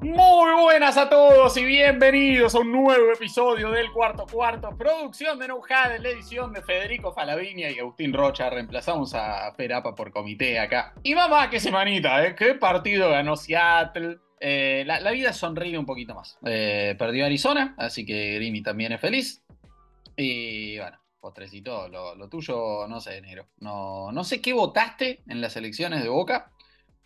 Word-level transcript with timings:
Muy 0.00 0.62
buenas 0.62 0.96
a 0.96 1.10
todos 1.10 1.56
y 1.56 1.64
bienvenidos 1.64 2.54
a 2.54 2.60
un 2.60 2.72
nuevo 2.72 3.12
episodio 3.12 3.70
del 3.70 3.92
Cuarto 3.92 4.26
Cuarto, 4.26 4.70
producción 4.78 5.38
de 5.38 5.48
Nojada 5.48 5.98
la 5.98 6.08
edición 6.08 6.52
de 6.52 6.62
Federico 6.62 7.12
Falavinia 7.12 7.70
y 7.70 7.78
Agustín 7.78 8.12
Rocha. 8.12 8.48
Reemplazamos 8.48 9.14
a 9.14 9.54
Perapa 9.56 9.94
por 9.94 10.10
comité 10.10 10.58
acá. 10.60 10.94
Y 11.02 11.14
mamá, 11.14 11.50
qué 11.50 11.60
semanita, 11.60 12.24
¿eh? 12.24 12.34
Qué 12.34 12.54
partido 12.54 13.10
ganó 13.10 13.36
Seattle. 13.36 14.18
Eh, 14.40 14.84
la, 14.86 15.10
vida 15.10 15.32
sonríe 15.32 15.76
un 15.76 15.84
poquito 15.86 16.14
más. 16.14 16.38
Eh, 16.46 16.94
perdió 16.98 17.26
Arizona, 17.26 17.74
así 17.76 18.06
que 18.06 18.36
Grimy 18.36 18.62
también 18.62 18.92
es 18.92 19.00
feliz. 19.00 19.42
Y 20.20 20.76
bueno, 20.78 20.98
postrecito, 21.20 21.88
lo, 21.88 22.28
tuyo, 22.28 22.88
no 22.88 22.98
sé, 22.98 23.20
negro. 23.20 23.50
No, 23.60 24.10
no 24.10 24.24
sé 24.24 24.40
qué 24.40 24.52
votaste 24.52 25.22
en 25.28 25.40
las 25.40 25.56
elecciones 25.56 26.02
de 26.02 26.08
Boca. 26.08 26.50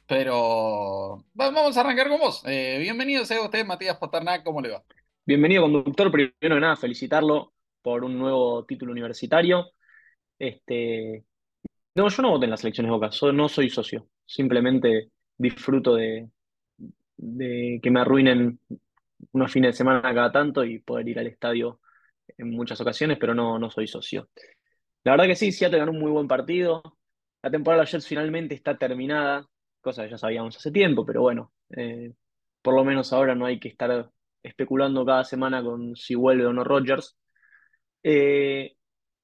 Pero 0.06 1.22
vamos 1.34 1.76
a 1.76 1.80
arrancar 1.80 2.08
con 2.08 2.20
vos. 2.20 2.42
Eh, 2.46 2.78
bienvenido 2.80 3.26
sea 3.26 3.42
usted, 3.42 3.66
Matías 3.66 3.98
Paternak, 3.98 4.42
¿cómo 4.42 4.62
le 4.62 4.70
va? 4.70 4.82
Bienvenido, 5.26 5.60
conductor. 5.60 6.10
Primero 6.10 6.32
que 6.38 6.48
nada, 6.48 6.74
felicitarlo 6.76 7.52
por 7.82 8.02
un 8.02 8.18
nuevo 8.18 8.64
título 8.64 8.92
universitario. 8.92 9.72
Este, 10.38 11.26
no, 11.94 12.08
yo 12.08 12.22
no 12.22 12.30
voté 12.30 12.46
en 12.46 12.50
las 12.50 12.64
elecciones 12.64 12.88
de 12.88 12.94
Boca, 12.94 13.10
no 13.34 13.48
soy 13.50 13.68
socio. 13.68 14.08
Simplemente 14.24 15.10
disfruto 15.36 15.96
de, 15.96 16.30
de 17.18 17.78
que 17.82 17.90
me 17.90 18.00
arruinen 18.00 18.58
unos 19.32 19.52
fines 19.52 19.72
de 19.72 19.76
semana 19.76 20.00
cada 20.14 20.32
tanto 20.32 20.64
y 20.64 20.78
poder 20.78 21.06
ir 21.06 21.18
al 21.18 21.26
estadio 21.26 21.81
en 22.38 22.50
muchas 22.50 22.80
ocasiones, 22.80 23.18
pero 23.18 23.34
no, 23.34 23.58
no 23.58 23.70
soy 23.70 23.86
socio. 23.86 24.28
La 25.04 25.12
verdad 25.12 25.26
que 25.26 25.36
sí, 25.36 25.52
Seattle 25.52 25.78
ganó 25.78 25.92
un 25.92 26.00
muy 26.00 26.10
buen 26.10 26.28
partido. 26.28 26.82
La 27.42 27.50
temporada 27.50 27.82
de 27.84 27.90
Jets 27.90 28.06
finalmente 28.06 28.54
está 28.54 28.78
terminada 28.78 29.46
cosa 29.82 30.04
que 30.04 30.10
ya 30.10 30.18
sabíamos 30.18 30.56
hace 30.56 30.70
tiempo, 30.70 31.04
pero 31.04 31.20
bueno, 31.20 31.52
eh, 31.76 32.14
por 32.62 32.74
lo 32.74 32.84
menos 32.84 33.12
ahora 33.12 33.34
no 33.34 33.44
hay 33.44 33.60
que 33.60 33.68
estar 33.68 34.10
especulando 34.42 35.04
cada 35.04 35.24
semana 35.24 35.62
con 35.62 35.96
si 35.96 36.14
vuelve 36.14 36.46
o 36.46 36.52
no 36.52 36.64
Rodgers. 36.64 37.18
Eh, 38.02 38.76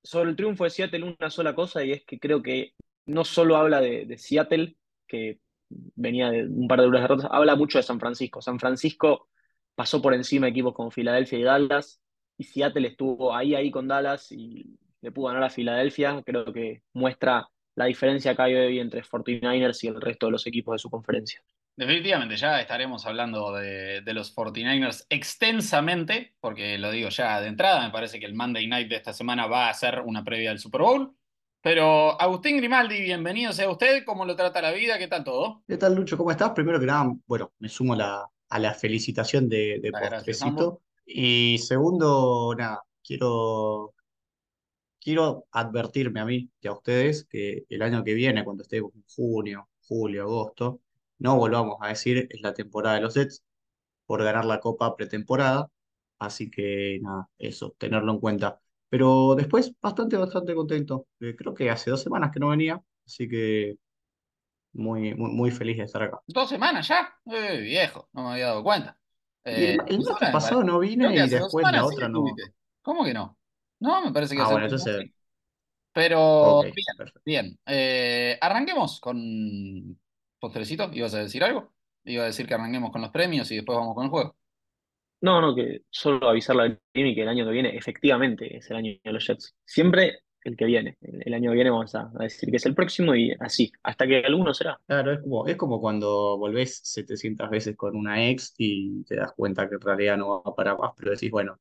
sobre 0.02 0.30
el 0.30 0.36
triunfo 0.36 0.64
de 0.64 0.70
Seattle, 0.70 1.16
una 1.18 1.30
sola 1.30 1.54
cosa, 1.54 1.84
y 1.84 1.92
es 1.92 2.04
que 2.04 2.18
creo 2.18 2.42
que 2.42 2.74
no 3.06 3.24
solo 3.24 3.56
habla 3.56 3.80
de, 3.80 4.18
Seattle, 4.18 4.76
que 5.06 5.40
venía 5.68 6.30
de 6.30 6.46
un 6.46 6.68
par 6.68 6.80
de 6.80 6.86
duras 6.86 7.02
derrotas, 7.02 7.28
habla 7.30 7.56
mucho 7.56 7.78
de 7.78 7.82
San 7.82 8.00
Francisco. 8.00 8.42
San 8.42 8.58
Francisco 8.58 9.28
pasó 9.74 10.02
por 10.02 10.14
encima 10.14 10.48
equipos 10.48 10.74
como 10.74 10.90
Filadelfia 10.90 11.38
y 11.38 11.42
Dallas, 11.42 12.00
y 12.38 12.44
Seattle 12.44 12.86
estuvo 12.88 13.34
ahí, 13.34 13.54
ahí 13.54 13.70
con 13.70 13.88
Dallas 13.88 14.30
y 14.30 14.78
le 15.00 15.12
pudo 15.12 15.26
ganar 15.26 15.42
a 15.42 15.50
Filadelfia. 15.50 16.22
Creo 16.24 16.52
que 16.52 16.82
muestra 16.94 17.48
la 17.74 17.84
diferencia 17.86 18.34
que 18.34 18.42
hay 18.42 18.54
hoy 18.54 18.78
entre 18.78 19.02
49ers 19.02 19.82
y 19.82 19.88
el 19.88 20.00
resto 20.00 20.26
de 20.26 20.32
los 20.32 20.46
equipos 20.46 20.74
de 20.74 20.78
su 20.78 20.88
conferencia. 20.88 21.42
Definitivamente, 21.76 22.36
ya 22.36 22.60
estaremos 22.60 23.06
hablando 23.06 23.52
de, 23.52 24.02
los 24.06 24.34
49ers 24.34 25.06
extensamente, 25.08 26.34
porque 26.40 26.78
lo 26.78 26.90
digo 26.90 27.08
ya 27.08 27.40
de 27.40 27.48
entrada, 27.48 27.84
me 27.84 27.92
parece 27.92 28.18
que 28.18 28.26
el 28.26 28.34
Monday 28.34 28.66
Night 28.66 28.88
de 28.88 28.96
esta 28.96 29.12
semana 29.12 29.46
va 29.46 29.68
a 29.68 29.74
ser 29.74 30.00
una 30.00 30.24
previa 30.24 30.50
del 30.50 30.58
Super 30.58 30.80
Bowl. 30.80 31.14
Pero 31.60 32.20
Agustín 32.20 32.56
Grimaldi, 32.56 33.00
bienvenido 33.00 33.52
sea 33.52 33.70
usted, 33.70 34.04
¿cómo 34.04 34.24
lo 34.24 34.34
trata 34.36 34.62
la 34.62 34.72
vida? 34.72 34.96
¿Qué 34.98 35.08
tal 35.08 35.24
todo? 35.24 35.62
¿Qué 35.66 35.76
tal, 35.76 35.94
Lucho? 35.94 36.16
¿Cómo 36.16 36.30
estás? 36.30 36.50
Primero 36.50 36.78
que 36.78 36.86
nada, 36.86 37.12
bueno, 37.26 37.52
me 37.58 37.68
sumo 37.68 37.94
a 37.94 38.58
la 38.58 38.74
felicitación 38.74 39.48
de, 39.48 39.80
de 39.80 39.92
postrecito. 39.92 40.82
Y 41.10 41.58
segundo, 41.58 42.54
nada, 42.56 42.82
quiero 43.02 43.94
quiero 45.00 45.46
advertirme 45.52 46.20
a 46.20 46.24
mí 46.26 46.50
y 46.60 46.68
a 46.68 46.72
ustedes 46.72 47.24
que 47.24 47.64
el 47.68 47.82
año 47.82 48.04
que 48.04 48.14
viene, 48.14 48.44
cuando 48.44 48.62
estemos 48.62 48.92
en 48.94 49.04
junio, 49.08 49.68
julio, 49.86 50.24
agosto, 50.24 50.80
no 51.18 51.36
volvamos 51.36 51.78
a 51.80 51.88
decir 51.88 52.28
es 52.30 52.40
la 52.42 52.54
temporada 52.54 52.96
de 52.96 53.02
los 53.02 53.14
Jets 53.14 53.42
por 54.06 54.22
ganar 54.22 54.44
la 54.44 54.60
Copa 54.60 54.96
pretemporada. 54.96 55.70
Así 56.18 56.50
que 56.50 56.98
nada, 57.02 57.28
eso, 57.38 57.74
tenerlo 57.78 58.12
en 58.12 58.20
cuenta. 58.20 58.60
Pero 58.90 59.34
después, 59.36 59.72
bastante, 59.80 60.16
bastante 60.16 60.54
contento. 60.54 61.06
Eh, 61.20 61.34
creo 61.36 61.54
que 61.54 61.70
hace 61.70 61.90
dos 61.90 62.02
semanas 62.02 62.30
que 62.32 62.40
no 62.40 62.48
venía, 62.50 62.82
así 63.06 63.28
que 63.28 63.76
muy, 64.72 65.14
muy, 65.14 65.30
muy 65.32 65.50
feliz 65.50 65.78
de 65.78 65.84
estar 65.84 66.02
acá. 66.02 66.20
¿Dos 66.26 66.48
semanas 66.48 66.88
ya? 66.88 67.14
Eh, 67.26 67.60
viejo, 67.60 68.08
no 68.12 68.24
me 68.24 68.32
había 68.32 68.46
dado 68.48 68.62
cuenta. 68.62 68.98
El, 69.44 69.80
eh, 69.80 69.98
pasado 70.32 70.62
no 70.62 70.78
vine 70.78 71.14
y 71.14 71.28
después 71.28 71.66
la 71.70 71.84
otra 71.84 72.08
no. 72.08 72.24
¿Cómo 72.82 73.04
que 73.04 73.14
no? 73.14 73.38
No, 73.80 74.04
me 74.04 74.12
parece 74.12 74.34
que 74.34 74.42
Ah, 74.42 74.48
bueno, 74.50 74.64
entonces. 74.64 75.10
Pero 75.92 76.62
bien, 76.62 76.74
bien. 77.24 77.60
Eh, 77.66 78.38
arranquemos 78.40 79.00
con 79.00 79.98
postrecito. 80.38 80.90
¿Ibas 80.92 81.14
a 81.14 81.20
decir 81.20 81.42
algo? 81.42 81.72
Iba 82.04 82.24
a 82.24 82.26
decir 82.26 82.46
que 82.46 82.54
arranquemos 82.54 82.90
con 82.90 83.02
los 83.02 83.10
premios 83.10 83.50
y 83.50 83.56
después 83.56 83.76
vamos 83.76 83.94
con 83.94 84.04
el 84.04 84.10
juego. 84.10 84.36
No, 85.20 85.40
no, 85.40 85.54
que 85.54 85.82
solo 85.90 86.28
avisarle 86.28 86.62
a 86.62 86.78
Jimmy 86.94 87.14
que 87.14 87.22
el 87.22 87.28
año 87.28 87.44
que 87.44 87.50
viene 87.50 87.76
efectivamente 87.76 88.56
es 88.56 88.70
el 88.70 88.76
año 88.76 88.92
de 89.02 89.12
los 89.12 89.26
Jets. 89.26 89.56
Siempre 89.64 90.20
el 90.48 90.56
que 90.56 90.64
viene. 90.64 90.96
El, 91.00 91.34
año 91.34 91.50
que 91.50 91.54
viene 91.54 91.70
vamos 91.70 91.94
a, 91.94 92.10
decir 92.18 92.50
que 92.50 92.56
es 92.56 92.66
el 92.66 92.74
próximo 92.74 93.14
y 93.14 93.34
así, 93.40 93.70
hasta 93.82 94.06
que 94.06 94.24
alguno 94.24 94.52
será. 94.52 94.80
Claro, 94.86 95.12
es 95.12 95.20
como, 95.20 95.46
es 95.46 95.56
como 95.56 95.80
cuando 95.80 96.36
volvés 96.38 96.80
700 96.82 97.48
veces 97.50 97.76
con 97.76 97.96
una 97.96 98.28
ex 98.28 98.54
y 98.58 99.04
te 99.04 99.16
das 99.16 99.32
cuenta 99.36 99.68
que 99.68 99.76
en 99.76 99.80
realidad 99.80 100.16
no 100.16 100.42
va 100.42 100.54
para 100.54 100.76
más, 100.76 100.92
pero 100.96 101.12
decís, 101.12 101.30
bueno, 101.30 101.60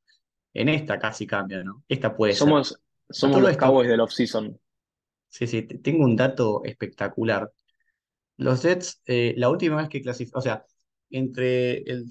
en 0.54 0.70
esta 0.70 0.98
casi 0.98 1.28
cambia, 1.28 1.64
¿no? 1.64 1.84
Esta 1.88 2.16
puede 2.16 2.34
somos, 2.34 2.70
ser. 2.70 2.78
Somos 3.10 3.42
los 3.42 3.58
Cowboys 3.58 3.90
del 3.90 4.02
off-season. 4.02 4.60
Sí, 5.30 5.46
sí, 5.46 5.64
tengo 5.64 6.04
un 6.04 6.16
dato 6.16 6.64
espectacular. 6.64 7.52
Los 8.38 8.64
Jets, 8.64 9.02
eh, 9.06 9.34
la 9.38 9.50
última 9.50 9.78
vez 9.78 9.90
que 9.90 10.02
clasificaron, 10.02 10.40
o 10.40 10.42
sea, 10.42 10.66
entre 11.10 11.80
el, 11.84 12.08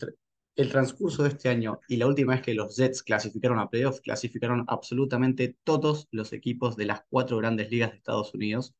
el 0.56 0.70
transcurso 0.70 1.22
de 1.22 1.30
este 1.30 1.48
año 1.48 1.80
y 1.88 1.96
la 1.96 2.06
última 2.06 2.32
vez 2.32 2.42
que 2.42 2.54
los 2.54 2.76
Jets 2.76 3.02
clasificaron 3.02 3.58
a 3.58 3.68
playoffs, 3.68 4.00
clasificaron 4.00 4.64
absolutamente 4.68 5.56
todos 5.64 6.08
los 6.10 6.32
equipos 6.32 6.76
de 6.76 6.86
las 6.86 7.02
cuatro 7.08 7.36
grandes 7.36 7.70
ligas 7.70 7.90
de 7.90 7.98
Estados 7.98 8.34
Unidos, 8.34 8.74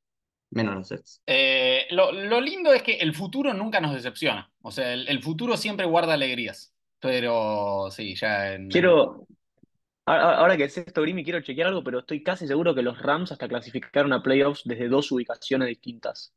menos 0.51 0.75
los 0.75 0.89
Jets. 0.89 1.23
Eh, 1.27 1.87
lo, 1.91 2.41
lindo 2.41 2.73
es 2.73 2.83
que 2.83 2.95
el 2.95 3.15
futuro 3.15 3.53
nunca 3.53 3.81
nos 3.81 3.95
decepciona. 3.95 4.51
O 4.63 4.71
sea, 4.71 4.93
el, 4.93 5.23
futuro 5.23 5.57
siempre 5.57 5.87
guarda 5.87 6.15
alegrías. 6.15 6.73
Pero 6.99 7.89
sí, 7.91 8.15
ya 8.17 8.55
en. 8.55 8.69
Quiero, 8.69 9.27
Ahora 10.09 10.57
que 10.57 10.65
es 10.65 10.79
esto, 10.79 11.03
Grimy, 11.03 11.25
quiero 11.25 11.41
chequear 11.41 11.67
algo, 11.67 11.83
pero 11.83 11.99
estoy 11.99 12.23
casi 12.23 12.47
seguro 12.47 12.77
que 12.77 12.83
los 12.83 12.97
Rams 13.03 13.33
hasta 13.33 13.49
clasificaron 13.49 14.13
a 14.13 14.23
playoffs 14.23 14.63
desde 14.65 14.89
dos 14.89 15.11
ubicaciones 15.11 15.67
distintas. 15.67 16.33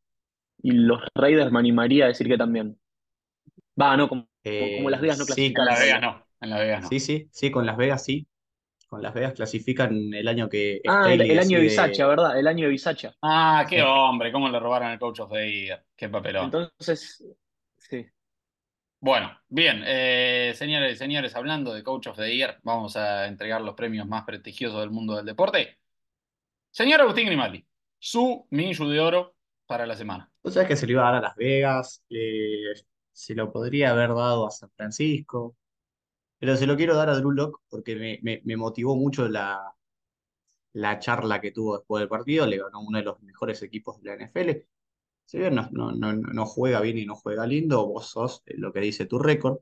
Y 0.64 0.72
los 0.72 1.02
Raiders 1.14 1.52
me 1.52 1.60
animaría 1.60 2.06
a 2.06 2.08
decir 2.08 2.28
que 2.28 2.38
también. 2.38 2.80
Va, 3.80 3.96
no, 3.96 4.10
como, 4.10 4.28
Las 4.90 5.02
Vegas 5.02 5.20
no 5.20 5.26
clasificaron. 5.26 5.36
Sí, 5.36 5.46
en 5.46 5.66
Las 5.66 5.80
Vegas 5.80 6.02
no. 6.02 6.28
En 6.42 6.50
Las 6.50 6.60
Vegas 6.60 6.82
no. 6.84 6.90
Sí, 6.90 7.00
sí, 7.00 7.30
sí, 7.32 7.52
con 7.52 7.66
Las 7.66 7.78
Vegas 7.78 8.04
sí. 8.04 8.28
Con 8.88 9.04
Las 9.04 9.14
Vegas 9.14 9.34
clasifican 9.34 10.14
el 10.14 10.28
año 10.28 10.50
que. 10.50 10.82
Ah, 10.88 11.14
el, 11.14 11.38
año 11.38 11.58
de 11.58 11.64
Bisacha, 11.64 12.08
¿verdad? 12.08 12.40
El 12.40 12.48
año 12.48 12.66
de 12.66 12.72
Bisacha. 12.72 13.14
Ah, 13.22 13.66
qué 13.70 13.84
hombre, 13.84 14.32
cómo 14.32 14.50
le 14.50 14.60
robaron 14.60 14.90
el 14.92 15.00
coach 15.00 15.20
of 15.20 15.32
the 15.32 15.52
year. 15.52 15.86
Qué 15.96 16.10
papelón. 16.10 16.46
Entonces, 16.46 17.24
sí. 17.78 18.08
Bueno, 19.02 19.32
bien, 19.48 19.84
eh, 19.86 20.52
señores 20.56 20.94
y 20.94 20.98
señores, 20.98 21.34
hablando 21.34 21.74
de 21.74 21.84
Coach 21.84 22.08
of 22.08 22.18
the 22.18 22.36
Year, 22.36 22.60
vamos 22.64 22.98
a 22.98 23.28
entregar 23.28 23.62
los 23.62 23.74
premios 23.74 24.06
más 24.06 24.26
prestigiosos 24.26 24.82
del 24.82 24.90
mundo 24.90 25.16
del 25.16 25.26
deporte. 25.26 25.78
Señor 26.70 27.00
Agustín 27.00 27.28
Grimaldi, 27.28 27.66
su 27.98 28.46
Minju 28.50 28.90
de 28.90 29.00
oro 29.00 29.36
para 29.66 29.86
la 29.86 29.96
semana. 29.96 30.30
O 30.42 30.52
sea 30.52 30.68
que 30.68 30.76
se 30.76 30.86
lo 30.86 30.94
iba 30.94 31.04
a 31.04 31.12
dar 31.14 31.16
a 31.16 31.28
Las 31.28 31.36
Vegas, 31.38 32.04
se 33.20 33.36
lo 33.36 33.52
podría 33.52 33.92
haber 33.92 34.10
dado 34.10 34.48
a 34.48 34.52
San 34.52 34.72
Francisco, 34.72 35.58
pero 36.40 36.56
se 36.58 36.68
lo 36.68 36.78
quiero 36.78 36.96
dar 36.96 37.10
a 37.10 37.16
Drew 37.16 37.32
Locke 37.32 37.62
porque 37.70 38.20
me, 38.22 38.58
motivó 38.58 38.96
mucho 38.96 39.28
la, 39.30 39.76
la 40.74 41.00
charla 41.00 41.42
que 41.42 41.52
tuvo 41.52 41.78
después 41.78 42.02
del 42.02 42.10
partido, 42.10 42.46
le 42.46 42.58
ganó 42.58 42.82
uno 42.82 42.98
de 43.00 43.04
los 43.06 43.22
mejores 43.22 43.62
equipos 43.64 44.02
de 44.02 44.10
la 44.10 44.16
NFL 44.16 44.68
si 45.30 45.38
bien 45.40 45.56
no, 45.56 45.70
no, 45.72 45.92
no, 45.94 46.46
juega 46.48 46.82
bien 46.82 46.98
y 46.98 47.06
no 47.06 47.16
juega 47.16 47.46
lindo, 47.46 47.86
vos 47.88 48.08
sos 48.08 48.42
lo 48.48 48.74
que 48.74 48.80
dice 48.82 49.06
tu 49.06 49.20
récord. 49.20 49.60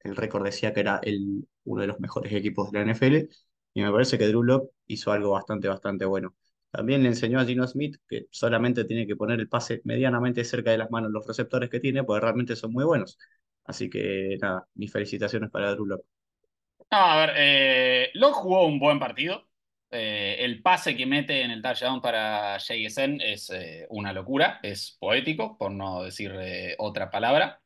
El 0.00 0.16
récord 0.16 0.44
decía 0.44 0.72
que 0.74 0.80
era 0.80 1.00
el, 1.02 1.48
uno 1.64 1.82
de 1.82 1.88
los 1.88 2.00
mejores 2.00 2.32
equipos 2.32 2.72
de 2.72 2.78
la 2.78 2.92
NFL 2.92 3.28
y 3.74 3.82
me 3.82 3.92
parece 3.92 4.18
que 4.18 4.28
Drew 4.28 4.42
Locke 4.42 4.70
hizo 4.86 5.12
algo 5.12 5.32
bastante, 5.32 5.68
bastante 5.68 6.06
bueno. 6.06 6.34
También 6.74 7.04
le 7.04 7.08
enseñó 7.10 7.38
a 7.38 7.44
Gino 7.44 7.64
Smith 7.68 7.98
que 8.08 8.26
solamente 8.32 8.84
tiene 8.84 9.06
que 9.06 9.14
poner 9.14 9.38
el 9.38 9.48
pase 9.48 9.80
medianamente 9.84 10.42
cerca 10.42 10.72
de 10.72 10.78
las 10.78 10.90
manos 10.90 11.12
los 11.12 11.24
receptores 11.24 11.70
que 11.70 11.78
tiene, 11.78 12.02
porque 12.02 12.20
realmente 12.20 12.56
son 12.56 12.72
muy 12.72 12.84
buenos. 12.84 13.16
Así 13.64 13.88
que 13.88 14.36
nada, 14.42 14.66
mis 14.74 14.90
felicitaciones 14.90 15.50
para 15.50 15.70
Drew 15.70 15.86
Locke. 15.86 16.04
a 16.90 17.16
ver, 17.18 17.32
eh, 17.36 18.10
jugó 18.32 18.66
un 18.66 18.80
buen 18.80 18.98
partido. 18.98 19.46
Eh, 19.92 20.38
el 20.40 20.62
pase 20.62 20.96
que 20.96 21.06
mete 21.06 21.42
en 21.42 21.52
el 21.52 21.62
touchdown 21.62 22.00
para 22.00 22.58
JSN 22.58 23.20
es 23.22 23.50
eh, 23.50 23.86
una 23.90 24.12
locura, 24.12 24.58
es 24.64 24.96
poético, 24.98 25.56
por 25.56 25.70
no 25.70 26.02
decir 26.02 26.32
eh, 26.40 26.74
otra 26.78 27.08
palabra. 27.08 27.62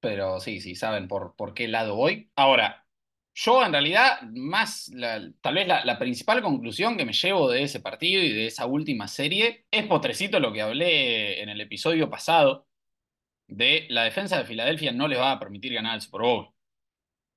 Pero 0.00 0.40
sí, 0.40 0.60
sí, 0.62 0.74
saben 0.74 1.06
por, 1.08 1.36
por 1.36 1.52
qué 1.52 1.68
lado 1.68 1.96
voy. 1.96 2.30
Ahora, 2.36 2.85
yo 3.38 3.62
en 3.62 3.72
realidad, 3.72 4.22
más, 4.32 4.90
tal 5.42 5.54
vez 5.54 5.68
la, 5.68 5.98
principal 5.98 6.40
conclusión 6.40 6.96
que 6.96 7.04
me 7.04 7.12
llevo 7.12 7.50
de 7.50 7.64
ese 7.64 7.80
partido 7.80 8.22
y 8.22 8.32
de 8.32 8.46
esa 8.46 8.64
última 8.64 9.08
serie 9.08 9.66
es 9.70 9.86
potrecito 9.86 10.40
lo 10.40 10.54
que 10.54 10.62
hablé 10.62 11.42
en 11.42 11.50
el 11.50 11.60
episodio 11.60 12.08
pasado 12.08 12.66
de 13.46 13.86
la 13.90 14.04
defensa 14.04 14.38
de 14.38 14.46
Filadelfia 14.46 14.92
no 14.92 15.06
les 15.06 15.18
va 15.18 15.32
a 15.32 15.38
permitir 15.38 15.74
ganar 15.74 15.96
el 15.96 16.00
Super 16.00 16.22
Bowl. 16.22 16.48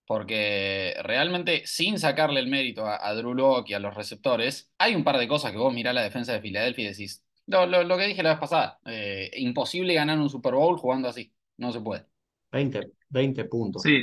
Porque 0.05 0.95
realmente, 1.03 1.63
sin 1.65 1.99
sacarle 1.99 2.39
el 2.39 2.47
mérito 2.47 2.87
a, 2.87 3.13
Drew 3.13 3.33
Locke 3.33 3.71
y 3.71 3.73
a 3.73 3.79
los 3.79 3.93
receptores, 3.93 4.71
hay 4.77 4.95
un 4.95 5.03
par 5.03 5.17
de 5.17 5.27
cosas 5.27 5.51
que 5.51 5.57
vos 5.57 5.73
mirás 5.73 5.93
la 5.93 6.01
defensa 6.01 6.31
de 6.31 6.39
Filadelfia 6.39 6.85
y 6.85 6.87
decís, 6.87 7.25
lo, 7.45 7.65
lo, 7.67 7.97
que 7.97 8.07
dije 8.07 8.23
la 8.23 8.31
vez 8.31 8.39
pasada, 8.39 8.79
eh, 8.85 9.31
imposible 9.35 9.93
ganar 9.95 10.17
un 10.17 10.29
Super 10.29 10.53
Bowl 10.53 10.77
jugando 10.77 11.09
así, 11.09 11.33
no 11.57 11.73
se 11.73 11.81
puede. 11.81 12.05
20, 12.53 12.93
20 13.09 13.45
puntos. 13.45 13.81
Sí. 13.81 14.01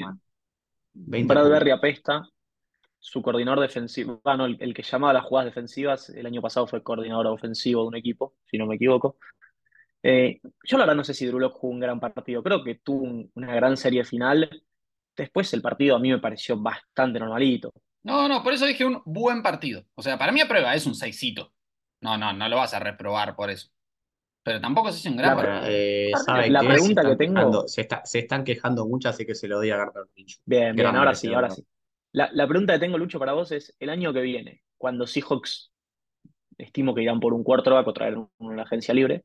Brad 1.04 1.48
Berry 1.48 1.70
apesta. 1.70 2.28
Su 2.98 3.22
coordinador 3.22 3.60
defensivo, 3.60 4.20
bueno, 4.24 4.46
el, 4.46 4.74
que 4.74 4.82
llamaba 4.82 5.12
las 5.12 5.24
jugadas 5.24 5.46
defensivas, 5.46 6.08
el 6.10 6.26
año 6.26 6.42
pasado 6.42 6.66
fue 6.66 6.82
coordinador 6.82 7.28
ofensivo 7.28 7.82
de 7.82 7.88
un 7.88 7.96
equipo, 7.96 8.34
si 8.50 8.58
no 8.58 8.66
me 8.66 8.74
equivoco. 8.74 9.16
Eh, 10.02 10.40
yo 10.64 10.76
la 10.76 10.84
verdad 10.84 10.96
no 10.96 11.04
sé 11.04 11.14
si 11.14 11.26
Drew 11.26 11.38
Locke 11.38 11.56
jugó 11.56 11.72
un 11.72 11.80
gran 11.80 12.00
partido, 12.00 12.42
creo 12.42 12.64
que 12.64 12.76
tuvo 12.76 13.28
una 13.34 13.54
gran 13.54 13.76
serie 13.76 14.04
final. 14.04 14.62
Después 15.16 15.52
el 15.52 15.62
partido 15.62 15.94
a 15.94 15.98
mí 16.00 16.10
me 16.10 16.18
pareció 16.18 16.56
bastante 16.56 17.20
normalito. 17.20 17.72
No, 18.02 18.28
no, 18.28 18.42
por 18.42 18.52
eso 18.52 18.66
dije 18.66 18.84
un 18.84 19.02
buen 19.04 19.42
partido. 19.42 19.84
O 19.94 20.02
sea, 20.02 20.18
para 20.18 20.32
mí 20.32 20.40
a 20.40 20.48
prueba 20.48 20.74
es 20.74 20.86
un 20.86 20.94
seisito. 20.94 21.52
No, 22.00 22.18
no, 22.18 22.32
no 22.32 22.48
lo 22.48 22.56
vas 22.56 22.74
a 22.74 22.80
reprobar 22.80 23.36
por 23.36 23.50
eso. 23.50 23.68
Pero 24.46 24.60
tampoco 24.60 24.92
se 24.92 25.00
hizo 25.00 25.10
un 25.10 25.16
gran 25.16 25.36
la, 25.36 25.68
eh, 25.68 26.12
la 26.50 26.60
pregunta 26.60 27.02
que 27.02 27.16
tengo. 27.16 27.66
se, 27.66 27.88
están 28.12 28.44
quejando 28.44 28.86
mucho, 28.86 29.08
así 29.08 29.26
que 29.26 29.34
se 29.34 29.48
lo 29.48 29.56
doy 29.56 29.72
a 29.72 29.76
Gardner 29.76 30.04
Bien, 30.44 30.76
bien, 30.76 30.86
ahora 30.86 31.16
sí, 31.16 31.34
ahora 31.34 31.50
sí. 31.50 31.66
La, 32.12 32.46
pregunta 32.46 32.74
que 32.74 32.78
tengo, 32.78 32.96
Lucho, 32.96 33.18
para 33.18 33.32
vos 33.32 33.50
es: 33.50 33.74
el 33.80 33.90
año 33.90 34.12
que 34.12 34.20
viene, 34.20 34.62
cuando 34.78 35.04
Seahawks 35.04 35.72
estimo 36.58 36.94
que 36.94 37.02
irán 37.02 37.18
por 37.18 37.34
un 37.34 37.42
cuarto 37.42 37.72
va 37.72 37.80
a 37.80 37.92
traer 37.92 38.18
una 38.38 38.62
agencia 38.62 38.94
libre, 38.94 39.24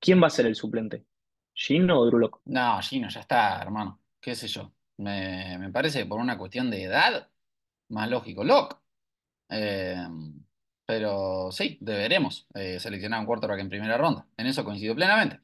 ¿quién 0.00 0.22
va 0.22 0.28
a 0.28 0.30
ser 0.30 0.46
el 0.46 0.54
suplente? 0.54 1.04
¿Gino 1.52 2.00
o 2.00 2.06
Drew 2.06 2.30
No, 2.46 2.80
Gino 2.80 3.10
ya 3.10 3.20
está, 3.20 3.60
hermano. 3.60 4.00
¿Qué 4.22 4.34
sé 4.34 4.48
yo? 4.48 4.72
Me, 4.96 5.68
parece 5.70 5.98
que 5.98 6.06
por 6.06 6.18
una 6.18 6.38
cuestión 6.38 6.70
de 6.70 6.84
edad, 6.84 7.28
más 7.90 8.08
lógico, 8.08 8.42
Locke. 8.42 8.78
Eh, 9.50 10.02
pero 10.86 11.50
sí, 11.50 11.78
deberemos 11.80 12.46
eh, 12.54 12.78
seleccionar 12.78 13.20
un 13.20 13.26
quarterback 13.26 13.60
en 13.60 13.68
primera 13.68 13.96
ronda. 13.96 14.26
En 14.36 14.46
eso 14.46 14.64
coincido 14.64 14.94
plenamente. 14.94 15.40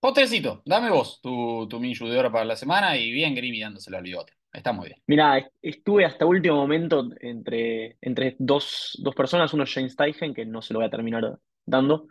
Potecito, 0.00 0.62
dame 0.64 0.90
vos 0.90 1.20
tu, 1.22 1.66
tu 1.68 1.80
Minju 1.80 2.06
de 2.06 2.18
oro 2.18 2.30
para 2.30 2.44
la 2.44 2.56
semana 2.56 2.96
y 2.96 3.10
bien 3.10 3.34
Grimy 3.34 3.60
dándoselo 3.60 3.96
al 3.96 4.02
bigote. 4.02 4.34
Está 4.52 4.72
muy 4.72 4.86
bien. 4.86 5.02
Mira, 5.06 5.50
estuve 5.60 6.04
hasta 6.04 6.26
último 6.26 6.56
momento 6.56 7.08
entre, 7.20 7.96
entre 8.00 8.36
dos, 8.38 8.96
dos 9.02 9.14
personas, 9.14 9.52
uno 9.52 9.64
James 9.66 9.92
Steichen, 9.92 10.32
que 10.32 10.46
no 10.46 10.62
se 10.62 10.72
lo 10.72 10.78
voy 10.78 10.86
a 10.86 10.90
terminar 10.90 11.38
dando, 11.66 12.06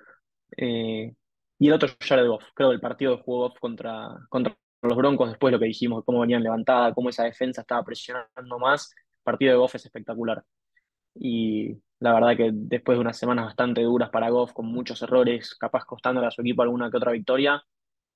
eh, 0.58 1.14
y 1.58 1.68
el 1.68 1.74
otro 1.74 1.90
Jared 2.00 2.28
Goff. 2.28 2.44
Creo 2.54 2.70
que 2.70 2.76
el 2.76 2.82
partido 2.82 3.16
de 3.16 3.24
juego 3.24 3.48
Goff 3.48 3.60
contra, 3.60 4.10
contra 4.28 4.58
los 4.82 4.98
Broncos, 4.98 5.30
después 5.30 5.54
lo 5.54 5.60
que 5.60 5.68
dijimos, 5.68 6.04
cómo 6.06 6.20
venían 6.20 6.44
levantada, 6.44 6.94
cómo 6.94 7.10
esa 7.10 7.24
defensa 7.24 7.62
estaba 7.62 7.84
presionando 7.84 8.60
más, 8.60 8.92
el 8.94 9.24
partido 9.24 9.52
de 9.54 9.58
Goff 9.58 9.76
es 9.76 9.86
espectacular. 9.86 10.44
Y 11.16 11.78
la 12.04 12.14
verdad 12.14 12.36
que 12.36 12.50
después 12.52 12.98
de 12.98 13.02
unas 13.02 13.18
semanas 13.18 13.46
bastante 13.46 13.82
duras 13.82 14.10
para 14.10 14.30
Goff, 14.30 14.52
con 14.52 14.66
muchos 14.66 15.02
errores, 15.02 15.56
capaz 15.56 15.86
costándole 15.86 16.28
a 16.28 16.32
su 16.32 16.42
equipo 16.42 16.62
alguna 16.62 16.92
que 16.92 16.98
otra 16.98 17.14
victoria, 17.14 17.64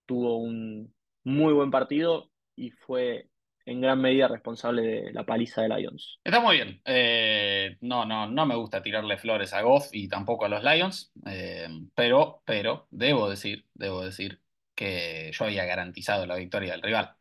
tuvo 0.05 0.39
un 0.39 0.93
muy 1.23 1.53
buen 1.53 1.71
partido 1.71 2.29
y 2.57 2.71
fue 2.71 3.29
en 3.65 3.79
gran 3.79 4.01
medida 4.01 4.27
responsable 4.27 4.81
de 4.81 5.13
la 5.13 5.25
paliza 5.25 5.61
de 5.61 5.69
Lions. 5.69 6.19
Está 6.21 6.41
muy 6.41 6.57
bien. 6.57 6.81
Eh, 6.83 7.77
no, 7.79 8.03
no, 8.05 8.27
no 8.27 8.45
me 8.45 8.55
gusta 8.55 8.81
tirarle 8.81 9.17
flores 9.17 9.53
a 9.53 9.61
Goff 9.61 9.87
y 9.93 10.09
tampoco 10.09 10.43
a 10.43 10.49
los 10.49 10.63
Lions, 10.65 11.13
eh, 11.25 11.69
pero, 11.95 12.41
pero 12.45 12.87
debo 12.91 13.29
decir, 13.29 13.67
debo 13.73 14.03
decir 14.03 14.41
que 14.75 15.31
yo 15.31 15.45
había 15.45 15.63
garantizado 15.63 16.25
la 16.25 16.35
victoria 16.35 16.73
del 16.73 16.81
rival. 16.81 17.15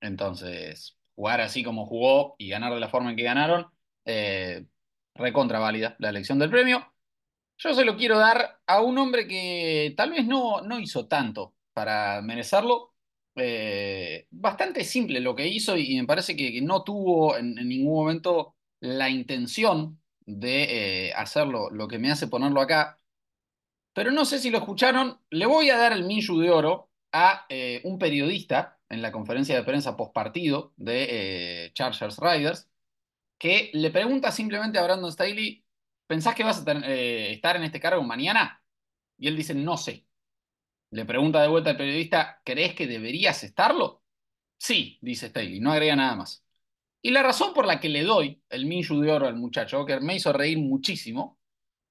Entonces, 0.00 0.96
jugar 1.16 1.40
así 1.40 1.64
como 1.64 1.86
jugó 1.86 2.36
y 2.38 2.50
ganar 2.50 2.72
de 2.72 2.78
la 2.78 2.88
forma 2.88 3.10
en 3.10 3.16
que 3.16 3.24
ganaron, 3.24 3.66
eh, 4.04 4.64
recontra 5.14 5.58
válida 5.58 5.96
la 5.98 6.10
elección 6.10 6.38
del 6.38 6.50
premio. 6.50 6.92
Yo 7.58 7.74
se 7.74 7.84
lo 7.84 7.96
quiero 7.96 8.18
dar 8.18 8.60
a 8.66 8.80
un 8.80 8.98
hombre 8.98 9.26
que 9.28 9.94
tal 9.96 10.10
vez 10.10 10.26
no, 10.26 10.60
no 10.62 10.80
hizo 10.80 11.06
tanto 11.06 11.54
para 11.72 12.20
merecerlo. 12.22 12.94
Eh, 13.36 14.28
bastante 14.30 14.84
simple 14.84 15.20
lo 15.20 15.34
que 15.34 15.48
hizo 15.48 15.76
y, 15.76 15.96
me 15.96 16.06
parece 16.06 16.36
que, 16.36 16.60
no 16.62 16.84
tuvo 16.84 17.36
en, 17.36 17.54
ningún 17.54 17.94
momento 17.94 18.56
la 18.80 19.10
intención 19.10 20.00
de 20.26 21.08
eh, 21.08 21.12
hacerlo, 21.14 21.70
lo 21.70 21.88
que 21.88 21.98
me 21.98 22.10
hace 22.10 22.28
ponerlo 22.28 22.60
acá. 22.60 23.00
Pero 23.94 24.10
no 24.10 24.24
sé 24.24 24.38
si 24.38 24.50
lo 24.50 24.58
escucharon, 24.58 25.20
le 25.30 25.46
voy 25.46 25.70
a 25.70 25.78
dar 25.78 25.92
el 25.92 26.04
Minju 26.04 26.40
de 26.40 26.50
Oro 26.50 26.90
a 27.12 27.46
eh, 27.48 27.80
un 27.84 27.98
periodista 27.98 28.78
en 28.88 29.02
la 29.02 29.12
conferencia 29.12 29.54
de 29.56 29.62
prensa 29.62 29.96
post 29.96 30.12
partido 30.12 30.72
de 30.76 31.70
Chargers 31.74 32.18
Riders, 32.18 32.68
que 33.38 33.70
le 33.74 33.90
pregunta 33.90 34.30
simplemente 34.30 34.78
a 34.78 34.84
Brandon 34.84 35.12
Staley, 35.12 35.64
¿pensás 36.06 36.34
que 36.34 36.44
vas 36.44 36.66
a 36.66 36.72
eh, 36.86 37.32
estar 37.32 37.56
en 37.56 37.64
este 37.64 37.80
cargo 37.80 38.02
mañana? 38.02 38.62
Y 39.18 39.28
él 39.28 39.36
dice, 39.36 39.54
no 39.54 39.76
sé. 39.76 40.06
Le 40.90 41.04
pregunta 41.04 41.42
de 41.42 41.48
vuelta 41.48 41.70
al 41.70 41.76
periodista, 41.76 42.40
¿crees 42.44 42.74
que 42.74 42.86
deberías 42.86 43.42
estarlo? 43.44 44.04
Sí, 44.58 44.98
dice 45.02 45.28
Staley, 45.28 45.60
no 45.60 45.72
agrega 45.72 45.96
nada 45.96 46.16
más. 46.16 46.44
Y 47.02 47.10
la 47.10 47.22
razón 47.22 47.52
por 47.52 47.66
la 47.66 47.80
que 47.80 47.88
le 47.88 48.02
doy 48.02 48.42
el 48.48 48.66
Minju 48.66 49.00
de 49.00 49.12
oro 49.12 49.26
al 49.26 49.36
muchacho, 49.36 49.84
que 49.84 50.00
me 50.00 50.16
hizo 50.16 50.32
reír 50.32 50.58
muchísimo, 50.58 51.38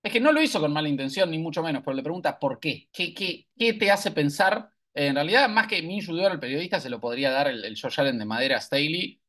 es 0.02 0.12
que 0.12 0.20
no 0.20 0.32
lo 0.32 0.42
hizo 0.42 0.60
con 0.60 0.74
mala 0.74 0.90
intención, 0.90 1.30
ni 1.32 1.38
mucho 1.38 1.62
menos, 1.64 1.84
pero 1.86 1.96
le 1.96 2.04
pregunta 2.04 2.40
¿por 2.40 2.60
qué? 2.60 2.90
¿Qué, 2.92 3.14
qué, 3.14 3.48
te 3.74 3.92
hace 3.92 4.12
pensar? 4.12 4.70
en 4.96 5.16
realidad, 5.16 5.50
más 5.50 5.68
que 5.68 5.82
Minju 5.82 6.16
de 6.16 6.26
oro 6.26 6.34
al 6.34 6.40
periodista, 6.40 6.80
se 6.80 6.90
lo 6.90 7.00
podría 7.00 7.32
dar 7.32 7.48
el, 7.48 7.66
el 7.66 7.76
Allen 7.98 8.20
de 8.20 8.26
madera 8.26 8.58
a 8.58 8.62
Staley, 8.62 9.23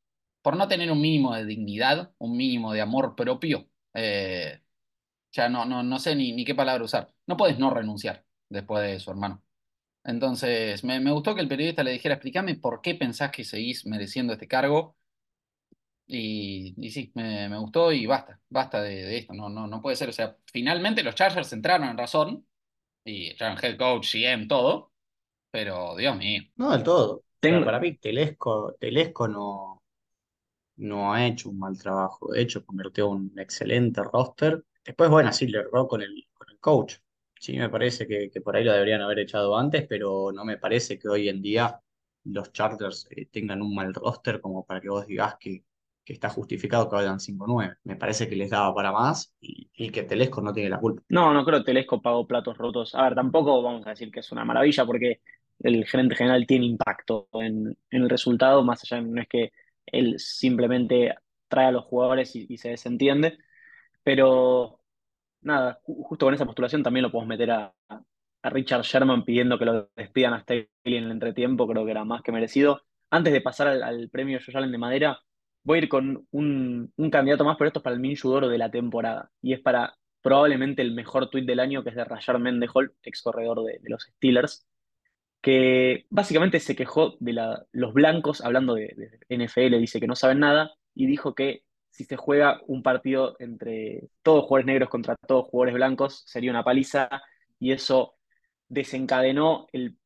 por 0.45 0.59
no 0.59 0.69
tener 0.69 0.93
un 0.93 1.01
mínimo 1.01 1.35
de 1.35 1.47
dignidad, 1.47 2.13
un 2.19 2.37
mínimo 2.37 2.75
de 2.75 2.83
amor 2.83 3.17
propio, 3.17 3.67
eh, 3.95 4.61
ya 5.33 5.49
no, 5.49 5.65
no, 5.65 5.83
no 5.83 5.99
sé 5.99 6.15
ni, 6.15 6.45
qué 6.45 6.55
palabra 6.55 6.85
usar. 6.85 7.15
No 7.27 7.39
puedes 7.39 7.59
no 7.59 7.71
renunciar 7.71 8.27
después 8.51 8.83
de 8.83 8.97
eso, 8.97 9.11
hermano. 9.11 9.43
Entonces, 10.05 10.85
me, 10.85 11.01
gustó 11.13 11.35
que 11.35 11.41
el 11.41 11.49
periodista 11.49 11.83
le 11.83 11.93
dijera, 11.93 12.17
explícame 12.17 12.57
por 12.57 12.83
qué 12.83 12.95
pensás 12.95 13.31
que 13.31 13.43
seguís 13.45 13.87
mereciendo 13.87 14.35
este 14.35 14.47
cargo. 14.47 14.99
Y, 16.07 16.75
y 16.77 16.91
sí, 16.91 17.11
me, 17.15 17.57
gustó 17.59 17.91
y 17.91 18.05
basta, 18.05 18.39
basta 18.51 18.83
de, 18.83 19.17
esto, 19.17 19.33
no, 19.33 19.49
no, 19.49 19.67
no 19.67 19.81
puede 19.81 19.97
ser. 19.97 20.11
O 20.11 20.13
sea, 20.13 20.37
finalmente 20.53 21.03
los 21.03 21.15
Chargers 21.15 21.55
entraron 21.55 21.89
en 21.89 21.97
razón 21.97 22.47
y 23.03 23.31
echaron 23.31 23.59
head 23.63 23.79
coach, 23.79 24.15
GM, 24.15 24.47
todo, 24.47 24.93
pero 25.51 25.97
Dios 25.97 26.19
mío. 26.19 26.43
No 26.57 26.73
del 26.73 26.83
todo. 26.83 27.25
Para 27.41 27.81
mí, 27.81 27.97
Telesco, 27.97 28.75
Telesco 28.79 29.29
no, 29.29 29.84
no 30.77 31.13
ha 31.13 31.27
hecho 31.27 31.51
un 31.51 31.59
mal 31.59 31.79
trabajo. 31.79 32.33
De 32.33 32.43
hecho, 32.43 32.65
convirtió 32.65 33.09
un 33.09 33.33
excelente 33.39 34.03
roster. 34.03 34.65
Después, 34.85 35.11
bueno, 35.11 35.33
sí, 35.33 35.47
le 35.47 35.59
erró 35.59 35.87
con 35.89 36.03
el, 36.03 36.27
con 36.33 36.49
el 36.51 36.59
coach. 36.59 36.97
Sí, 37.39 37.59
me 37.59 37.69
parece 37.69 38.07
que, 38.07 38.31
por 38.41 38.57
ahí 38.57 38.65
lo 38.65 38.73
deberían 38.73 39.03
haber 39.03 39.19
echado 39.19 39.57
antes, 39.57 39.87
pero 39.87 40.33
no 40.33 40.45
me 40.45 40.57
parece 40.57 40.99
que 40.99 41.09
hoy 41.09 41.29
en 41.29 41.43
día 41.43 41.79
los 42.25 42.53
Chargers 42.53 43.07
eh, 43.11 43.27
tengan 43.31 43.61
un 43.61 43.75
mal 43.75 43.93
roster 43.93 44.41
como 44.41 44.65
para 44.65 44.81
que 44.81 44.89
vos 44.89 45.07
digas 45.07 45.37
que, 45.39 45.63
que 46.05 46.15
está 46.15 46.31
justificado 46.31 46.89
que 46.89 46.97
vayan 46.97 47.19
5-9. 47.19 47.77
Me 47.85 47.97
parece 47.97 48.29
que 48.29 48.37
les 48.37 48.51
daba 48.51 48.75
para 48.75 48.93
más 48.93 49.35
y, 49.41 49.91
que 49.91 50.05
Telesco 50.05 50.41
no 50.41 50.53
tiene 50.53 50.71
la 50.71 50.79
culpa. 50.79 51.03
No, 51.09 51.35
no 51.35 51.45
creo 51.45 51.59
que 51.59 51.67
Telesco 51.67 52.01
pagó 52.01 52.27
platos 52.27 52.57
rotos. 52.57 52.95
A 52.95 53.03
ver, 53.05 53.15
tampoco 53.15 53.63
vamos 53.63 53.87
a 53.87 53.91
decir 53.91 54.11
que 54.11 54.21
es 54.21 54.33
una 54.33 54.45
maravilla 54.45 54.87
porque 54.87 55.21
el 55.61 55.85
gerente 55.87 56.17
general 56.17 56.47
tiene 56.47 56.67
impacto 56.67 57.29
en, 57.33 57.77
en 57.91 58.03
el 58.03 58.09
resultado, 58.09 58.65
más 58.65 58.83
allá 58.85 59.03
no 59.03 59.21
es 59.21 59.29
que 59.29 59.53
él 59.87 60.19
simplemente 60.19 61.15
trae 61.49 61.67
a 61.67 61.73
los 61.73 61.85
jugadores 61.85 62.35
y, 62.37 62.57
se 62.59 62.71
desentiende. 62.71 63.39
Pero 64.03 64.81
nada, 65.43 65.81
justo 65.85 66.27
con 66.27 66.35
esa 66.35 66.47
postulación 66.47 66.83
también 66.83 67.03
lo 67.03 67.13
podemos 67.13 67.29
meter 67.29 67.51
a, 67.51 67.75
Richard 68.43 68.83
Sherman 68.83 69.25
pidiendo 69.25 69.59
que 69.59 69.65
lo 69.65 69.91
despidan 69.97 70.35
a 70.35 70.41
Staley 70.41 70.69
en 70.85 71.05
el 71.05 71.11
entretiempo, 71.13 71.67
creo 71.67 71.85
que 71.85 71.93
era 71.93 72.05
más 72.05 72.23
que 72.23 72.33
merecido. 72.33 72.83
Antes 73.11 73.33
de 73.33 73.41
pasar 73.41 73.69
al, 73.69 74.11
premio 74.11 74.39
Josh 74.39 74.55
de 74.55 74.79
Madera, 74.79 75.19
voy 75.63 75.79
a 75.79 75.83
ir 75.83 75.89
con 75.89 76.27
un, 76.31 76.93
candidato 77.11 77.45
más, 77.45 77.57
pero 77.57 77.69
esto 77.69 77.79
es 77.79 77.85
para 77.85 77.95
el 77.95 78.01
Minju 78.01 78.29
Doro 78.29 78.49
de 78.49 78.59
la 78.59 78.71
temporada. 78.71 79.31
Y 79.41 79.55
es 79.55 79.61
para 79.61 79.97
probablemente 80.21 80.83
el 80.83 80.93
mejor 80.93 81.31
tuit 81.31 81.47
del 81.47 81.61
año, 81.61 81.83
que 81.83 81.91
es 81.91 81.97
de 81.97 82.05
Rayar 82.05 82.39
Mendehol, 82.39 82.95
ex 83.03 83.23
corredor 83.23 83.65
de 83.65 83.81
los 83.85 84.03
Steelers, 84.03 84.67
que 85.45 86.07
básicamente 86.09 86.59
se 86.59 86.75
quejó 86.75 87.19
de 87.21 87.35
los 87.73 87.93
blancos, 87.93 88.41
hablando 88.41 88.77
de, 88.77 89.21
NFL, 89.29 89.79
dice 89.79 90.01
que 90.01 90.07
no 90.07 90.17
saben 90.17 90.39
nada, 90.39 90.73
y 90.95 91.05
dijo 91.05 91.35
que 91.35 91.65
si 91.91 92.05
se 92.05 92.17
juega 92.17 92.63
un 92.67 92.83
partido 92.83 93.37
entre 93.39 94.09
todos 94.23 94.45
jugadores 94.45 94.65
negros 94.65 94.89
contra 94.89 95.17
todos 95.17 95.47
jugadores 95.47 95.75
blancos, 95.75 96.23
sería 96.25 96.51
una 96.51 96.65
paliza, 96.65 97.11
y 97.59 97.73
eso 97.73 98.15
desencadenó 98.69 99.67
el, 99.73 99.99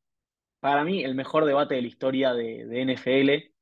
para 0.59 0.83
mí, 0.83 1.05
el 1.05 1.15
mejor 1.15 1.45
debate 1.45 1.77
de 1.77 1.83
la 1.83 1.89
historia 1.89 2.35
de, 2.35 2.65
NFL. 2.83 3.53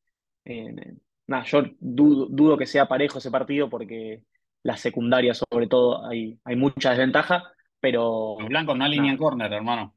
nada, 1.26 1.44
yo 1.44 1.62
dudo, 1.78 2.26
dudo 2.30 2.56
que 2.56 2.64
sea 2.64 2.88
parejo 2.88 3.18
ese 3.18 3.30
partido 3.30 3.68
porque 3.68 4.22
la 4.62 4.78
secundaria, 4.78 5.34
sobre 5.34 5.66
todo, 5.66 6.06
hay, 6.06 6.40
hay 6.42 6.56
mucha 6.56 6.88
desventaja, 6.88 7.52
pero 7.80 8.36
Los 8.40 8.48
blancos 8.48 8.78
no 8.78 8.84
alinean 8.86 9.18
corner, 9.18 9.52
hermano. 9.52 9.95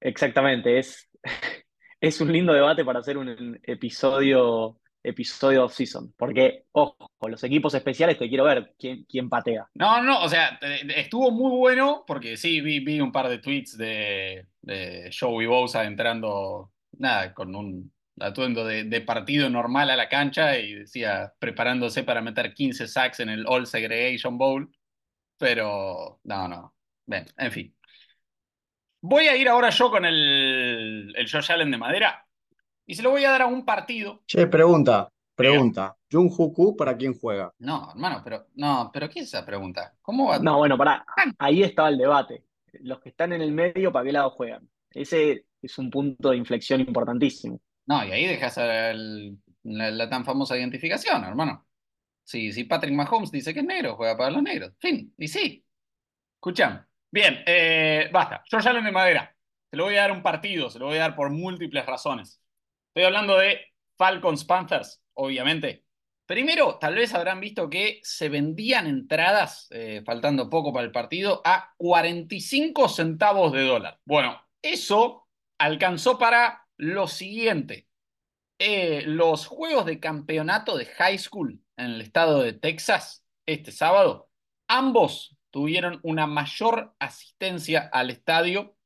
Exactamente, 0.00 0.78
es, 0.78 1.08
es 2.00 2.20
un 2.20 2.32
lindo 2.32 2.52
debate 2.52 2.84
para 2.84 3.00
hacer 3.00 3.18
un 3.18 3.58
episodio, 3.62 4.80
episodio 5.02 5.64
off-season, 5.64 6.14
porque, 6.16 6.64
ojo, 6.72 7.10
los 7.28 7.42
equipos 7.44 7.74
especiales 7.74 8.18
te 8.18 8.28
quiero 8.28 8.44
ver 8.44 8.74
quién, 8.78 9.04
quién 9.04 9.28
patea. 9.28 9.68
No, 9.74 10.02
no, 10.02 10.22
o 10.22 10.28
sea, 10.28 10.58
estuvo 10.96 11.30
muy 11.30 11.56
bueno 11.56 12.04
porque 12.06 12.36
sí, 12.36 12.60
vi, 12.60 12.80
vi 12.80 13.00
un 13.00 13.12
par 13.12 13.28
de 13.28 13.38
tweets 13.38 13.76
de, 13.76 14.46
de 14.62 15.10
Joey 15.18 15.46
Bosa 15.46 15.84
entrando, 15.84 16.72
nada, 16.92 17.34
con 17.34 17.54
un 17.54 17.92
atuendo 18.20 18.64
de, 18.64 19.00
partido 19.02 19.48
normal 19.48 19.90
a 19.90 19.96
la 19.96 20.08
cancha 20.08 20.58
y 20.58 20.74
decía 20.74 21.32
preparándose 21.38 22.04
para 22.04 22.20
meter 22.20 22.54
15 22.54 22.88
sacks 22.88 23.20
en 23.20 23.28
el 23.28 23.46
All 23.46 23.66
Segregation 23.66 24.38
Bowl, 24.38 24.70
pero 25.38 26.20
no, 26.24 26.48
no, 26.48 26.74
ven, 27.06 27.26
en 27.36 27.52
fin. 27.52 27.77
Voy 29.00 29.28
a 29.28 29.36
ir 29.36 29.48
ahora 29.48 29.70
yo 29.70 29.90
con 29.90 30.04
el, 30.04 31.12
el 31.16 31.30
Josh 31.30 31.52
Allen 31.52 31.70
de 31.70 31.78
madera 31.78 32.26
y 32.86 32.94
se 32.94 33.02
lo 33.02 33.10
voy 33.10 33.24
a 33.24 33.30
dar 33.30 33.42
a 33.42 33.46
un 33.46 33.64
partido. 33.64 34.22
Che, 34.26 34.46
pregunta, 34.46 35.08
pregunta. 35.34 35.96
Jun 36.10 36.28
Huku, 36.36 36.76
¿para 36.76 36.96
quién 36.96 37.14
juega? 37.18 37.52
No, 37.58 37.90
hermano, 37.90 38.22
pero 38.24 38.46
no, 38.54 38.90
pero 38.92 39.08
¿qué 39.08 39.20
es 39.20 39.26
esa 39.26 39.44
pregunta? 39.44 39.94
¿Cómo 40.02 40.28
va? 40.28 40.38
No, 40.38 40.58
bueno, 40.58 40.76
pará, 40.76 41.04
ahí 41.38 41.62
estaba 41.62 41.88
el 41.90 41.98
debate. 41.98 42.44
Los 42.80 43.00
que 43.00 43.10
están 43.10 43.32
en 43.32 43.42
el 43.42 43.52
medio, 43.52 43.92
¿para 43.92 44.04
qué 44.04 44.12
lado 44.12 44.30
juegan? 44.30 44.68
Ese 44.90 45.46
es 45.62 45.78
un 45.78 45.90
punto 45.90 46.30
de 46.30 46.36
inflexión 46.36 46.80
importantísimo. 46.80 47.60
No, 47.86 48.04
y 48.04 48.12
ahí 48.12 48.26
dejas 48.26 48.56
el- 48.58 49.38
la, 49.62 49.90
la 49.90 50.08
tan 50.08 50.24
famosa 50.24 50.56
identificación, 50.56 51.24
hermano. 51.24 51.66
Sí, 52.24 52.52
si 52.52 52.64
Patrick 52.64 52.94
Mahomes 52.94 53.30
dice 53.30 53.54
que 53.54 53.60
es 53.60 53.66
negro, 53.66 53.96
juega 53.96 54.16
para 54.16 54.30
los 54.30 54.42
negros. 54.42 54.72
Fin, 54.78 55.14
y 55.18 55.28
sí. 55.28 55.64
Escuchame. 56.36 56.87
Bien, 57.10 57.42
eh, 57.46 58.10
basta. 58.12 58.42
George 58.48 58.68
Allen 58.68 58.84
de 58.84 58.92
madera. 58.92 59.34
Se 59.70 59.76
lo 59.76 59.84
voy 59.84 59.96
a 59.96 60.02
dar 60.02 60.12
un 60.12 60.22
partido, 60.22 60.70
se 60.70 60.78
lo 60.78 60.86
voy 60.86 60.96
a 60.96 61.00
dar 61.00 61.16
por 61.16 61.30
múltiples 61.30 61.84
razones. 61.86 62.40
Estoy 62.88 63.04
hablando 63.04 63.36
de 63.38 63.60
Falcons 63.96 64.44
Panthers, 64.44 65.02
obviamente. 65.14 65.84
Primero, 66.26 66.78
tal 66.78 66.94
vez 66.94 67.14
habrán 67.14 67.40
visto 67.40 67.70
que 67.70 68.00
se 68.02 68.28
vendían 68.28 68.86
entradas, 68.86 69.66
eh, 69.70 70.02
faltando 70.04 70.50
poco 70.50 70.72
para 70.72 70.84
el 70.84 70.92
partido, 70.92 71.40
a 71.44 71.72
45 71.78 72.88
centavos 72.88 73.52
de 73.52 73.64
dólar. 73.64 73.98
Bueno, 74.04 74.40
eso 74.60 75.26
alcanzó 75.58 76.18
para 76.18 76.66
lo 76.76 77.08
siguiente. 77.08 77.88
Eh, 78.58 79.04
los 79.06 79.46
juegos 79.46 79.86
de 79.86 80.00
campeonato 80.00 80.76
de 80.76 80.84
high 80.84 81.18
school 81.18 81.62
en 81.76 81.86
el 81.86 82.00
estado 82.02 82.42
de 82.42 82.52
Texas 82.52 83.24
este 83.46 83.72
sábado, 83.72 84.28
ambos 84.66 85.37
tuvieron 85.58 85.98
una 86.04 86.28
mayor 86.28 86.94
asistencia 87.00 87.90
al 87.92 88.10
estadio 88.10 88.76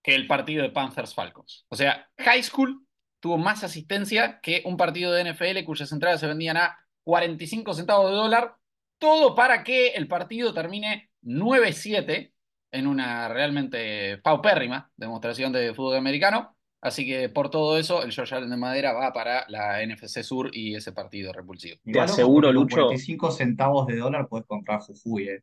que 0.00 0.14
el 0.14 0.28
partido 0.28 0.62
de 0.62 0.70
Panthers 0.70 1.12
Falcons. 1.12 1.66
O 1.68 1.74
sea, 1.74 2.08
high 2.18 2.44
school 2.44 2.86
tuvo 3.18 3.36
más 3.36 3.64
asistencia 3.64 4.38
que 4.40 4.62
un 4.64 4.76
partido 4.76 5.10
de 5.10 5.24
NFL 5.24 5.64
cuyas 5.64 5.90
entradas 5.90 6.20
se 6.20 6.28
vendían 6.28 6.56
a 6.56 6.78
45 7.02 7.74
centavos 7.74 8.10
de 8.10 8.16
dólar, 8.16 8.54
todo 9.00 9.34
para 9.34 9.64
que 9.64 9.88
el 9.88 10.06
partido 10.06 10.54
termine 10.54 11.10
9-7 11.24 12.32
en 12.70 12.86
una 12.86 13.26
realmente 13.26 14.18
paupérrima 14.18 14.88
demostración 14.96 15.50
de 15.50 15.74
fútbol 15.74 15.96
americano. 15.96 16.56
Así 16.80 17.04
que 17.04 17.28
por 17.28 17.50
todo 17.50 17.76
eso, 17.76 18.04
el 18.04 18.12
George 18.12 18.36
Allen 18.36 18.50
de 18.50 18.56
Madera 18.56 18.92
va 18.92 19.12
para 19.12 19.46
la 19.48 19.84
NFC 19.84 20.22
Sur 20.22 20.48
y 20.52 20.76
ese 20.76 20.92
partido 20.92 21.32
repulsivo. 21.32 21.76
Te 21.82 21.98
aseguro, 21.98 22.52
Lucho. 22.52 22.82
45 22.82 23.32
centavos 23.32 23.88
de 23.88 23.96
dólar 23.96 24.28
puedes 24.28 24.46
comprar 24.46 24.78
Jujuy, 24.78 25.28
eh. 25.28 25.42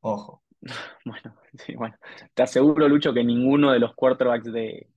Ojo. 0.00 0.42
Bueno, 1.06 1.34
sí, 1.56 1.74
bueno. 1.74 1.96
Te 2.34 2.42
aseguro, 2.42 2.86
Lucho, 2.86 3.14
que 3.14 3.24
ninguno 3.24 3.72
de 3.72 3.78
los 3.78 3.94
quarterbacks 3.94 4.52
de, 4.52 4.90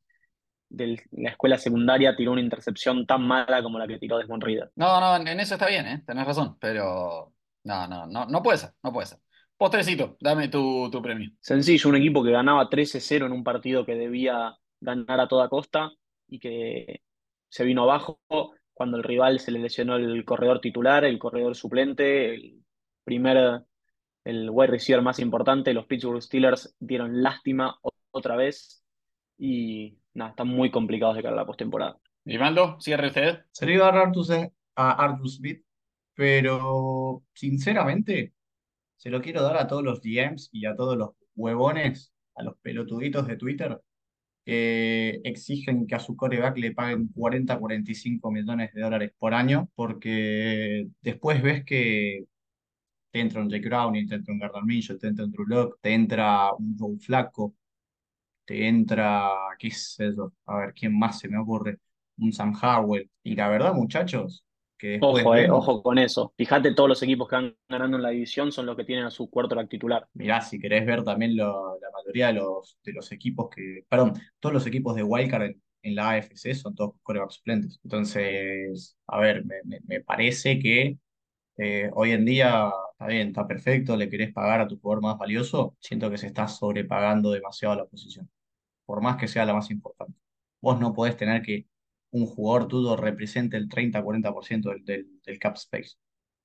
de 0.68 1.02
la 1.12 1.30
escuela 1.30 1.58
secundaria 1.58 2.16
tiró 2.16 2.34
una 2.34 2.42
intercepción 2.42 3.06
tan 3.06 3.26
mala 3.26 3.64
como 3.64 3.80
la 3.80 3.88
que 3.88 3.98
tiró 4.00 4.18
Desmond 4.18 4.44
Reader. 4.44 4.72
No, 4.76 5.00
no, 5.00 5.16
en 5.16 5.40
eso 5.40 5.54
está 5.54 5.68
bien, 5.68 5.88
¿eh? 5.88 6.04
Tenés 6.06 6.26
razón, 6.26 6.58
pero 6.60 7.34
no, 7.64 7.88
no, 7.88 8.08
no, 8.08 8.26
no 8.26 8.44
puede 8.44 8.58
ser, 8.58 8.72
no 8.84 8.92
puede 8.92 9.08
ser. 9.08 9.20
Postrecito, 9.56 10.18
dame 10.20 10.50
tu, 10.50 10.90
tu 10.92 11.02
premio. 11.02 11.30
Sencillo, 11.40 11.90
un 11.90 11.96
equipo 11.96 12.24
que 12.24 12.32
ganaba 12.32 12.70
13-0 12.70 13.26
en 13.26 13.32
un 13.32 13.44
partido 13.44 13.86
que 13.86 13.96
debía 13.96 14.58
ganar 14.82 15.20
a 15.22 15.28
toda 15.28 15.48
costa 15.48 15.92
y 16.28 16.40
que 16.40 17.02
se 17.48 17.64
vino 17.64 17.84
abajo 17.84 18.20
cuando 18.74 18.98
el 18.98 19.04
rival 19.04 19.40
se 19.40 19.52
le 19.52 19.60
lesionó 19.60 19.96
el 19.96 20.26
corredor 20.26 20.60
titular, 20.60 21.06
el 21.06 21.20
corredor 21.20 21.56
suplente, 21.56 22.34
el 22.34 22.64
primer, 23.04 23.62
el 24.24 24.50
wide 24.50 24.72
receiver 24.72 25.02
más 25.02 25.20
importante. 25.20 25.74
Los 25.74 25.86
Pittsburgh 25.86 26.22
Steelers 26.22 26.76
dieron 26.80 27.22
lástima 27.22 27.80
otra 28.12 28.36
vez 28.36 28.84
y 29.38 29.98
nada, 30.14 30.32
están 30.32 30.48
muy 30.48 30.72
complicados 30.72 31.16
de 31.16 31.24
cara 31.24 31.34
a 31.34 31.40
la 31.40 31.46
postemporada. 31.46 32.00
Grimaldo, 32.26 32.78
cierre 32.80 33.08
usted. 33.08 33.40
Se 33.52 33.66
lo 33.66 33.74
iba 33.74 33.88
a 33.88 33.92
dar 33.92 34.52
a 34.76 34.92
Arthur 34.92 35.30
Smith, 35.30 35.64
pero 36.16 37.24
sinceramente 37.34 38.34
se 38.98 39.10
lo 39.10 39.22
quiero 39.22 39.42
dar 39.44 39.58
a 39.58 39.68
todos 39.68 39.84
los 39.84 40.02
DMs 40.02 40.50
y 40.52 40.66
a 40.66 40.76
todos 40.76 40.98
los 40.98 41.12
huevones, 41.36 42.14
a 42.36 42.44
los 42.44 42.56
pelotuditos 42.62 43.28
de 43.28 43.36
Twitter, 43.36 43.82
que 44.46 45.22
exigen 45.24 45.88
que 45.88 45.96
a 45.96 46.00
su 46.00 46.16
coreback 46.16 46.58
le 46.58 46.74
paguen 46.74 47.10
40, 47.10 47.60
45 47.60 48.32
millones 48.32 48.74
de 48.74 48.82
dólares 48.82 49.12
por 49.18 49.34
año, 49.34 49.70
porque 49.76 50.88
después 51.02 51.42
ves 51.42 51.66
que 51.66 52.26
te 53.14 53.22
entra 53.22 53.42
un 53.42 53.50
Jake 53.50 53.70
Browning, 53.70 54.08
te 54.10 54.16
entra 54.18 54.34
un 54.34 54.40
Gardner 54.42 54.66
Minshew, 54.66 55.00
te 55.00 55.08
entra 55.10 55.26
un 55.26 55.32
Drew 55.34 55.76
te 55.82 55.94
entra 55.96 56.54
un 56.56 56.78
Joe 56.80 56.98
Flacco, 57.00 57.56
te 58.46 58.68
entra, 58.68 59.30
qué 59.60 59.72
sé 59.72 60.12
yo, 60.16 60.34
a 60.48 60.58
ver, 60.60 60.74
¿quién 60.74 60.98
más 60.98 61.20
se 61.20 61.28
me 61.30 61.38
ocurre? 61.40 61.80
Un 62.18 62.34
Sam 62.34 62.54
Howell. 62.62 63.10
Y 63.24 63.36
la 63.36 63.50
verdad, 63.50 63.74
muchachos, 63.74 64.46
que 64.78 64.96
Ojo, 65.00 65.36
eh, 65.36 65.50
ojo 65.52 65.84
con 65.84 66.00
eso. 66.00 66.34
Fíjate, 66.38 66.74
todos 66.74 66.90
los 66.90 67.04
equipos 67.04 67.28
que 67.30 67.36
van 67.36 67.56
ganando 67.70 67.98
en 67.98 68.04
la 68.04 68.10
división 68.10 68.52
son 68.52 68.66
los 68.66 68.76
que 68.76 68.86
tienen 68.86 69.06
a 69.06 69.12
su 69.12 69.30
quarterback 69.30 69.70
titular. 69.70 70.08
mirá, 70.14 70.42
si 70.42 70.60
querés 70.60 70.86
ver 70.86 71.04
también 71.04 71.36
lo- 71.36 71.78
la 71.80 71.88
mayoría 71.92 72.28
de 72.28 72.34
los, 72.34 72.78
de 72.84 72.94
los 72.94 73.12
equipos 73.12 73.50
que, 73.50 73.86
perdón, 73.90 74.14
todos 74.40 74.54
los 74.54 74.66
equipos 74.68 74.96
de 74.96 75.04
Wildcard 75.04 75.44
en, 75.44 75.62
en 75.84 75.96
la 75.96 76.12
AFC 76.12 76.54
son 76.56 76.76
todos 76.76 76.96
corebacks 77.04 77.36
suplentes. 77.36 77.80
Entonces, 77.84 78.98
a 79.08 79.20
ver, 79.20 79.46
me, 79.46 79.56
me- 79.66 79.80
me 79.86 80.02
parece 80.02 80.60
que 80.60 80.98
eh, 81.58 81.90
hoy 81.94 82.12
en 82.12 82.26
día 82.26 82.72
está 82.92 83.08
bien, 83.08 83.28
está 83.30 83.48
perfecto, 83.48 83.96
le 83.96 84.10
querés 84.10 84.34
pagar 84.34 84.62
a 84.62 84.68
tu 84.68 84.80
jugador 84.80 85.04
más 85.04 85.18
valioso, 85.18 85.76
siento 85.80 86.10
que 86.10 86.18
se 86.18 86.28
está 86.28 86.48
sobrepagando 86.48 87.32
demasiado 87.32 87.76
la 87.76 87.86
posición, 87.86 88.30
por 88.86 89.02
más 89.02 89.18
que 89.18 89.28
sea 89.28 89.46
la 89.46 89.54
más 89.54 89.70
importante. 89.70 90.18
Vos 90.62 90.80
no 90.80 90.94
podés 90.94 91.18
tener 91.18 91.42
que 91.42 91.68
un 92.12 92.26
jugador 92.26 92.68
tuyo 92.68 92.96
represente 92.96 93.58
el 93.58 93.68
30-40% 93.68 94.70
del, 94.70 94.86
del, 94.86 95.22
del 95.22 95.40
cap 95.40 95.56
space. 95.56 95.96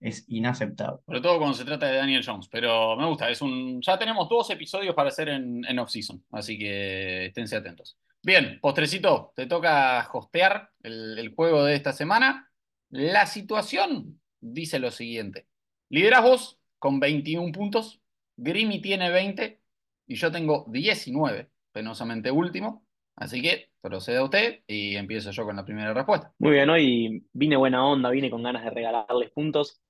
Es 0.01 0.25
inaceptable. 0.29 1.01
Sobre 1.07 1.21
todo 1.21 1.39
cuando 1.39 1.57
se 1.57 1.65
trata 1.65 1.87
de 1.87 1.97
Daniel 1.97 2.25
Jones, 2.25 2.49
pero 2.49 2.97
me 2.97 3.07
gusta, 3.07 3.29
es 3.31 3.43
un... 3.43 3.81
Ya 3.83 3.99
tenemos 3.99 4.29
dos 4.29 4.49
episodios 4.51 4.95
para 4.95 5.09
hacer 5.09 5.29
en, 5.29 5.65
en 5.65 5.79
off-season, 5.79 6.25
así 6.33 6.59
que 6.59 7.27
esténse 7.27 7.57
atentos. 7.57 7.99
Bien, 8.23 8.59
postrecito, 8.61 9.33
te 9.35 9.47
toca 9.47 10.09
hostear 10.13 10.71
el 10.83 11.33
juego 11.35 11.65
de 11.65 11.75
esta 11.75 11.93
semana. 11.93 12.51
La 12.91 13.27
situación 13.27 14.21
dice 14.41 14.79
lo 14.79 14.91
siguiente. 14.91 15.47
Liderás 15.89 16.23
vos 16.23 16.61
con 16.79 17.01
21 17.01 17.53
puntos, 17.53 18.01
Grimy 18.37 18.81
tiene 18.81 19.11
20 19.11 19.61
y 20.07 20.15
yo 20.15 20.31
tengo 20.31 20.65
19, 20.69 21.51
penosamente 21.73 22.31
último. 22.31 22.87
Así 23.17 23.43
que 23.43 23.71
proceda 23.81 24.23
usted 24.23 24.61
y 24.67 24.95
empiezo 24.95 25.33
yo 25.33 25.45
con 25.45 25.57
la 25.57 25.65
primera 25.65 25.93
respuesta. 25.93 26.33
Muy 26.39 26.53
bien, 26.53 26.71
hoy 26.71 27.27
vine 27.33 27.57
buena 27.57 27.85
onda, 27.85 28.11
vine 28.11 28.31
con 28.31 28.45
ganas 28.45 28.63
de 28.63 28.71
regalarles 28.71 29.31
puntos. 29.31 29.81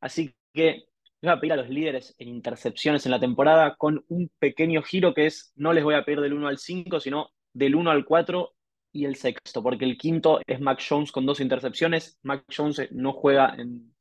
Así 0.00 0.34
que 0.52 0.86
voy 1.22 1.30
a 1.30 1.38
pedir 1.38 1.52
a 1.52 1.56
los 1.56 1.68
líderes 1.68 2.14
en 2.18 2.28
intercepciones 2.28 3.06
en 3.06 3.12
la 3.12 3.20
temporada 3.20 3.76
con 3.76 4.04
un 4.08 4.30
pequeño 4.40 4.82
giro 4.82 5.14
que 5.14 5.26
es, 5.26 5.52
no 5.54 5.72
les 5.72 5.84
voy 5.84 5.94
a 5.94 6.04
pedir 6.04 6.20
del 6.20 6.32
1 6.32 6.48
al 6.48 6.58
5, 6.58 6.98
sino 6.98 7.30
del 7.52 7.76
1 7.76 7.90
al 7.90 8.04
4 8.04 8.52
y 8.90 9.04
el 9.04 9.14
sexto, 9.14 9.62
porque 9.62 9.84
el 9.84 9.96
quinto 9.96 10.40
es 10.46 10.60
Mac 10.60 10.82
Jones 10.86 11.12
con 11.12 11.24
dos 11.24 11.40
intercepciones. 11.40 12.18
Mac 12.22 12.44
Jones 12.54 12.88
no 12.90 13.12
juega 13.12 13.54
en, 13.56 13.91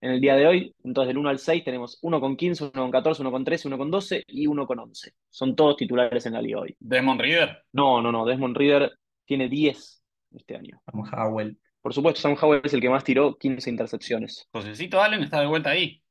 en 0.00 0.10
el 0.10 0.20
día 0.20 0.36
de 0.36 0.46
hoy, 0.46 0.74
entonces 0.84 1.08
del 1.08 1.18
1 1.18 1.28
al 1.28 1.38
6 1.38 1.64
tenemos 1.64 1.98
uno 2.02 2.20
con 2.20 2.36
15, 2.36 2.64
uno 2.64 2.72
con 2.72 2.90
14, 2.90 3.22
uno 3.22 3.30
con 3.30 3.44
13, 3.44 3.68
uno 3.68 3.78
con 3.78 3.90
12 3.90 4.24
y 4.26 4.46
uno 4.46 4.66
con 4.66 4.78
11. 4.78 5.12
Son 5.30 5.56
todos 5.56 5.76
titulares 5.76 6.26
en 6.26 6.34
la 6.34 6.42
liga 6.42 6.60
hoy. 6.60 6.76
Desmond 6.78 7.20
Reader. 7.20 7.64
No, 7.72 8.02
no, 8.02 8.12
no, 8.12 8.24
Desmond 8.24 8.56
Reader 8.56 8.92
tiene 9.24 9.48
10 9.48 10.02
este 10.36 10.56
año. 10.56 10.80
Sam 10.84 11.02
Howell. 11.12 11.58
Por 11.80 11.94
supuesto, 11.94 12.20
Sam 12.20 12.36
Howell 12.40 12.62
es 12.64 12.74
el 12.74 12.80
que 12.80 12.90
más 12.90 13.04
tiró, 13.04 13.36
15 13.36 13.70
intercepciones. 13.70 14.48
Josecito 14.52 15.00
Allen 15.00 15.22
está 15.22 15.40
de 15.40 15.46
vuelta 15.46 15.70
ahí. 15.70 16.02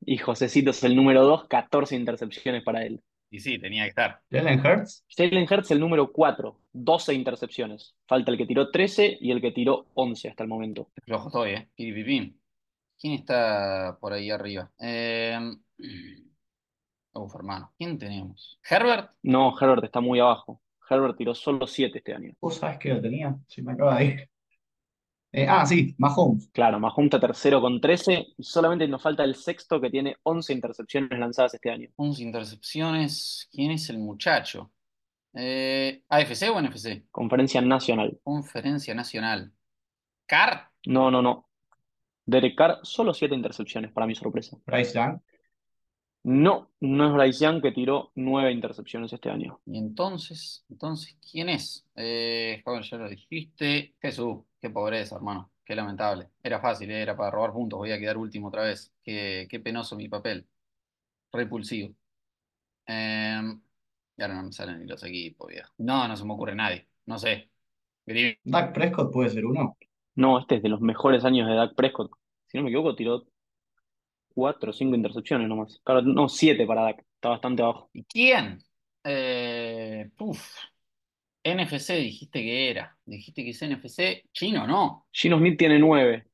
Y 0.00 0.18
Josecito 0.18 0.70
es 0.70 0.84
el 0.84 0.96
número 0.96 1.24
2, 1.24 1.48
14 1.48 1.96
intercepciones 1.96 2.62
para 2.62 2.84
él. 2.84 3.02
Y 3.30 3.40
sí, 3.40 3.58
tenía 3.58 3.82
que 3.82 3.88
estar. 3.88 4.20
Jalen 4.30 4.60
Hurts. 4.60 5.04
Jalen 5.08 5.46
Hurts 5.50 5.70
el 5.72 5.80
número 5.80 6.12
4, 6.12 6.60
12 6.72 7.14
intercepciones. 7.14 7.96
Falta 8.06 8.30
el 8.30 8.38
que 8.38 8.46
tiró 8.46 8.70
13 8.70 9.18
y 9.20 9.32
el 9.32 9.40
que 9.40 9.50
tiró 9.50 9.86
11 9.94 10.28
hasta 10.28 10.44
el 10.44 10.48
momento. 10.48 10.90
Flojo 11.04 11.28
estoy, 11.28 11.50
¿eh? 11.50 11.68
Piripipín. 11.74 12.40
¿Quién 13.04 13.16
está 13.16 13.98
por 14.00 14.14
ahí 14.14 14.30
arriba? 14.30 14.72
Eh... 14.80 15.38
Uf, 17.12 17.34
hermano. 17.34 17.70
¿Quién 17.76 17.98
tenemos? 17.98 18.58
¿Herbert? 18.66 19.10
No, 19.22 19.54
Herbert 19.60 19.84
está 19.84 20.00
muy 20.00 20.20
abajo. 20.20 20.62
Herbert 20.88 21.14
tiró 21.14 21.34
solo 21.34 21.66
7 21.66 21.98
este 21.98 22.14
año. 22.14 22.32
¿Vos 22.40 22.56
sabés 22.56 22.78
que 22.78 22.94
lo 22.94 23.02
tenía? 23.02 23.36
Se 23.46 23.60
me 23.60 23.72
acaba 23.72 23.98
de 23.98 24.04
ir. 24.06 24.30
Eh, 25.32 25.46
ah, 25.46 25.66
sí, 25.66 25.94
Mahomes. 25.98 26.48
Claro, 26.48 26.80
Mahomes 26.80 27.08
está 27.12 27.20
tercero 27.20 27.60
con 27.60 27.78
13 27.78 28.26
y 28.38 28.42
solamente 28.42 28.88
nos 28.88 29.02
falta 29.02 29.22
el 29.22 29.34
sexto 29.34 29.82
que 29.82 29.90
tiene 29.90 30.16
11 30.22 30.54
intercepciones 30.54 31.18
lanzadas 31.18 31.52
este 31.52 31.70
año. 31.70 31.90
11 31.96 32.22
intercepciones. 32.22 33.50
¿Quién 33.52 33.72
es 33.72 33.90
el 33.90 33.98
muchacho? 33.98 34.72
Eh, 35.34 36.02
¿AFC 36.08 36.48
o 36.48 36.58
NFC? 36.58 37.04
Conferencia 37.10 37.60
Nacional. 37.60 38.18
Conferencia 38.22 38.94
Nacional. 38.94 39.52
¿Car? 40.24 40.70
No, 40.86 41.10
no, 41.10 41.20
no. 41.20 41.50
Derek 42.26 42.56
Carr, 42.56 42.80
solo 42.82 43.12
7 43.12 43.34
intercepciones, 43.34 43.92
para 43.92 44.06
mi 44.06 44.14
sorpresa. 44.14 44.56
Bryce 44.66 44.94
Young. 44.94 45.20
No, 46.24 46.70
no 46.80 47.06
es 47.06 47.12
Bryce 47.12 47.44
Young 47.44 47.60
que 47.60 47.72
tiró 47.72 48.12
9 48.14 48.50
intercepciones 48.50 49.12
este 49.12 49.28
año. 49.28 49.60
Y 49.66 49.78
entonces, 49.78 50.64
entonces, 50.70 51.16
¿quién 51.30 51.50
es? 51.50 51.86
Eh, 51.96 52.62
joven, 52.64 52.82
ya 52.82 52.96
lo 52.96 53.08
dijiste. 53.08 53.94
Jesús, 54.00 54.38
qué 54.60 54.70
pobreza, 54.70 55.16
hermano. 55.16 55.50
Qué 55.64 55.74
lamentable. 55.74 56.28
Era 56.42 56.60
fácil, 56.60 56.90
eh, 56.90 57.02
era 57.02 57.16
para 57.16 57.30
robar 57.30 57.52
puntos. 57.52 57.78
Voy 57.78 57.92
a 57.92 57.98
quedar 57.98 58.16
último 58.16 58.48
otra 58.48 58.62
vez. 58.62 58.92
Qué, 59.02 59.46
qué 59.50 59.60
penoso 59.60 59.96
mi 59.96 60.08
papel. 60.08 60.46
Repulsivo. 61.32 61.94
Eh, 62.86 63.40
y 64.16 64.22
ahora 64.22 64.34
no 64.34 64.44
me 64.44 64.52
salen 64.52 64.80
ni 64.80 64.86
los 64.86 65.02
equipos, 65.04 65.48
viejo. 65.48 65.72
No, 65.78 66.06
no 66.06 66.16
se 66.16 66.24
me 66.24 66.32
ocurre 66.32 66.54
nadie. 66.54 66.88
No 67.06 67.18
sé. 67.18 67.50
Dak 68.44 68.74
Prescott 68.74 69.12
puede 69.12 69.30
ser 69.30 69.44
uno. 69.44 69.76
No, 70.14 70.38
este 70.38 70.56
es 70.56 70.62
de 70.62 70.68
los 70.68 70.80
mejores 70.80 71.24
años 71.24 71.48
de 71.48 71.54
Dak 71.54 71.74
Prescott. 71.74 72.12
Si 72.46 72.56
no 72.56 72.64
me 72.64 72.70
equivoco, 72.70 72.94
tiró 72.94 73.24
4 74.34 74.70
o 74.70 74.72
5 74.72 74.94
intercepciones 74.94 75.48
nomás. 75.48 75.80
Claro, 75.84 76.02
no, 76.02 76.28
7 76.28 76.66
para 76.66 76.82
Dak. 76.82 77.04
Está 77.14 77.30
bastante 77.30 77.62
abajo. 77.62 77.90
¿Y 77.92 78.04
quién? 78.04 78.58
Eh, 79.04 80.10
uf. 80.18 80.56
NFC 81.44 81.94
dijiste 81.94 82.40
que 82.40 82.70
era. 82.70 82.96
Dijiste 83.04 83.44
que 83.44 83.50
es 83.50 83.62
NFC 83.62 84.30
chino, 84.32 84.66
¿no? 84.66 85.06
Gino 85.12 85.38
Smith 85.38 85.58
tiene 85.58 85.78
9. 85.78 86.26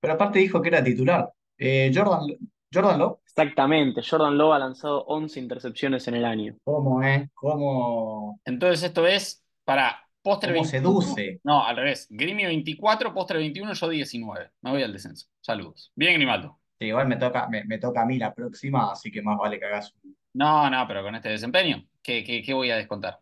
Pero 0.00 0.14
aparte 0.14 0.38
dijo 0.38 0.62
que 0.62 0.68
era 0.68 0.82
titular. 0.82 1.30
Eh, 1.58 1.92
Jordan, 1.94 2.26
Jordan 2.72 2.98
Love. 2.98 3.18
Exactamente. 3.24 4.02
Jordan 4.08 4.36
Love 4.36 4.54
ha 4.54 4.58
lanzado 4.58 5.04
11 5.04 5.40
intercepciones 5.40 6.08
en 6.08 6.14
el 6.14 6.24
año. 6.24 6.56
¿Cómo, 6.64 7.02
eh? 7.02 7.28
¿Cómo, 7.34 8.40
Entonces 8.44 8.82
esto 8.82 9.06
es 9.06 9.44
para 9.64 10.08
postre 10.22 10.52
cómo 10.52 10.62
21. 10.62 11.00
seduce? 11.02 11.40
No, 11.44 11.64
al 11.64 11.76
revés. 11.76 12.06
Grimi 12.10 12.44
24, 12.44 13.12
postre 13.12 13.38
21, 13.38 13.72
yo 13.74 13.88
19. 13.88 14.50
Me 14.62 14.70
voy 14.70 14.82
al 14.82 14.92
descenso. 14.92 15.26
Saludos. 15.40 15.92
Bien, 15.94 16.14
Grimaldo. 16.14 16.58
Sí, 16.78 16.86
igual 16.86 17.08
me 17.08 17.16
toca, 17.16 17.48
me, 17.48 17.64
me 17.64 17.78
toca 17.78 18.02
a 18.02 18.06
mí 18.06 18.18
la 18.18 18.34
próxima, 18.34 18.92
así 18.92 19.10
que 19.10 19.22
más 19.22 19.38
vale 19.38 19.58
que 19.58 19.66
hagas 19.66 19.94
un... 20.02 20.16
No, 20.34 20.70
no, 20.70 20.86
pero 20.88 21.02
con 21.02 21.14
este 21.14 21.28
desempeño, 21.28 21.84
¿qué, 22.02 22.24
qué, 22.24 22.42
qué 22.42 22.54
voy 22.54 22.70
a 22.70 22.76
descontar? 22.76 23.20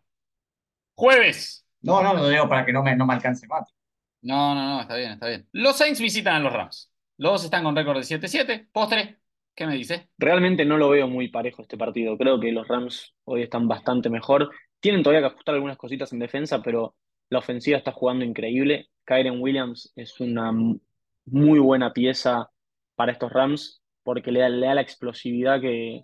Jueves. 0.95 1.65
No, 1.81 2.01
no, 2.01 2.13
lo 2.13 2.29
digo 2.29 2.47
para 2.47 2.65
que 2.65 2.73
no 2.73 2.83
me, 2.83 2.95
no 2.95 3.05
me 3.05 3.13
alcance 3.13 3.47
Mati. 3.47 3.73
No, 4.21 4.53
no, 4.53 4.75
no, 4.75 4.81
está 4.81 4.95
bien, 4.95 5.11
está 5.11 5.27
bien. 5.27 5.47
Los 5.51 5.77
Saints 5.77 5.99
visitan 5.99 6.35
a 6.35 6.39
los 6.39 6.53
Rams. 6.53 6.91
Los 7.17 7.33
dos 7.33 7.43
están 7.45 7.63
con 7.63 7.75
récord 7.75 7.97
de 7.97 8.03
7-7. 8.03 8.67
Postre, 8.71 9.19
¿qué 9.55 9.65
me 9.65 9.75
dice? 9.75 10.09
Realmente 10.17 10.63
no 10.63 10.77
lo 10.77 10.89
veo 10.89 11.07
muy 11.07 11.29
parejo 11.29 11.63
este 11.63 11.77
partido. 11.77 12.17
Creo 12.17 12.39
que 12.39 12.51
los 12.51 12.67
Rams 12.67 13.15
hoy 13.25 13.43
están 13.43 13.67
bastante 13.67 14.09
mejor. 14.09 14.51
Tienen 14.81 15.03
todavía 15.03 15.21
que 15.21 15.33
ajustar 15.33 15.55
algunas 15.55 15.77
cositas 15.77 16.11
en 16.11 16.19
defensa, 16.19 16.61
pero 16.61 16.95
la 17.29 17.39
ofensiva 17.39 17.77
está 17.77 17.93
jugando 17.93 18.25
increíble. 18.25 18.89
Kyren 19.05 19.41
Williams 19.41 19.93
es 19.95 20.19
una 20.19 20.51
muy 20.51 21.59
buena 21.59 21.93
pieza 21.93 22.51
para 22.95 23.13
estos 23.13 23.31
Rams 23.31 23.81
porque 24.03 24.31
le 24.31 24.41
da, 24.41 24.49
la 24.49 24.81
explosividad 24.81 25.61
que, 25.61 26.03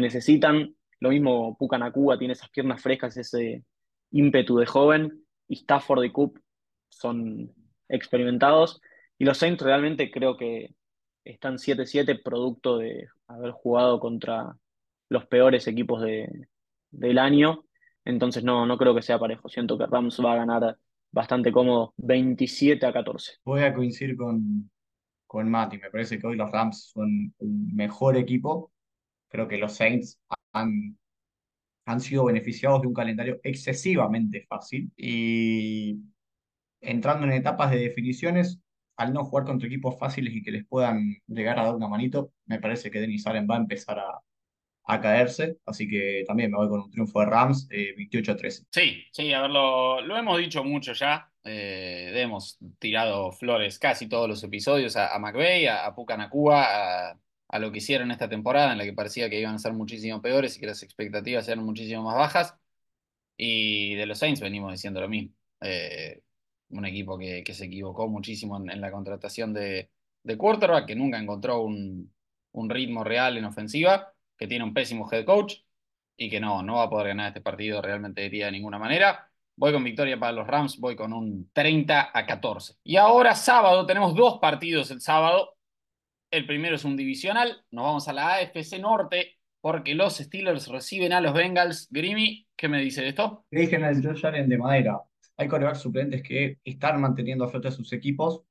necesitan. 0.00 0.74
Lo 0.98 1.10
mismo 1.10 1.56
Puka 1.56 1.78
Nacua 1.78 2.18
tiene 2.18 2.32
esas 2.32 2.50
piernas 2.50 2.82
frescas, 2.82 3.16
ese 3.16 3.64
ímpetu 4.10 4.56
de 4.56 4.66
joven. 4.66 5.24
Y 5.46 5.54
Stafford 5.56 6.02
y 6.02 6.10
Coop 6.10 6.38
son 6.88 7.54
experimentados. 7.88 8.80
Y 9.18 9.24
los 9.24 9.38
Saints 9.38 9.62
realmente 9.62 10.10
creo 10.10 10.36
que 10.36 10.74
están 11.22 11.58
7-7 11.58 12.20
producto 12.24 12.78
de 12.78 13.06
haber 13.28 13.52
jugado 13.52 14.00
contra 14.00 14.56
los 15.08 15.26
peores 15.26 15.68
equipos 15.68 16.02
de, 16.02 16.48
del 16.90 17.18
año. 17.18 17.64
Entonces 18.04 18.44
no, 18.44 18.66
no 18.66 18.76
creo 18.76 18.94
que 18.94 19.02
sea 19.02 19.18
parejo. 19.18 19.48
Siento 19.48 19.78
que 19.78 19.86
Rams 19.86 20.20
va 20.24 20.34
a 20.34 20.36
ganar 20.36 20.78
bastante 21.10 21.52
cómodo 21.52 21.94
27 21.96 22.84
a 22.84 22.92
14. 22.92 23.38
Voy 23.44 23.62
a 23.62 23.72
coincidir 23.72 24.16
con, 24.16 24.70
con 25.26 25.50
Mati. 25.50 25.78
Me 25.78 25.90
parece 25.90 26.18
que 26.18 26.26
hoy 26.26 26.36
los 26.36 26.50
Rams 26.50 26.90
son 26.92 27.34
un 27.38 27.74
mejor 27.74 28.16
equipo. 28.16 28.72
Creo 29.28 29.48
que 29.48 29.58
los 29.58 29.72
Saints 29.74 30.20
han, 30.52 30.98
han 31.86 32.00
sido 32.00 32.24
beneficiados 32.24 32.82
de 32.82 32.88
un 32.88 32.94
calendario 32.94 33.40
excesivamente 33.42 34.44
fácil 34.48 34.92
y 34.96 36.00
entrando 36.80 37.26
en 37.26 37.32
etapas 37.32 37.70
de 37.70 37.78
definiciones, 37.78 38.60
al 38.96 39.12
no 39.12 39.24
jugar 39.24 39.44
contra 39.44 39.66
equipos 39.66 39.98
fáciles 39.98 40.34
y 40.34 40.42
que 40.42 40.52
les 40.52 40.66
puedan 40.66 41.16
llegar 41.26 41.58
a 41.58 41.64
dar 41.64 41.74
una 41.74 41.88
manito, 41.88 42.32
me 42.46 42.60
parece 42.60 42.90
que 42.90 43.00
Denis 43.00 43.26
Allen 43.26 43.48
va 43.50 43.56
a 43.56 43.60
empezar 43.60 43.98
a, 43.98 44.20
a 44.84 45.00
caerse. 45.00 45.58
Así 45.66 45.88
que 45.88 46.24
también 46.26 46.50
me 46.50 46.58
voy 46.58 46.68
con 46.68 46.80
un 46.80 46.90
triunfo 46.90 47.20
de 47.20 47.26
Rams, 47.26 47.66
eh, 47.70 47.94
28 47.96 48.32
a 48.32 48.36
13. 48.36 48.64
Sí, 48.70 49.04
sí, 49.12 49.32
a 49.32 49.42
ver, 49.42 49.50
lo, 49.50 50.16
hemos 50.16 50.38
dicho 50.38 50.64
mucho 50.64 50.92
ya. 50.92 51.30
Eh, 51.44 52.12
hemos 52.14 52.58
tirado 52.78 53.30
flores 53.32 53.78
casi 53.78 54.08
todos 54.08 54.28
los 54.28 54.42
episodios 54.42 54.96
a, 54.96 55.18
McVay, 55.18 55.66
a, 55.66 55.84
a 55.86 55.94
Puka 55.94 56.16
Nacua, 56.16 57.10
a, 57.10 57.20
a 57.48 57.58
lo 57.58 57.70
que 57.70 57.78
hicieron 57.78 58.10
esta 58.10 58.28
temporada, 58.28 58.72
en 58.72 58.78
la 58.78 58.84
que 58.84 58.92
parecía 58.92 59.28
que 59.28 59.40
iban 59.40 59.54
a 59.54 59.58
ser 59.58 59.72
muchísimo 59.72 60.22
peores 60.22 60.56
y 60.56 60.60
que 60.60 60.66
las 60.66 60.82
expectativas 60.82 61.46
eran 61.48 61.64
muchísimo 61.64 62.02
más 62.02 62.16
bajas. 62.16 62.54
Y 63.36 63.94
de 63.96 64.06
los 64.06 64.18
Saints 64.18 64.40
venimos 64.40 64.72
diciendo 64.72 65.00
lo 65.00 65.08
mismo. 65.08 65.34
Eh, 65.60 66.20
un 66.70 66.86
equipo 66.86 67.18
que, 67.18 67.42
que 67.44 67.54
se 67.54 67.66
equivocó 67.66 68.08
muchísimo 68.08 68.56
en, 68.56 68.70
en 68.70 68.80
la 68.80 68.90
contratación 68.90 69.52
de, 69.52 69.90
de 70.22 70.36
quarterback, 70.36 70.86
que 70.86 70.96
nunca 70.96 71.18
encontró 71.18 71.62
un, 71.62 72.12
un 72.52 72.70
ritmo 72.70 73.04
real 73.04 73.36
en 73.36 73.44
ofensiva, 73.44 74.13
que 74.36 74.46
tiene 74.46 74.64
un 74.64 74.74
pésimo 74.74 75.08
head 75.10 75.24
coach 75.24 75.56
y 76.16 76.30
que 76.30 76.40
no, 76.40 76.62
no 76.62 76.76
va 76.76 76.84
a 76.84 76.90
poder 76.90 77.08
ganar 77.08 77.28
este 77.28 77.40
partido 77.40 77.82
realmente 77.82 78.22
diría 78.22 78.46
de 78.46 78.52
ninguna 78.52 78.78
manera. 78.78 79.30
Voy 79.56 79.72
con 79.72 79.84
victoria 79.84 80.18
para 80.18 80.32
los 80.32 80.46
Rams, 80.46 80.78
voy 80.78 80.96
con 80.96 81.12
un 81.12 81.50
30 81.52 82.10
a 82.12 82.26
14. 82.26 82.74
Y 82.82 82.96
ahora 82.96 83.34
sábado, 83.34 83.86
tenemos 83.86 84.14
dos 84.14 84.38
partidos 84.40 84.90
el 84.90 85.00
sábado. 85.00 85.56
El 86.30 86.46
primero 86.46 86.74
es 86.74 86.84
un 86.84 86.96
divisional, 86.96 87.64
nos 87.70 87.84
vamos 87.84 88.08
a 88.08 88.12
la 88.12 88.34
AFC 88.34 88.80
Norte 88.80 89.38
porque 89.60 89.94
los 89.94 90.16
Steelers 90.16 90.68
reciben 90.68 91.12
a 91.12 91.20
los 91.20 91.32
Bengals. 91.32 91.88
Grimy, 91.90 92.46
¿qué 92.56 92.68
me 92.68 92.80
dice 92.80 93.02
de 93.02 93.08
esto? 93.08 93.46
Le 93.50 93.62
dije 93.62 93.76
en 93.76 93.84
el 93.84 94.24
Allen 94.24 94.48
de 94.48 94.58
madera. 94.58 95.00
Hay 95.36 95.48
corebacks 95.48 95.80
suplentes 95.80 96.22
que 96.22 96.58
están 96.64 97.00
manteniendo 97.00 97.44
a 97.44 97.48
flote 97.48 97.68
a 97.68 97.70
sus 97.72 97.92
equipos. 97.92 98.42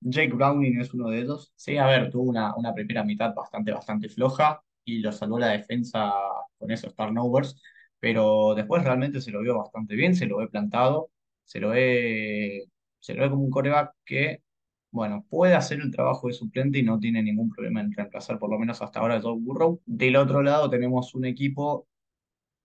Jake 0.00 0.32
Browning 0.32 0.80
es 0.80 0.94
uno 0.94 1.10
de 1.10 1.20
ellos. 1.20 1.52
Sí, 1.56 1.76
a 1.76 1.86
ver, 1.86 2.10
tuvo 2.10 2.22
una, 2.22 2.54
una 2.56 2.72
primera 2.72 3.04
mitad 3.04 3.34
bastante, 3.34 3.72
bastante 3.72 4.08
floja 4.08 4.62
y 4.84 4.98
lo 5.00 5.12
salvó 5.12 5.38
la 5.38 5.48
defensa 5.48 6.12
con 6.58 6.70
esos 6.70 6.94
turnovers, 6.94 7.60
pero 7.98 8.54
después 8.54 8.82
realmente 8.84 9.20
se 9.20 9.30
lo 9.30 9.40
vio 9.42 9.58
bastante 9.58 9.94
bien, 9.94 10.14
se 10.16 10.26
lo 10.26 10.38
ve 10.38 10.48
plantado, 10.48 11.10
se 11.44 11.60
lo 11.60 11.70
ve, 11.70 12.64
se 12.98 13.14
lo 13.14 13.22
ve 13.22 13.30
como 13.30 13.44
un 13.44 13.50
coreback 13.50 13.94
que, 14.04 14.42
bueno, 14.90 15.24
puede 15.30 15.54
hacer 15.54 15.80
el 15.80 15.90
trabajo 15.90 16.28
de 16.28 16.34
suplente 16.34 16.78
y 16.78 16.82
no 16.82 16.98
tiene 16.98 17.22
ningún 17.22 17.50
problema 17.50 17.80
en 17.80 17.92
reemplazar 17.92 18.38
por 18.38 18.50
lo 18.50 18.58
menos 18.58 18.82
hasta 18.82 19.00
ahora 19.00 19.16
a 19.16 19.20
Joe 19.22 19.38
Burrow. 19.40 19.80
Del 19.86 20.16
otro 20.16 20.42
lado 20.42 20.68
tenemos 20.70 21.14
un 21.14 21.24
equipo 21.26 21.88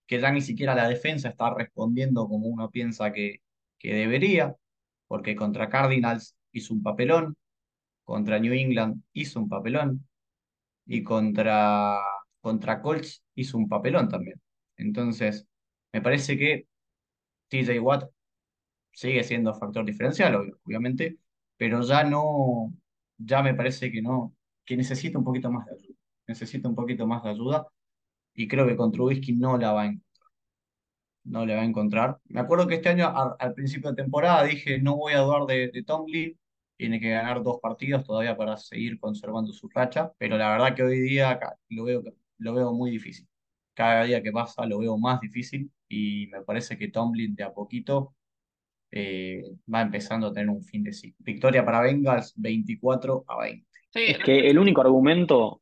que 0.08 0.20
ya 0.20 0.32
ni 0.32 0.42
siquiera 0.42 0.76
la 0.76 0.88
defensa 0.88 1.30
está 1.30 1.54
respondiendo 1.54 2.28
como 2.28 2.48
uno 2.48 2.72
piensa 2.72 3.12
que, 3.12 3.42
que 3.78 3.94
debería, 3.94 4.56
porque 5.08 5.36
contra 5.36 5.70
Cardinals 5.70 6.36
hizo 6.52 6.74
un 6.74 6.84
papelón, 6.84 7.36
contra 8.04 8.40
New 8.40 8.54
England 8.54 9.04
hizo 9.14 9.40
un 9.40 9.50
papelón 9.50 10.08
y 10.88 11.04
contra, 11.04 11.98
contra 12.42 12.82
Colts 12.82 13.24
hizo 13.36 13.58
un 13.58 13.70
papelón 13.70 14.10
también. 14.10 14.42
Entonces, 14.78 15.48
me 15.94 16.02
parece 16.02 16.38
que 16.38 16.68
TJ 17.50 17.80
Watt 17.82 18.10
sigue 18.92 19.24
siendo 19.24 19.54
factor 19.56 19.86
diferencial, 19.86 20.36
ob- 20.36 20.58
obviamente, 20.66 21.18
pero 21.58 21.82
ya 21.84 22.04
no, 22.04 22.74
ya 23.18 23.44
me 23.44 23.54
parece 23.54 23.92
que 23.92 24.02
no, 24.02 24.36
que 24.66 24.78
necesita 24.78 25.18
un 25.20 25.26
poquito 25.26 25.52
más 25.52 25.66
de 25.68 25.74
ayuda. 25.76 25.96
Necesita 26.28 26.70
un 26.70 26.76
poquito 26.76 27.08
más 27.08 27.24
de 27.24 27.30
ayuda 27.32 27.68
y 28.36 28.48
creo 28.48 28.68
que 28.68 28.78
con 28.78 28.92
Trubisky 28.94 29.34
no 29.36 29.58
la 29.58 29.74
va 29.74 29.84
a 29.84 29.86
encontrar. 29.88 30.04
No 31.34 31.46
le 31.46 31.56
va 31.56 31.62
a 31.62 31.66
encontrar. 31.66 32.20
Me 32.26 32.40
acuerdo 32.40 32.68
que 32.68 32.76
este 32.76 32.90
año, 32.90 33.12
al 33.40 33.54
principio 33.54 33.90
de 33.92 34.02
temporada, 34.04 34.44
dije 34.46 34.80
no 34.80 34.96
voy 34.98 35.14
a 35.14 35.20
dudar 35.20 35.46
de, 35.46 35.70
de 35.72 35.84
Tomlin. 35.84 36.40
Tiene 36.78 37.00
que 37.00 37.10
ganar 37.10 37.44
dos 37.44 37.60
partidos 37.62 38.04
todavía 38.06 38.38
para 38.38 38.58
seguir 38.58 39.00
conservando 39.00 39.52
su 39.52 39.68
racha, 39.70 40.12
pero 40.18 40.38
la 40.38 40.50
verdad 40.52 40.76
que 40.76 40.84
hoy 40.84 41.00
día 41.00 41.32
acá 41.32 41.58
lo 41.70 41.84
veo, 41.86 42.04
lo 42.38 42.54
veo 42.54 42.74
muy 42.74 42.92
difícil. 42.92 43.28
cada 43.74 44.06
día 44.06 44.24
que 44.24 44.32
pasa 44.32 44.66
lo 44.66 44.80
veo 44.80 44.98
más 44.98 45.22
difícil 45.22 45.72
y 45.88 46.28
me 46.32 46.42
parece 46.42 46.78
que 46.78 46.90
Tomlin 46.90 47.36
de 47.36 47.44
a 47.44 47.54
poquito 47.54 48.16
eh, 48.92 49.44
va 49.74 49.82
empezando 49.82 50.28
a 50.28 50.34
tener 50.34 50.50
un 50.50 50.64
fin 50.64 50.84
de 50.84 50.94
ciclo. 50.94 51.24
Victoria 51.24 51.66
para 51.66 51.82
Bengals 51.82 52.34
24 52.38 53.26
a 53.28 53.38
20. 53.42 53.68
Es 53.94 54.20
que 54.20 54.50
el 54.50 54.60
único 54.60 54.82
argumento, 54.82 55.62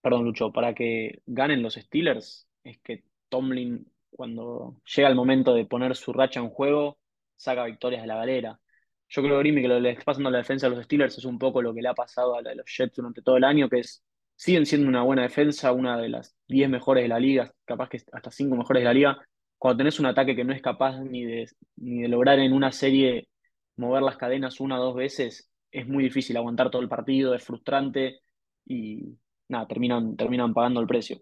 perdón 0.00 0.24
Lucho, 0.24 0.52
para 0.52 0.74
que 0.74 1.22
ganen 1.26 1.62
los 1.62 1.74
Steelers 1.74 2.48
es 2.64 2.78
que 2.80 3.04
Tomlin, 3.28 3.90
cuando 4.10 4.80
llega 4.96 5.08
el 5.08 5.14
momento 5.14 5.54
de 5.54 5.64
poner 5.64 5.96
su 5.96 6.12
racha 6.12 6.40
en 6.40 6.50
juego, 6.50 6.98
saca 7.36 7.64
victorias 7.64 8.02
de 8.02 8.08
la 8.08 8.16
galera. 8.16 8.60
Yo 9.08 9.22
creo, 9.22 9.42
que 9.42 9.50
lo 9.50 9.74
que 9.76 9.80
le 9.80 9.90
está 9.90 10.04
pasando 10.04 10.28
a 10.28 10.32
la 10.32 10.38
defensa 10.38 10.68
de 10.68 10.76
los 10.76 10.84
Steelers 10.84 11.16
es 11.16 11.24
un 11.24 11.38
poco 11.38 11.62
lo 11.62 11.74
que 11.74 11.80
le 11.80 11.88
ha 11.88 11.94
pasado 11.94 12.36
a 12.36 12.42
los 12.42 12.66
Jets 12.66 12.96
durante 12.96 13.22
todo 13.22 13.36
el 13.36 13.44
año, 13.44 13.68
que 13.68 13.80
es 13.80 14.04
siguen 14.38 14.66
siendo 14.66 14.88
una 14.88 15.02
buena 15.02 15.22
defensa, 15.22 15.72
una 15.72 15.98
de 15.98 16.08
las 16.08 16.36
10 16.46 16.70
mejores 16.70 17.02
de 17.02 17.08
la 17.08 17.18
liga, 17.18 17.52
capaz 17.64 17.88
que 17.88 18.00
hasta 18.12 18.30
5 18.30 18.56
mejores 18.56 18.82
de 18.82 18.84
la 18.84 18.94
liga. 18.94 19.18
Cuando 19.58 19.78
tenés 19.78 19.98
un 19.98 20.06
ataque 20.06 20.36
que 20.36 20.44
no 20.44 20.52
es 20.52 20.62
capaz 20.62 21.00
ni 21.00 21.24
de, 21.24 21.48
ni 21.76 22.02
de 22.02 22.08
lograr 22.08 22.38
en 22.38 22.52
una 22.52 22.70
serie 22.70 23.28
mover 23.76 24.02
las 24.02 24.16
cadenas 24.16 24.60
una 24.60 24.80
o 24.80 24.84
dos 24.84 24.94
veces, 24.94 25.50
es 25.72 25.88
muy 25.88 26.04
difícil 26.04 26.36
aguantar 26.36 26.70
todo 26.70 26.82
el 26.82 26.88
partido, 26.88 27.34
es 27.34 27.44
frustrante 27.44 28.20
y 28.64 29.18
nada, 29.48 29.66
terminan, 29.66 30.16
terminan 30.16 30.54
pagando 30.54 30.80
el 30.80 30.86
precio. 30.86 31.20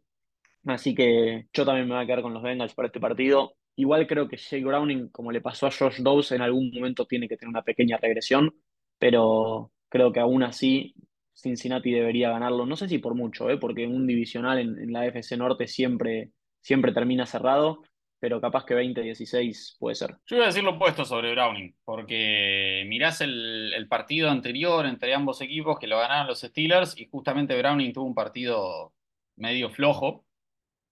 Así 0.66 0.94
que 0.94 1.48
yo 1.52 1.64
también 1.64 1.88
me 1.88 1.94
voy 1.94 2.04
a 2.04 2.06
quedar 2.06 2.22
con 2.22 2.34
los 2.34 2.42
Bengals 2.42 2.74
para 2.74 2.86
este 2.86 3.00
partido. 3.00 3.54
Igual 3.76 4.06
creo 4.06 4.26
que 4.26 4.38
Jay 4.38 4.64
Browning, 4.64 5.08
como 5.10 5.30
le 5.30 5.40
pasó 5.40 5.66
a 5.66 5.70
Josh 5.70 6.00
Dobbs, 6.00 6.32
en 6.32 6.42
algún 6.42 6.70
momento 6.72 7.06
tiene 7.06 7.28
que 7.28 7.36
tener 7.36 7.50
una 7.50 7.62
pequeña 7.62 7.98
regresión, 7.98 8.54
pero 8.98 9.70
creo 9.88 10.12
que 10.12 10.20
aún 10.20 10.42
así 10.42 10.94
Cincinnati 11.34 11.92
debería 11.92 12.30
ganarlo. 12.30 12.66
No 12.66 12.76
sé 12.76 12.88
si 12.88 12.98
por 12.98 13.14
mucho, 13.14 13.50
¿eh? 13.50 13.58
porque 13.58 13.86
un 13.86 14.06
divisional 14.06 14.58
en, 14.58 14.92
la 14.92 15.06
FC 15.06 15.36
Norte 15.36 15.66
siempre, 15.68 16.30
siempre 16.60 16.92
termina 16.92 17.26
cerrado, 17.26 17.82
pero 18.18 18.40
capaz 18.40 18.64
que 18.64 18.74
20-16 18.74 19.76
puede 19.78 19.94
ser. 19.94 20.16
Yo 20.26 20.36
voy 20.36 20.44
a 20.44 20.46
decir 20.46 20.64
lo 20.64 20.76
opuesto 20.76 21.04
sobre 21.04 21.32
Browning, 21.32 21.76
porque 21.84 22.84
mirás 22.88 23.20
el, 23.20 23.86
partido 23.88 24.30
anterior 24.30 24.86
entre 24.86 25.14
ambos 25.14 25.40
equipos 25.42 25.78
que 25.78 25.86
lo 25.86 25.98
ganaron 25.98 26.26
los 26.26 26.40
Steelers 26.40 26.98
y 26.98 27.06
justamente 27.06 27.56
Browning 27.56 27.92
tuvo 27.92 28.06
un 28.06 28.14
partido 28.14 28.94
medio 29.36 29.70
flojo, 29.70 30.25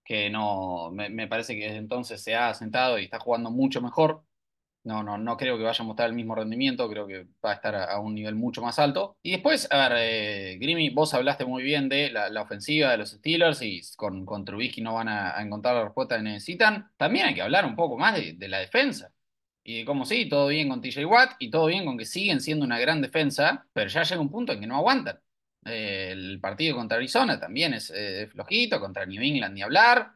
que 0.04 0.30
no, 0.30 0.90
me, 0.92 1.26
parece 1.28 1.56
que 1.56 1.64
desde 1.64 1.78
entonces 1.78 2.22
se 2.22 2.34
ha 2.36 2.52
sentado 2.54 2.98
y 2.98 3.04
está 3.04 3.18
jugando 3.18 3.50
mucho 3.50 3.80
mejor. 3.80 4.24
No, 4.84 5.02
no, 5.02 5.16
no 5.16 5.38
creo 5.38 5.56
que 5.56 5.64
vaya 5.64 5.82
a 5.82 5.86
mostrar 5.86 6.10
el 6.10 6.14
mismo 6.14 6.34
rendimiento, 6.34 6.90
creo 6.90 7.06
que 7.06 7.26
va 7.44 7.52
a 7.52 7.54
estar 7.54 7.74
a, 7.74 7.98
un 8.00 8.14
nivel 8.14 8.34
mucho 8.34 8.60
más 8.60 8.78
alto. 8.78 9.16
Y 9.22 9.30
después, 9.32 9.66
a 9.72 9.88
ver, 9.88 9.98
eh, 9.98 10.90
vos 10.94 11.14
hablaste 11.14 11.46
muy 11.46 11.62
bien 11.62 11.88
de 11.88 12.10
la, 12.10 12.42
ofensiva 12.42 12.90
de 12.90 12.98
los 12.98 13.12
Steelers 13.12 13.62
y 13.62 13.80
con, 13.96 14.26
con 14.26 14.44
Trubisky 14.44 14.82
no 14.82 14.94
van 14.94 15.08
a, 15.08 15.40
encontrar 15.42 15.76
la 15.76 15.84
respuesta 15.84 16.16
que 16.16 16.22
necesitan. 16.24 16.90
También 16.98 17.26
hay 17.26 17.34
que 17.34 17.42
hablar 17.42 17.64
un 17.64 17.76
poco 17.76 17.96
más 17.96 18.14
de, 18.14 18.48
la 18.48 18.58
defensa. 18.58 19.10
Y 19.64 19.78
de 19.78 19.84
cómo 19.86 20.04
sí, 20.04 20.28
todo 20.28 20.48
bien 20.48 20.68
con 20.68 20.82
TJ 20.82 21.06
Watt 21.06 21.36
y 21.38 21.50
todo 21.50 21.66
bien 21.66 21.86
con 21.86 21.96
que 21.98 22.04
siguen 22.04 22.40
siendo 22.40 22.66
una 22.66 22.78
gran 22.78 23.00
defensa, 23.00 23.66
pero 23.72 23.88
ya 23.88 24.02
llega 24.02 24.20
un 24.20 24.30
punto 24.30 24.52
en 24.52 24.60
que 24.60 24.66
no 24.66 24.76
aguantan. 24.76 25.18
Eh, 25.64 26.10
el 26.12 26.40
partido 26.40 26.76
contra 26.76 26.98
Arizona 26.98 27.40
también 27.40 27.74
es 27.74 27.90
eh, 27.94 28.28
flojito, 28.30 28.80
contra 28.80 29.06
New 29.06 29.22
England 29.22 29.54
ni 29.54 29.62
hablar. 29.62 30.12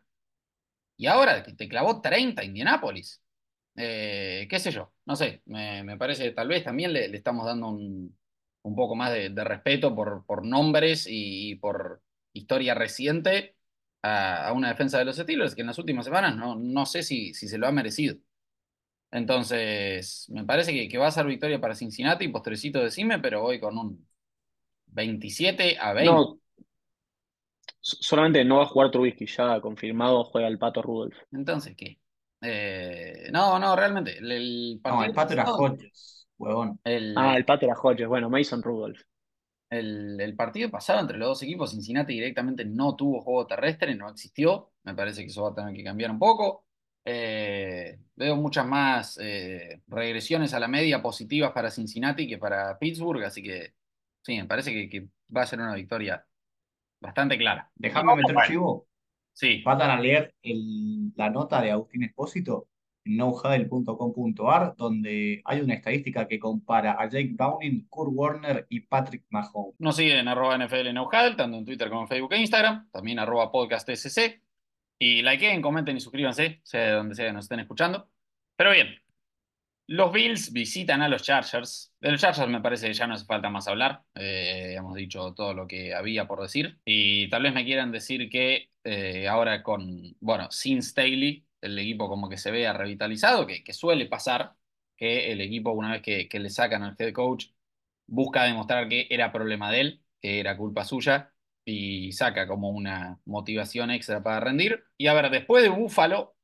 Y 0.97 1.07
ahora 1.07 1.43
te 1.43 1.69
clavó 1.69 2.01
30 2.01 2.45
Indianapolis. 2.45 3.23
Eh, 3.77 4.49
qué 4.51 4.59
sé 4.59 4.73
yo, 4.73 4.93
no 5.07 5.15
sé, 5.15 5.43
me, 5.47 5.97
parece 5.97 6.25
que 6.25 6.33
tal 6.33 6.49
vez 6.49 6.65
también 6.65 6.93
le, 6.93 7.05
estamos 7.17 7.47
dando 7.47 7.69
un, 7.69 8.17
poco 8.77 8.97
más 8.97 9.13
de, 9.13 9.31
respeto 9.45 9.95
por, 9.95 10.27
por, 10.27 10.45
nombres 10.45 11.07
y, 11.09 11.55
por 11.57 12.03
historia 12.33 12.75
reciente 12.75 13.57
a, 14.03 14.53
una 14.55 14.69
defensa 14.71 14.99
de 14.99 15.05
los 15.05 15.17
Steelers 15.17 15.55
que 15.55 15.61
en 15.63 15.69
las 15.69 15.79
últimas 15.79 16.05
semanas 16.07 16.37
no, 16.37 16.57
no 16.57 16.87
sé 16.87 17.03
si, 17.05 17.35
si 17.35 17.49
se 17.49 17.59
lo 17.59 17.69
ha 17.69 17.73
merecido. 17.73 18.17
Entonces, 19.11 20.27
me 20.31 20.45
parece 20.45 20.89
que, 20.89 20.99
va 20.99 21.07
a 21.07 21.11
ser 21.11 21.27
victoria 21.27 21.61
para 21.61 21.75
Cincinnati, 21.75 22.29
postrecito 22.29 22.81
decime, 22.83 23.19
pero 23.21 23.41
voy 23.43 23.59
con 23.61 23.79
un 23.79 24.08
27 24.99 25.79
a 25.81 25.93
20. 25.95 26.13
No, 26.13 26.39
solamente 27.81 28.45
no 28.45 28.59
va 28.59 28.65
a 28.65 28.67
jugar 28.67 28.91
Trubisky, 28.91 29.27
ya 29.27 29.61
confirmado 29.61 30.25
juega 30.25 30.49
el 30.49 30.59
Pato 30.59 30.83
Rudolph. 30.83 31.17
Entonces, 31.33 31.75
¿qué? 31.77 31.99
Eh, 32.41 33.29
no, 33.33 33.59
no, 33.59 33.75
realmente. 33.75 34.19
El, 34.19 34.81
no, 34.85 35.05
el 35.05 35.13
pato 35.13 35.33
era 35.33 35.45
Hodges, 35.45 36.29
huevón. 36.39 36.79
ah, 37.17 37.37
el 37.37 37.45
pato 37.45 37.67
era 37.67 37.75
Hodges, 37.75 38.07
bueno, 38.07 38.31
Mason 38.31 38.63
Rudolph. 38.63 39.01
El, 39.71 40.35
partido 40.37 40.71
pasado 40.71 41.01
entre 41.01 41.19
los 41.19 41.29
dos 41.29 41.43
equipos, 41.43 41.73
Cincinnati 41.73 42.15
directamente 42.15 42.65
no 42.65 42.97
tuvo 42.97 43.21
juego 43.21 43.47
terrestre, 43.47 43.95
no 43.95 44.09
existió. 44.09 44.71
Me 44.85 44.95
parece 44.95 45.23
que 45.23 45.29
eso 45.29 45.43
va 45.43 45.51
a 45.51 45.55
tener 45.55 45.75
que 45.75 45.85
cambiar 45.85 46.11
un 46.11 46.19
poco. 46.19 46.65
Eh, 47.05 47.99
veo 48.17 48.37
muchas 48.37 48.67
más 48.67 49.19
eh, 49.21 49.83
regresiones 49.89 50.55
a 50.55 50.61
la 50.61 50.69
media 50.69 51.03
positivas 51.03 51.53
para 51.53 51.71
Cincinnati 51.71 52.29
que 52.29 52.39
para 52.39 52.79
Pittsburgh, 52.79 53.25
así 53.25 53.43
que 53.43 53.75
sí, 54.29 54.37
me 54.37 54.45
parece 54.45 54.89
que, 54.91 55.09
va 55.35 55.43
a 55.43 55.47
ser 55.47 55.59
una 55.59 55.75
victoria 55.75 56.25
bastante 57.01 57.39
clara. 57.39 57.71
Déjame 57.75 58.17
meter 58.17 58.37
chivo. 58.47 58.87
Sí. 59.33 59.63
Vayan 59.65 59.91
a 59.91 60.01
leer 60.01 60.35
la 61.17 61.31
nota 61.31 61.63
de 61.63 61.71
Agustín 61.71 62.03
Espósito 62.03 62.69
en 63.05 63.17
donde 64.77 65.43
hay 65.45 65.61
una 65.61 65.75
estadística 65.75 66.29
que 66.29 66.39
compara 66.39 66.93
a 66.99 67.09
Jake 67.09 67.31
Browning, 67.33 67.87
Kurt 67.89 68.11
Warner 68.13 68.67
y 68.69 68.81
Patrick 68.81 69.25
Mahomes. 69.31 69.77
Nos 69.79 69.97
siguen 69.97 70.19
en 70.19 70.29
arroba 70.29 70.59
NFL 70.59 70.95
tanto 71.37 71.57
en 71.57 71.65
Twitter 71.65 71.89
como 71.89 72.03
en 72.03 72.09
Facebook 72.09 72.35
e 72.35 72.41
Instagram, 72.41 72.91
también 72.91 73.19
arroba 73.19 73.51
podcast 73.51 73.89
SC. 73.89 74.43
Y 74.99 75.23
likeen, 75.23 75.63
comenten 75.63 75.97
y 75.97 76.01
suscríbanse, 76.01 76.61
sea 76.65 76.81
de 76.83 76.93
donde 76.93 77.15
sea 77.15 77.29
que 77.29 77.33
nos 77.33 77.47
estén 77.47 77.61
escuchando. 77.61 78.11
Pero 78.57 78.73
bien, 78.73 78.89
los 79.89 80.13
Bills 80.13 80.53
visitan 80.53 81.03
a 81.03 81.09
los 81.09 81.23
Chargers. 81.23 81.93
De 82.01 82.13
los 82.13 82.21
Chargers 82.21 82.49
me 82.49 82.61
parece 82.61 82.89
que 82.89 82.95
ya 82.95 83.07
no 83.07 83.15
hace 83.15 83.25
falta 83.25 83.49
más 83.51 83.69
hablar. 83.69 84.03
Eh, 84.15 84.75
hemos 84.77 84.95
dicho 84.95 85.33
todo 85.35 85.55
lo 85.55 85.67
que 85.67 85.95
había 85.95 86.29
por 86.29 86.43
decir. 86.43 86.79
Y 86.85 87.29
tal 87.31 87.43
vez 87.43 87.55
me 87.55 87.65
quieran 87.65 87.91
decir 87.91 88.29
que 88.29 88.71
eh, 88.85 89.27
ahora 89.29 89.63
con, 89.63 90.15
bueno, 90.21 90.51
sin 90.51 90.83
Staley, 90.83 91.47
el 91.63 91.79
equipo 91.79 92.09
como 92.09 92.29
que 92.29 92.37
se 92.37 92.51
vea 92.51 92.75
revitalizado, 92.75 93.47
que, 93.47 93.65
suele 93.73 94.07
pasar, 94.07 94.55
que 94.97 95.33
el 95.33 95.41
equipo 95.41 95.73
una 95.73 95.93
vez 95.93 96.03
que, 96.03 96.39
le 96.39 96.51
sacan 96.51 96.83
al 96.83 96.97
head 96.99 97.13
coach 97.15 97.47
busca 98.07 98.45
demostrar 98.45 98.89
que 98.89 99.07
era 99.11 99.33
problema 99.33 99.71
de 99.73 99.81
él, 99.81 100.05
que 100.21 100.41
era 100.41 100.57
culpa 100.57 100.85
suya, 100.85 101.33
y 101.65 102.13
saca 102.13 102.47
como 102.47 102.71
una 102.71 103.21
motivación 103.25 103.91
extra 103.91 104.23
para 104.23 104.41
rendir. 104.41 104.85
Y 104.99 105.07
a 105.09 105.15
ver, 105.15 105.31
después 105.31 105.63
de 105.63 105.71
Búfalo, 105.71 106.37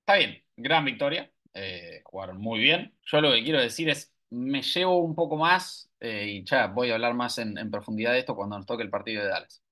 está 0.00 0.16
bien, 0.18 0.44
gran 0.56 0.84
victoria, 0.84 1.33
eh, 1.54 2.02
jugaron 2.04 2.38
muy 2.40 2.60
bien. 2.60 2.94
Yo 3.04 3.20
lo 3.20 3.32
que 3.32 3.44
quiero 3.44 3.60
decir 3.60 3.88
es, 3.88 4.14
me 4.30 4.62
llevo 4.62 4.98
un 4.98 5.14
poco 5.14 5.36
más, 5.36 5.90
eh, 6.00 6.26
y 6.28 6.44
ya 6.44 6.66
voy 6.68 6.90
a 6.90 6.94
hablar 6.94 7.14
más 7.14 7.38
en, 7.38 7.70
profundidad 7.70 8.12
de 8.12 8.20
esto 8.20 8.36
cuando 8.36 8.56
nos 8.56 8.66
toque 8.66 8.82
el 8.82 8.90
partido 8.90 9.22
de 9.22 9.28
Dallas, 9.28 9.62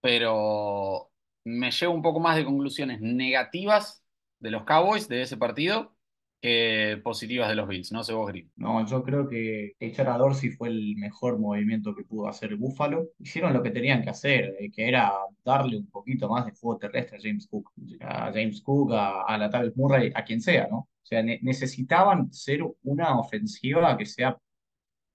pero 0.00 1.10
me 1.44 1.70
llevo 1.70 1.94
un 1.94 2.02
poco 2.02 2.20
más 2.20 2.36
de 2.36 2.44
conclusiones 2.44 3.00
negativas 3.00 4.04
de 4.40 4.50
los 4.50 4.64
Cowboys 4.64 5.08
de 5.08 5.22
ese 5.22 5.36
partido 5.36 5.96
que 6.40 7.00
positivas 7.04 7.48
de 7.48 7.54
los 7.54 7.68
Bills. 7.68 7.92
No 7.92 8.02
sé 8.02 8.12
vos, 8.12 8.26
Green. 8.28 8.50
No, 8.56 8.84
yo 8.84 9.02
creo 9.04 9.28
que 9.28 9.74
echar 9.78 10.08
a 10.08 10.18
Dorsey 10.18 10.50
fue 10.50 10.68
el 10.68 10.96
mejor 10.96 11.38
movimiento 11.38 11.94
que 11.94 12.02
pudo 12.02 12.28
hacer 12.28 12.56
Buffalo. 12.56 13.10
Hicieron 13.20 13.52
lo 13.52 13.62
que 13.62 13.70
tenían 13.70 14.02
que 14.02 14.10
hacer, 14.10 14.56
eh, 14.58 14.70
que 14.72 14.88
era 14.88 15.12
darle 15.44 15.76
un 15.78 15.88
poquito 15.88 16.28
más 16.28 16.44
de 16.46 16.52
fuego 16.52 16.78
terrestre 16.78 17.18
a 17.18 17.20
James 17.22 17.46
Cook. 17.46 17.70
A 18.00 18.32
James 18.32 18.60
Cook, 18.60 18.92
a, 18.92 19.22
a 19.22 19.38
la 19.38 19.72
Murray, 19.76 20.10
a 20.14 20.24
quien 20.24 20.40
sea, 20.40 20.66
¿no? 20.68 20.88
O 21.02 21.06
sea, 21.06 21.22
necesitaban 21.22 22.32
ser 22.32 22.62
una 22.82 23.18
ofensiva 23.18 23.96
que 23.96 24.06
sea 24.06 24.38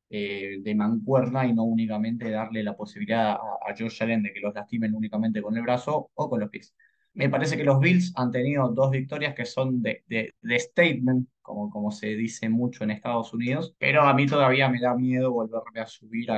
eh, 0.09 0.59
de 0.61 0.75
mancuerna 0.75 1.45
y 1.45 1.53
no 1.53 1.63
únicamente 1.63 2.29
darle 2.31 2.63
la 2.63 2.75
posibilidad 2.77 3.31
a, 3.31 3.35
a 3.35 3.75
Josh 3.77 4.03
Allen 4.03 4.23
de 4.23 4.33
que 4.33 4.39
los 4.39 4.53
lastimen 4.53 4.95
únicamente 4.95 5.41
con 5.41 5.55
el 5.57 5.63
brazo 5.63 6.11
o 6.13 6.29
con 6.29 6.39
los 6.39 6.49
pies. 6.49 6.73
Me 7.17 7.29
parece 7.29 7.57
que 7.57 7.63
los 7.63 7.79
Bills 7.79 8.13
han 8.15 8.31
tenido 8.31 8.69
dos 8.69 8.91
victorias 8.91 9.33
que 9.33 9.45
son 9.45 9.81
de, 9.81 10.03
statement, 10.59 11.27
como, 11.41 11.91
se 11.91 12.15
dice 12.15 12.47
mucho 12.47 12.83
en 12.83 12.91
Estados 12.91 13.33
Unidos, 13.33 13.75
pero 13.79 14.03
a 14.03 14.13
mí 14.13 14.27
todavía 14.27 14.69
me 14.69 14.79
da 14.79 14.93
miedo 14.95 15.31
volverme 15.33 15.79
a 15.79 15.87
subir 15.87 16.29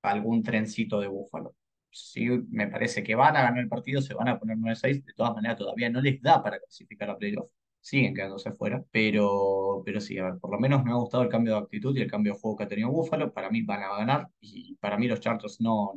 algún, 0.00 0.42
trencito 0.42 1.00
de 1.00 1.08
Búfalo. 1.08 1.54
Sí, 1.90 2.26
me 2.48 2.66
parece 2.68 3.02
que 3.02 3.14
van 3.14 3.36
a 3.36 3.42
ganar 3.42 3.60
el 3.60 3.68
partido, 3.68 4.00
se 4.00 4.14
van 4.14 4.28
a 4.28 4.38
poner 4.38 4.56
9-6, 4.56 5.04
de 5.04 5.12
todas 5.14 5.34
maneras 5.34 5.58
todavía 5.58 5.90
no 5.90 6.00
les 6.00 6.20
da 6.22 6.42
para 6.42 6.58
clasificar 6.58 7.10
a 7.10 7.18
playoff 7.18 7.50
siguen 7.82 8.14
quedándose 8.14 8.52
fuera, 8.52 8.82
pero, 8.92 9.82
pero 9.84 10.00
sí, 10.00 10.18
a 10.18 10.24
ver, 10.24 10.38
por 10.40 10.52
lo 10.52 10.58
menos 10.58 10.84
me 10.84 10.92
ha 10.92 10.94
gustado 10.94 11.24
el 11.24 11.28
cambio 11.28 11.54
de 11.54 11.60
actitud 11.60 11.96
y 11.96 12.00
el 12.00 12.10
cambio 12.10 12.32
de 12.32 12.38
juego 12.40 12.56
que 12.56 12.64
ha 12.64 12.68
tenido 12.68 12.90
Búfalo, 12.90 13.32
para 13.32 13.50
mí 13.50 13.62
van 13.62 13.82
a 13.82 13.98
ganar 13.98 14.28
y 14.40 14.76
para 14.76 14.96
mí 14.96 15.08
los 15.08 15.20
Chargers 15.20 15.60
no, 15.60 15.92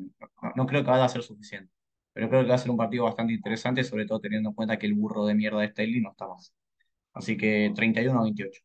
no, 0.56 0.66
creo 0.66 0.84
que 0.84 0.90
vaya 0.90 1.06
a 1.06 1.10
ser 1.10 1.22
suficiente, 1.24 1.72
pero 2.12 2.28
creo 2.28 2.42
que 2.42 2.50
va 2.50 2.56
a 2.56 2.58
ser 2.58 2.72
un 2.72 2.78
partido 2.78 3.06
bastante 3.06 3.34
interesante, 3.34 3.84
sobre 3.84 4.06
todo 4.06 4.20
teniendo 4.20 4.50
en 4.50 4.56
cuenta 4.56 4.78
que 4.78 4.88
el 4.88 4.96
burro 4.96 5.26
de 5.26 5.36
mierda 5.36 5.62
de 5.62 5.70
Staley 5.70 6.02
no 6.02 6.12
está 6.12 6.28
más. 6.28 6.54
Así 7.14 7.38
que 7.38 7.72
31 7.76 8.20
a 8.20 8.24
28. 8.24 8.62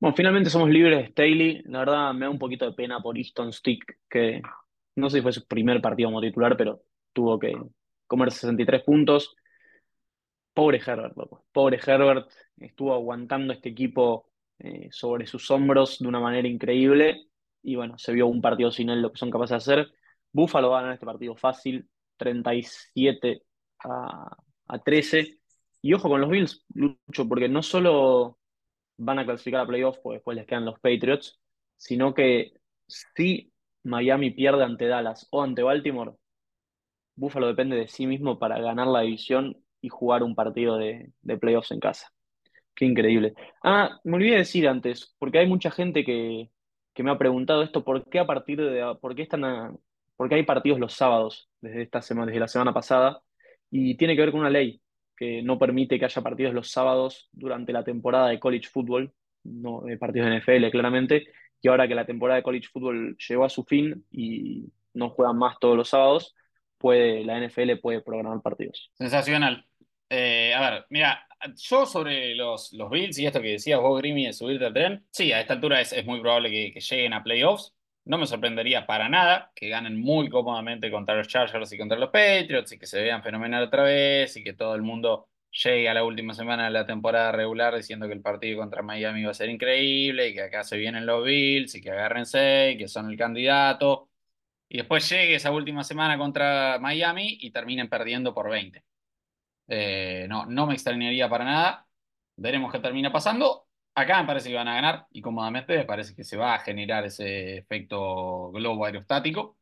Bueno, 0.00 0.16
finalmente 0.16 0.50
somos 0.50 0.70
libres 0.70 0.98
de 0.98 1.06
Staley. 1.10 1.62
La 1.66 1.80
verdad 1.80 2.14
me 2.14 2.26
da 2.26 2.30
un 2.30 2.38
poquito 2.38 2.64
de 2.64 2.72
pena 2.72 3.00
por 3.00 3.16
Easton 3.16 3.52
Stick, 3.52 3.98
que 4.10 4.42
no 4.96 5.08
sé 5.08 5.18
si 5.18 5.22
fue 5.22 5.32
su 5.32 5.46
primer 5.46 5.80
partido 5.80 6.08
como 6.08 6.20
titular, 6.20 6.56
pero 6.56 6.82
tuvo 7.12 7.38
que 7.38 7.54
comer 8.08 8.32
63 8.32 8.82
puntos. 8.82 9.36
Pobre 10.54 10.80
Herbert. 10.84 11.14
Pobre 11.52 11.80
Herbert. 11.84 12.30
Estuvo 12.56 12.94
aguantando 12.94 13.52
este 13.52 13.70
equipo 13.70 14.30
eh, 14.58 14.88
sobre 14.90 15.26
sus 15.26 15.50
hombros 15.50 15.98
de 15.98 16.08
una 16.08 16.20
manera 16.20 16.46
increíble. 16.48 17.28
Y 17.62 17.76
bueno, 17.76 17.98
se 17.98 18.12
vio 18.12 18.26
un 18.26 18.40
partido 18.40 18.70
sin 18.70 18.90
él 18.90 19.02
lo 19.02 19.12
que 19.12 19.18
son 19.18 19.30
capaces 19.30 19.50
de 19.50 19.56
hacer. 19.56 19.92
Buffalo 20.32 20.70
va 20.70 20.78
a 20.78 20.80
ganar 20.82 20.94
este 20.94 21.06
partido 21.06 21.36
fácil, 21.36 21.88
37 22.16 23.42
a, 23.84 24.36
a 24.66 24.78
13. 24.78 25.38
Y 25.82 25.94
ojo 25.94 26.08
con 26.08 26.20
los 26.20 26.30
Bills, 26.30 26.64
Lucho, 26.74 27.28
porque 27.28 27.48
no 27.48 27.62
solo 27.62 28.38
van 28.98 29.18
a 29.18 29.24
clasificar 29.24 29.62
a 29.62 29.66
playoffs, 29.66 29.98
porque 30.02 30.16
después 30.16 30.36
les 30.36 30.46
quedan 30.46 30.64
los 30.64 30.78
Patriots, 30.80 31.40
sino 31.76 32.14
que 32.14 32.60
si 32.86 33.52
Miami 33.84 34.30
pierde 34.30 34.64
ante 34.64 34.86
Dallas 34.86 35.26
o 35.30 35.42
ante 35.42 35.62
Baltimore, 35.62 36.12
Buffalo 37.16 37.48
depende 37.48 37.76
de 37.76 37.88
sí 37.88 38.06
mismo 38.06 38.38
para 38.38 38.60
ganar 38.60 38.86
la 38.86 39.00
división 39.00 39.62
y 39.82 39.90
jugar 39.90 40.22
un 40.24 40.34
partido 40.36 40.78
de, 40.78 41.12
de 41.22 41.38
playoffs 41.38 41.72
en 41.72 41.80
casa. 41.80 42.08
Qué 42.74 42.86
increíble. 42.86 43.34
Ah, 43.62 44.00
me 44.04 44.16
olvidé 44.16 44.36
decir 44.38 44.66
antes, 44.68 45.14
porque 45.18 45.38
hay 45.38 45.46
mucha 45.46 45.70
gente 45.70 46.04
que, 46.04 46.50
que 46.94 47.02
me 47.02 47.10
ha 47.10 47.18
preguntado 47.18 47.62
esto, 47.62 47.84
¿por 47.84 48.08
qué 48.08 48.18
a 48.18 48.26
partir 48.26 48.60
de, 48.60 48.96
por 49.00 49.14
qué 49.14 49.22
están 49.22 49.44
a- 49.44 49.74
por 50.16 50.28
qué 50.28 50.36
hay 50.36 50.44
partidos 50.44 50.78
los 50.78 50.94
sábados 50.94 51.50
desde 51.60 51.82
esta 51.82 52.00
semana, 52.02 52.26
desde 52.28 52.40
la 52.40 52.48
semana 52.48 52.72
pasada? 52.72 53.22
Y 53.70 53.96
tiene 53.96 54.14
que 54.16 54.22
ver 54.22 54.30
con 54.32 54.40
una 54.40 54.50
ley 54.50 54.80
que 55.16 55.42
no 55.42 55.58
permite 55.58 55.98
que 55.98 56.04
haya 56.04 56.22
partidos 56.22 56.54
los 56.54 56.70
sábados 56.70 57.28
durante 57.32 57.72
la 57.72 57.84
temporada 57.84 58.28
de 58.28 58.40
college 58.40 58.68
football, 58.68 59.12
no 59.44 59.82
partidos 60.00 60.28
de 60.30 60.36
NFL 60.36 60.70
claramente, 60.70 61.26
y 61.60 61.68
ahora 61.68 61.86
que 61.88 61.94
la 61.94 62.06
temporada 62.06 62.36
de 62.38 62.42
college 62.42 62.68
football 62.72 63.16
llegó 63.28 63.44
a 63.44 63.48
su 63.48 63.64
fin 63.64 64.04
y 64.10 64.64
no 64.94 65.10
juegan 65.10 65.38
más 65.38 65.58
todos 65.60 65.76
los 65.76 65.88
sábados, 65.88 66.34
puede, 66.78 67.24
la 67.24 67.38
NFL 67.38 67.76
puede 67.78 68.00
programar 68.02 68.40
partidos. 68.42 68.90
Sensacional. 68.94 69.66
Eh, 70.14 70.52
a 70.54 70.60
ver, 70.70 70.86
mira, 70.90 71.26
yo 71.56 71.86
sobre 71.86 72.34
los, 72.34 72.72
los 72.74 72.90
Bills 72.90 73.18
y 73.18 73.26
esto 73.26 73.40
que 73.40 73.52
decías 73.52 73.80
vos, 73.80 73.98
Grimy, 73.98 74.26
de 74.26 74.34
subirte 74.34 74.66
al 74.66 74.74
tren, 74.74 75.06
sí, 75.10 75.32
a 75.32 75.40
esta 75.40 75.54
altura 75.54 75.80
es, 75.80 75.92
es 75.94 76.04
muy 76.04 76.20
probable 76.20 76.50
que, 76.50 76.70
que 76.72 76.80
lleguen 76.80 77.14
a 77.14 77.22
playoffs. 77.22 77.74
No 78.04 78.18
me 78.18 78.26
sorprendería 78.26 78.86
para 78.86 79.08
nada 79.08 79.52
que 79.54 79.68
ganen 79.70 79.98
muy 79.98 80.28
cómodamente 80.28 80.90
contra 80.90 81.14
los 81.16 81.28
Chargers 81.28 81.72
y 81.72 81.78
contra 81.78 81.98
los 81.98 82.10
Patriots 82.10 82.72
y 82.72 82.78
que 82.78 82.86
se 82.86 83.00
vean 83.02 83.22
fenomenal 83.22 83.62
otra 83.64 83.84
vez 83.84 84.36
y 84.36 84.44
que 84.44 84.52
todo 84.52 84.74
el 84.74 84.82
mundo 84.82 85.28
llegue 85.50 85.88
a 85.88 85.94
la 85.94 86.04
última 86.04 86.34
semana 86.34 86.64
de 86.64 86.70
la 86.72 86.86
temporada 86.86 87.32
regular 87.32 87.74
diciendo 87.74 88.06
que 88.06 88.12
el 88.14 88.20
partido 88.20 88.58
contra 88.60 88.82
Miami 88.82 89.24
va 89.24 89.30
a 89.30 89.34
ser 89.34 89.48
increíble 89.48 90.28
y 90.28 90.34
que 90.34 90.42
acá 90.42 90.62
se 90.62 90.76
vienen 90.76 91.06
los 91.06 91.24
Bills 91.24 91.74
y 91.74 91.80
que 91.80 91.90
agárrense 91.90 92.72
y 92.72 92.78
que 92.78 92.88
son 92.88 93.10
el 93.10 93.16
candidato. 93.16 94.10
Y 94.68 94.78
después 94.78 95.08
llegue 95.10 95.36
esa 95.36 95.52
última 95.52 95.84
semana 95.84 96.18
contra 96.18 96.78
Miami 96.80 97.38
y 97.40 97.50
terminen 97.50 97.88
perdiendo 97.88 98.34
por 98.34 98.50
20. 98.50 98.82
Eh, 99.74 100.26
no, 100.28 100.44
no 100.46 100.66
me 100.66 100.74
extrañaría 100.74 101.28
para 101.30 101.44
nada. 101.44 101.88
Veremos 102.36 102.70
qué 102.72 102.78
termina 102.78 103.12
pasando. 103.12 103.66
Acá 103.94 104.20
me 104.20 104.26
parece 104.26 104.50
que 104.50 104.56
van 104.56 104.68
a 104.68 104.74
ganar 104.74 105.06
y 105.10 105.22
cómodamente 105.22 105.76
me 105.76 105.84
parece 105.86 106.14
que 106.14 106.24
se 106.24 106.36
va 106.36 106.54
a 106.54 106.58
generar 106.60 107.06
ese 107.06 107.58
efecto 107.58 108.50
globo 108.52 108.84
aerostático. 108.84 109.58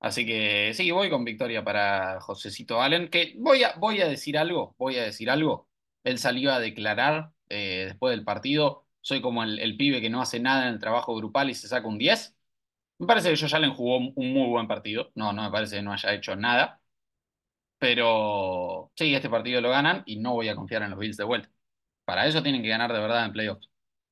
Así 0.00 0.26
que 0.26 0.72
sí, 0.74 0.90
voy 0.90 1.10
con 1.10 1.24
victoria 1.24 1.64
para 1.64 2.20
Josecito 2.20 2.82
Allen, 2.82 3.08
que 3.08 3.34
voy 3.38 3.64
a, 3.64 3.74
voy 3.76 4.00
a 4.00 4.08
decir 4.08 4.38
algo, 4.38 4.74
voy 4.78 4.98
a 4.98 5.04
decir 5.04 5.30
algo. 5.30 5.68
Él 6.04 6.18
salió 6.18 6.52
a 6.52 6.60
declarar 6.60 7.32
eh, 7.48 7.84
después 7.88 8.16
del 8.16 8.24
partido, 8.24 8.86
soy 9.00 9.20
como 9.22 9.44
el, 9.44 9.76
pibe 9.76 10.00
que 10.00 10.10
no 10.10 10.20
hace 10.22 10.40
nada 10.40 10.68
en 10.68 10.74
el 10.74 10.80
trabajo 10.80 11.14
grupal 11.16 11.50
y 11.50 11.54
se 11.54 11.68
saca 11.68 11.88
un 11.88 11.98
10. 11.98 12.36
Me 12.98 13.06
parece 13.06 13.30
que 13.30 13.36
Josh 13.36 13.54
Allen 13.54 13.74
jugó 13.74 13.98
un 13.98 14.14
muy 14.16 14.48
buen 14.48 14.68
partido. 14.68 15.10
No, 15.14 15.32
no 15.32 15.42
me 15.44 15.50
parece 15.50 15.76
que 15.76 15.82
no 15.82 15.92
haya 15.92 16.14
hecho 16.14 16.36
nada. 16.36 16.80
Pero 17.78 18.92
sí, 18.96 19.14
este 19.14 19.30
partido 19.30 19.60
lo 19.60 19.70
ganan 19.70 20.02
y 20.06 20.18
no 20.18 20.32
voy 20.32 20.48
a 20.48 20.56
confiar 20.56 20.82
en 20.82 20.90
los 20.90 20.98
Bills 20.98 21.16
de 21.16 21.24
vuelta. 21.24 21.50
Para 22.04 22.26
eso 22.26 22.42
tienen 22.42 22.62
que 22.62 22.68
ganar 22.68 22.92
de 22.92 23.00
verdad 23.00 23.24
en 23.24 23.32
playoffs. 23.32 23.70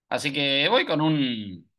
Así 0.09 0.33
que 0.33 0.68
voy 0.68 0.85
con 0.87 1.01
un... 1.01 1.70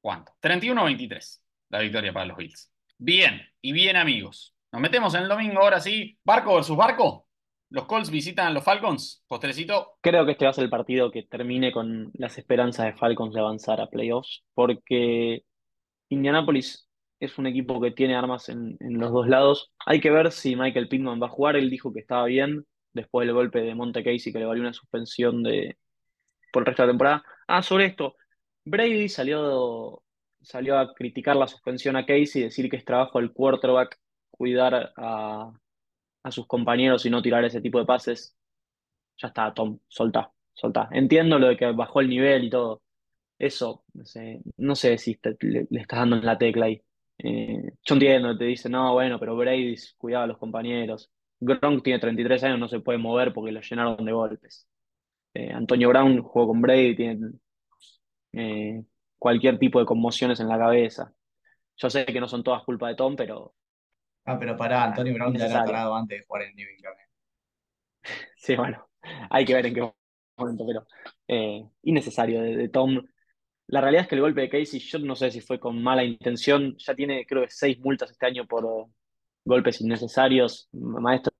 ¿Cuánto? 0.00 0.32
31-23 0.42 1.40
la 1.70 1.80
victoria 1.80 2.12
para 2.12 2.26
los 2.26 2.36
Bills. 2.36 2.70
Bien, 2.98 3.40
y 3.60 3.72
bien 3.72 3.96
amigos. 3.96 4.54
Nos 4.72 4.82
metemos 4.82 5.14
en 5.14 5.22
el 5.22 5.28
domingo 5.28 5.60
ahora 5.60 5.80
sí. 5.80 6.18
Barco 6.24 6.54
versus 6.54 6.76
Barco. 6.76 7.26
Los 7.70 7.84
Colts 7.84 8.10
visitan 8.10 8.46
a 8.46 8.50
los 8.50 8.64
Falcons. 8.64 9.22
Postrecito. 9.26 9.98
Creo 10.00 10.24
que 10.24 10.32
este 10.32 10.46
va 10.46 10.50
a 10.50 10.54
ser 10.54 10.64
el 10.64 10.70
partido 10.70 11.10
que 11.10 11.24
termine 11.24 11.70
con 11.70 12.10
las 12.14 12.38
esperanzas 12.38 12.86
de 12.86 12.94
Falcons 12.94 13.34
de 13.34 13.40
avanzar 13.40 13.80
a 13.80 13.88
playoffs, 13.88 14.42
porque 14.54 15.44
Indianapolis 16.08 16.87
es 17.20 17.38
un 17.38 17.46
equipo 17.46 17.80
que 17.80 17.90
tiene 17.90 18.16
armas 18.16 18.48
en, 18.48 18.76
en 18.80 18.98
los 18.98 19.12
dos 19.12 19.28
lados. 19.28 19.72
Hay 19.86 20.00
que 20.00 20.10
ver 20.10 20.32
si 20.32 20.56
Michael 20.56 20.88
Pittman 20.88 21.20
va 21.20 21.26
a 21.26 21.30
jugar. 21.30 21.56
Él 21.56 21.70
dijo 21.70 21.92
que 21.92 22.00
estaba 22.00 22.26
bien 22.26 22.66
después 22.92 23.26
del 23.26 23.34
golpe 23.34 23.60
de 23.60 23.74
Monte 23.74 24.02
Casey 24.04 24.32
que 24.32 24.38
le 24.38 24.46
valió 24.46 24.62
una 24.62 24.72
suspensión 24.72 25.42
de, 25.42 25.76
por 26.52 26.62
el 26.62 26.66
resto 26.66 26.82
de 26.82 26.86
la 26.88 26.92
temporada. 26.92 27.24
Ah, 27.46 27.62
sobre 27.62 27.86
esto, 27.86 28.16
Brady 28.64 29.08
salió, 29.08 30.02
salió 30.42 30.78
a 30.78 30.94
criticar 30.94 31.36
la 31.36 31.48
suspensión 31.48 31.96
a 31.96 32.06
Casey, 32.06 32.42
decir 32.42 32.70
que 32.70 32.76
es 32.76 32.84
trabajo 32.84 33.18
del 33.18 33.32
quarterback 33.32 33.98
cuidar 34.30 34.92
a, 34.96 35.52
a 36.22 36.30
sus 36.30 36.46
compañeros 36.46 37.04
y 37.06 37.10
no 37.10 37.22
tirar 37.22 37.44
ese 37.44 37.60
tipo 37.60 37.78
de 37.78 37.86
pases. 37.86 38.36
Ya 39.18 39.28
está, 39.28 39.52
Tom, 39.54 39.78
soltá, 39.88 40.32
soltá. 40.54 40.88
Entiendo 40.92 41.38
lo 41.38 41.48
de 41.48 41.56
que 41.56 41.66
bajó 41.72 42.00
el 42.00 42.08
nivel 42.08 42.44
y 42.44 42.50
todo. 42.50 42.82
Eso, 43.38 43.84
no 44.56 44.74
sé, 44.74 44.98
si 44.98 45.18
le, 45.40 45.66
le 45.70 45.80
estás 45.80 46.00
dando 46.00 46.16
en 46.16 46.26
la 46.26 46.38
tecla 46.38 46.66
ahí. 46.66 46.82
Eh, 47.18 47.72
yo 47.84 47.94
entiendo, 47.94 48.36
te 48.38 48.44
dice, 48.44 48.68
no, 48.68 48.92
bueno, 48.94 49.18
pero 49.18 49.36
Brady 49.36 49.74
cuidaba 49.98 50.24
a 50.24 50.26
los 50.28 50.38
compañeros. 50.38 51.10
Gronk 51.40 51.82
tiene 51.82 51.98
33 52.00 52.42
años, 52.44 52.58
no 52.58 52.68
se 52.68 52.80
puede 52.80 52.98
mover 52.98 53.32
porque 53.32 53.52
lo 53.52 53.60
llenaron 53.60 54.04
de 54.04 54.12
golpes. 54.12 54.68
Eh, 55.34 55.52
Antonio 55.52 55.88
Brown 55.90 56.22
jugó 56.22 56.48
con 56.48 56.62
Brady, 56.62 56.96
tiene 56.96 57.32
eh, 58.32 58.84
cualquier 59.18 59.58
tipo 59.58 59.78
de 59.80 59.86
conmociones 59.86 60.40
en 60.40 60.48
la 60.48 60.58
cabeza. 60.58 61.12
Yo 61.76 61.90
sé 61.90 62.06
que 62.06 62.20
no 62.20 62.28
son 62.28 62.44
todas 62.44 62.64
culpa 62.64 62.88
de 62.88 62.96
Tom, 62.96 63.16
pero 63.16 63.54
Ah, 64.24 64.36
pero 64.38 64.56
pará, 64.56 64.84
Antonio 64.84 65.12
Brown 65.14 65.34
ya 65.36 65.46
era 65.46 65.60
innecesario. 65.60 65.64
tarado 65.64 65.94
antes 65.96 66.18
de 66.20 66.24
jugar 66.26 66.42
en 66.44 66.54
New 66.54 66.68
England. 66.68 66.98
Sí, 68.36 68.56
bueno, 68.56 68.88
hay 69.30 69.44
que 69.44 69.54
ver 69.54 69.66
en 69.66 69.74
qué 69.74 69.92
momento, 70.36 70.64
pero 70.66 70.86
eh, 71.28 71.68
innecesario 71.82 72.40
de, 72.42 72.56
de 72.56 72.68
Tom. 72.68 73.02
La 73.68 73.80
realidad 73.82 74.02
es 74.04 74.08
que 74.08 74.14
el 74.14 74.22
golpe 74.22 74.40
de 74.42 74.48
Casey, 74.48 74.80
yo 74.80 74.98
no 75.00 75.14
sé 75.14 75.30
si 75.30 75.40
fue 75.40 75.60
con 75.60 75.82
mala 75.82 76.02
intención, 76.04 76.76
ya 76.78 76.94
tiene 76.94 77.26
creo 77.26 77.42
que 77.42 77.50
seis 77.50 77.78
multas 77.80 78.10
este 78.10 78.26
año 78.26 78.46
por 78.46 78.64
eh, 78.64 78.90
golpes 79.44 79.80
innecesarios. 79.80 80.68
Maestro, 80.72 81.32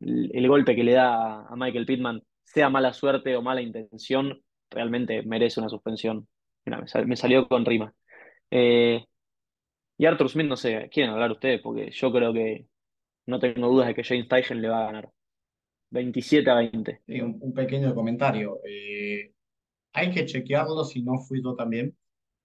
el, 0.00 0.48
golpe 0.48 0.74
que 0.76 0.84
le 0.84 0.92
da 0.92 1.46
a 1.46 1.56
Michael 1.56 1.86
Pittman, 1.86 2.22
sea 2.44 2.68
mala 2.70 2.92
suerte 2.92 3.36
o 3.36 3.42
mala 3.42 3.62
intención, 3.62 4.42
realmente 4.70 5.22
merece 5.22 5.60
una 5.60 5.68
suspensión. 5.68 6.28
Me, 6.64 6.86
sal- 6.86 7.06
me 7.06 7.16
salió 7.16 7.48
con 7.48 7.64
rima. 7.64 7.92
Eh, 8.50 9.04
y 9.98 10.06
Arthur 10.06 10.28
Smith, 10.28 10.46
no 10.46 10.56
sé, 10.56 10.88
quieren 10.92 11.12
hablar 11.12 11.32
ustedes, 11.32 11.60
porque 11.62 11.90
yo 11.90 12.12
creo 12.12 12.32
que 12.32 12.66
no 13.26 13.38
tengo 13.40 13.68
dudas 13.68 13.88
de 13.88 13.94
que 13.94 14.04
James 14.04 14.28
Tyson 14.28 14.60
le 14.62 14.68
va 14.68 14.82
a 14.82 14.86
ganar. 14.86 15.10
27 15.90 16.50
a 16.50 16.54
20. 16.54 17.02
Sí, 17.06 17.20
un, 17.20 17.38
un 17.40 17.52
pequeño 17.52 17.94
comentario. 17.94 18.60
Eh, 18.64 19.32
hay 19.92 20.10
que 20.12 20.26
chequearlo 20.26 20.84
si 20.84 21.02
no 21.02 21.18
fui 21.18 21.42
yo 21.42 21.54
también, 21.54 21.96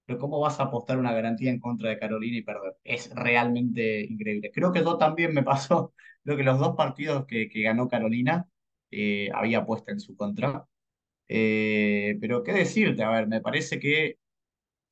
pero 0.06 0.20
¿cómo 0.20 0.40
vas 0.40 0.60
a 0.60 0.64
apostar 0.64 0.98
una 0.98 1.14
garantía 1.14 1.52
en 1.52 1.60
contra 1.60 1.90
de 1.90 2.00
Carolina 2.00 2.38
y 2.38 2.42
perder? 2.44 2.76
Es 2.84 3.14
realmente 3.16 4.02
increíble. 4.06 4.52
Creo 4.54 4.72
que 4.72 4.82
yo 4.84 4.98
también 4.98 5.34
me 5.34 5.44
pasó, 5.44 5.94
creo 6.24 6.38
que 6.38 6.44
los 6.44 6.60
dos 6.60 6.76
partidos 6.76 7.26
que, 7.28 7.50
que 7.50 7.62
ganó 7.64 7.88
Carolina 7.90 8.48
eh, 8.92 9.30
había 9.34 9.60
apuesta 9.60 9.92
en 9.92 10.00
su 10.00 10.16
contra. 10.16 10.68
Eh, 11.30 12.18
pero 12.22 12.44
qué 12.44 12.54
decirte, 12.54 13.04
a 13.04 13.12
ver, 13.12 13.28
me 13.28 13.42
parece 13.42 13.80
que 13.80 14.20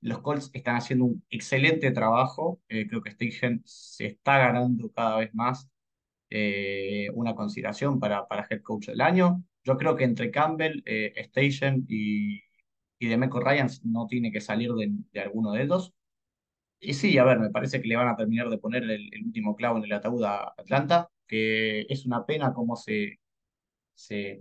los 0.01 0.19
Colts 0.21 0.51
están 0.53 0.75
haciendo 0.77 1.05
un 1.05 1.25
excelente 1.29 1.91
trabajo. 1.91 2.61
Eh, 2.69 2.87
creo 2.87 3.01
que 3.01 3.11
Steichen 3.11 3.61
se 3.65 4.07
está 4.07 4.37
ganando 4.39 4.91
cada 4.91 5.17
vez 5.17 5.33
más 5.33 5.69
una 7.13 7.35
consideración 7.35 7.99
para, 7.99 8.27
para 8.27 8.45
Head 8.49 8.61
Coach 8.61 8.87
del 8.87 9.01
año. 9.01 9.43
Yo 9.63 9.77
creo 9.77 9.95
que 9.95 10.03
entre 10.03 10.31
Campbell, 10.31 10.83
eh, 10.85 11.13
Station 11.15 11.85
y, 11.89 12.41
y 12.99 13.07
Demeco 13.07 13.39
Ryans 13.39 13.85
no 13.85 14.07
tiene 14.07 14.31
que 14.31 14.41
salir 14.41 14.71
de, 14.73 15.21
alguno 15.21 15.51
de 15.53 15.63
ellos. 15.63 15.93
Y 16.79 16.93
sí, 16.93 17.17
a 17.17 17.23
ver, 17.23 17.39
me 17.39 17.49
parece 17.49 17.81
que 17.81 17.87
le 17.87 17.95
van 17.95 18.09
a 18.09 18.15
terminar 18.17 18.49
de 18.49 18.57
poner 18.57 18.83
el, 18.83 19.09
último 19.25 19.55
clavo 19.55 19.77
en 19.77 19.85
el 19.85 19.93
ataúd 19.93 20.23
a 20.23 20.53
Atlanta, 20.57 21.09
que 21.27 21.81
es 21.89 22.05
una 22.05 22.25
pena 22.25 22.53
cómo 22.53 22.75
se, 22.75 23.19
se, 23.95 24.39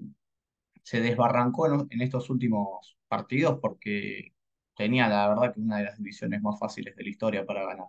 se 0.83 1.01
desbarrancó 1.01 1.87
en, 1.91 2.03
estos 2.03 2.31
últimos 2.31 2.99
partidos 3.09 3.59
porque 3.61 4.35
tenía 4.77 5.09
la 5.09 5.29
verdad 5.29 5.55
que 5.55 5.61
una 5.61 5.79
de 5.79 5.85
las 5.85 5.99
divisiones 5.99 6.43
más 6.43 6.59
fáciles 6.59 6.97
de 6.97 7.05
la 7.05 7.11
historia 7.11 7.47
para 7.47 7.67
ganar. 7.67 7.89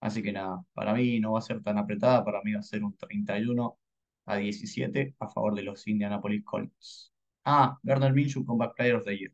Así 0.00 0.22
que 0.22 0.32
nada, 0.32 0.64
para 0.74 0.94
mí 0.94 1.20
no 1.20 1.32
va 1.32 1.40
a 1.40 1.42
ser 1.42 1.62
tan 1.62 1.78
apretada, 1.78 2.24
para 2.24 2.42
mí 2.42 2.52
va 2.52 2.60
a 2.60 2.62
ser 2.62 2.84
un 2.84 2.96
31 2.96 3.78
a 4.26 4.36
17 4.36 5.16
a 5.18 5.28
favor 5.28 5.54
de 5.54 5.62
los 5.62 5.86
Indianapolis 5.86 6.44
Colts. 6.44 7.12
Ah, 7.44 7.78
Gardner 7.82 8.12
Minshew 8.12 8.44
Comeback 8.44 8.76
Player 8.76 8.96
of 8.96 9.04
the 9.04 9.16
Year, 9.16 9.32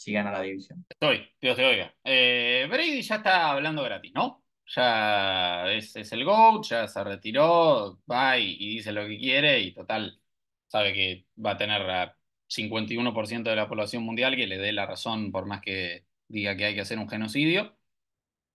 si 0.00 0.12
gana 0.12 0.32
la 0.32 0.40
división. 0.42 0.86
Estoy, 0.88 1.28
Dios 1.40 1.56
te 1.56 1.64
oiga. 1.66 1.94
Eh, 2.04 2.66
Brady 2.70 3.02
ya 3.02 3.16
está 3.16 3.50
hablando 3.50 3.82
gratis, 3.82 4.12
¿no? 4.14 4.44
Ya 4.66 5.70
es, 5.72 5.94
el 5.96 6.24
GOAT, 6.24 6.64
ya 6.64 6.88
se 6.88 7.04
retiró, 7.04 8.00
va 8.10 8.38
y, 8.38 8.56
y 8.58 8.76
dice 8.76 8.92
lo 8.92 9.06
que 9.06 9.18
quiere 9.18 9.60
y 9.60 9.72
total, 9.74 10.20
sabe 10.68 10.92
que 10.94 11.26
va 11.44 11.52
a 11.52 11.56
tener 11.58 11.82
a 11.90 12.16
51% 12.48 13.50
de 13.50 13.56
la 13.56 13.68
población 13.68 14.02
mundial 14.04 14.36
que 14.36 14.46
le 14.46 14.58
dé 14.58 14.72
la 14.72 14.86
razón 14.86 15.32
por 15.32 15.46
más 15.46 15.60
que 15.60 16.06
diga 16.28 16.56
que 16.56 16.64
hay 16.66 16.74
que 16.74 16.80
hacer 16.82 16.98
un 16.98 17.08
genocidio. 17.08 17.76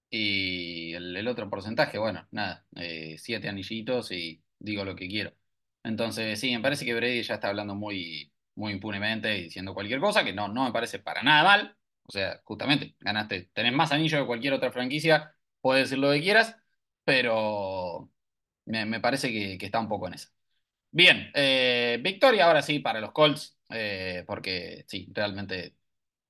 Y 0.09 0.93
el, 0.93 1.27
otro 1.27 1.49
porcentaje, 1.49 1.97
bueno, 1.97 2.27
nada, 2.31 2.65
eh, 2.75 3.17
siete 3.19 3.49
anillitos 3.49 4.11
y 4.11 4.43
digo 4.59 4.85
lo 4.85 4.95
que 4.95 5.07
quiero. 5.09 5.33
Entonces, 5.83 6.39
sí, 6.39 6.51
me 6.55 6.61
parece 6.61 6.85
que 6.85 6.95
Brady 6.95 7.23
ya 7.23 7.35
está 7.35 7.49
hablando 7.49 7.75
muy, 7.75 8.33
muy 8.55 8.73
impunemente 8.73 9.37
y 9.37 9.43
diciendo 9.43 9.73
cualquier 9.73 9.99
cosa, 9.99 10.23
que 10.23 10.33
no, 10.33 10.47
no 10.47 10.65
me 10.65 10.71
parece 10.71 10.99
para 10.99 11.23
nada 11.23 11.43
mal. 11.43 11.77
O 12.03 12.11
sea, 12.11 12.41
justamente, 12.43 12.95
ganaste, 12.99 13.49
tenés 13.53 13.73
más 13.73 13.91
anillos 13.91 14.19
que 14.21 14.27
cualquier 14.27 14.53
otra 14.53 14.71
franquicia, 14.71 15.35
puedes 15.61 15.89
decir 15.89 15.99
lo 15.99 16.11
que 16.11 16.21
quieras, 16.21 16.55
pero 17.03 18.11
me, 18.65 18.99
parece 18.99 19.29
que, 19.31 19.57
está 19.65 19.79
un 19.79 19.89
poco 19.89 20.07
en 20.07 20.15
eso. 20.15 20.29
Bien, 20.91 21.31
eh, 21.35 21.99
victoria 22.01 22.45
ahora 22.47 22.61
sí 22.61 22.79
para 22.79 23.01
los 23.01 23.11
Colts, 23.11 23.59
eh, 23.69 24.23
porque 24.27 24.85
sí, 24.87 25.07
realmente 25.13 25.75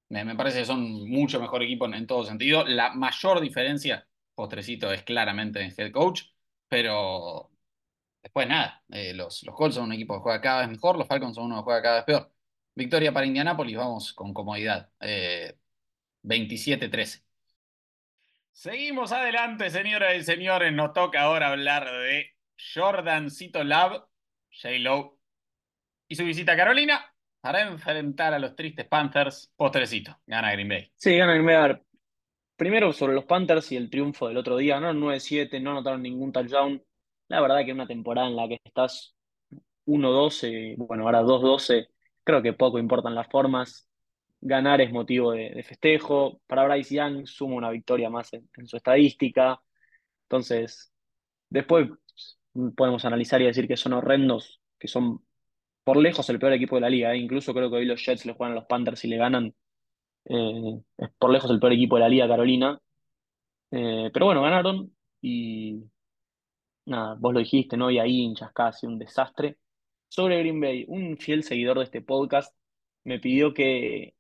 me, 0.10 0.36
parece 0.36 0.60
que 0.60 0.66
son 0.66 1.10
mucho 1.10 1.40
mejor 1.40 1.64
equipo 1.64 1.86
en, 1.88 2.08
todo 2.08 2.24
sentido. 2.26 2.66
La 2.66 2.94
mayor 2.94 3.42
diferencia, 3.42 4.08
postrecito, 4.36 4.92
es 4.94 5.04
claramente 5.04 5.62
en 5.62 5.74
head 5.78 5.92
coach, 5.92 6.24
pero 6.68 7.52
después 8.26 8.48
nada. 8.48 8.84
Eh, 8.90 9.14
los, 9.14 9.44
los 9.44 9.56
Colts 9.56 9.76
son 9.76 9.86
un 9.86 9.94
equipo 9.94 10.16
que 10.16 10.22
juega 10.22 10.42
cada 10.42 10.62
vez 10.62 10.70
mejor, 10.70 10.98
los 10.98 11.08
Falcons 11.08 11.36
son 11.36 11.46
uno 11.46 11.58
que 11.58 11.64
juega 11.64 11.82
cada 11.82 11.96
vez 11.98 12.06
peor. 12.06 12.32
Victoria 12.74 13.14
para 13.14 13.28
Indianapolis, 13.28 13.78
vamos 13.78 14.14
con 14.14 14.34
comodidad. 14.34 14.90
27-13. 16.24 17.20
Eh, 17.20 17.22
Seguimos 18.52 19.12
adelante, 19.12 19.70
señoras 19.70 20.16
y 20.18 20.24
señores. 20.24 20.74
Nos 20.74 20.94
toca 20.94 21.22
ahora 21.22 21.50
hablar 21.50 21.86
de 21.86 22.36
Jordancito 22.74 23.64
Love, 23.64 24.04
J-Lo 24.50 25.20
y 26.08 26.16
su 26.16 26.24
visita 26.26 26.54
a 26.54 26.58
Carolina 26.58 27.14
para 27.42 27.62
enfrentar 27.62 28.34
a 28.34 28.40
los 28.40 28.56
tristes 28.56 28.88
Panthers. 28.88 29.54
Postrecito, 29.56 30.20
gana 30.26 30.52
Green 30.54 30.70
Bay. 30.70 30.92
Sí, 30.96 31.16
gana 31.16 31.34
Green 31.34 31.46
Bay. 31.46 31.82
Primero 32.56 32.92
sobre 32.92 33.14
los 33.14 33.26
Panthers 33.26 33.72
y 33.72 33.76
el 33.76 33.90
triunfo 33.90 34.28
del 34.30 34.38
otro 34.38 34.58
día, 34.58 34.80
¿no? 34.80 34.94
9-7, 34.94 35.62
no 35.62 35.72
anotaron 35.72 36.02
ningún 36.02 36.32
touchdown. 36.32 36.82
La 37.28 37.42
verdad 37.42 37.66
que 37.66 37.74
una 37.74 37.88
temporada 37.88 38.28
en 38.28 38.36
la 38.36 38.48
que 38.48 38.60
estás 38.64 39.16
1-12, 39.86 40.76
bueno, 40.78 41.04
ahora 41.06 41.24
2-12, 41.24 41.88
creo 42.24 42.42
que 42.42 42.54
poco 42.54 42.80
importan 42.80 43.16
las 43.16 43.28
formas. 43.28 43.90
Ganar 44.42 44.82
es 44.82 44.92
motivo 44.92 45.32
de, 45.32 45.64
festejo. 45.64 46.42
Para 46.48 46.66
Bryce 46.66 46.96
Young 46.96 47.26
suma 47.28 47.56
una 47.56 47.72
victoria 47.72 48.10
más 48.10 48.32
en, 48.34 48.68
su 48.68 48.78
estadística. 48.78 49.62
Entonces, 50.24 50.94
después 51.50 51.90
podemos 52.76 53.06
analizar 53.06 53.42
y 53.42 53.46
decir 53.46 53.68
que 53.68 53.78
son 53.78 53.94
horrendos, 53.94 54.62
que 54.80 54.88
son 54.88 55.26
por 55.84 55.98
lejos 55.98 56.30
el 56.30 56.40
peor 56.40 56.54
equipo 56.54 56.76
de 56.76 56.82
la 56.82 56.90
liga. 56.90 57.14
¿eh? 57.14 57.18
Incluso 57.18 57.54
creo 57.54 57.70
que 57.70 57.78
hoy 57.78 57.86
los 57.86 58.04
Jets 58.06 58.26
le 58.26 58.34
juegan 58.34 58.54
a 58.54 58.60
los 58.60 58.66
Panthers 58.66 59.04
y 59.06 59.08
le 59.10 59.18
ganan. 59.18 59.56
Eh, 60.26 60.82
es 60.98 61.10
por 61.20 61.32
lejos 61.32 61.50
el 61.52 61.60
peor 61.60 61.74
equipo 61.74 61.96
de 61.96 62.02
la 62.02 62.10
liga, 62.10 62.28
Carolina. 62.28 62.80
Eh, 63.72 64.10
pero 64.14 64.28
bueno, 64.28 64.42
ganaron 64.42 64.96
y 65.22 65.84
nada, 66.86 67.16
vos 67.20 67.34
lo 67.34 67.40
dijiste, 67.40 67.78
no 67.78 67.86
había 67.86 68.08
hinchas 68.08 68.52
casi, 68.54 68.86
un 68.86 69.00
desastre. 69.00 69.58
Sobre 70.08 70.40
Green 70.40 70.60
Bay, 70.60 70.86
un 70.88 71.18
fiel 71.18 71.44
seguidor 71.44 71.78
de 71.80 71.86
este 71.86 72.02
podcast 72.02 72.56
me 73.04 73.20
pidió 73.20 73.54
que 73.54 74.16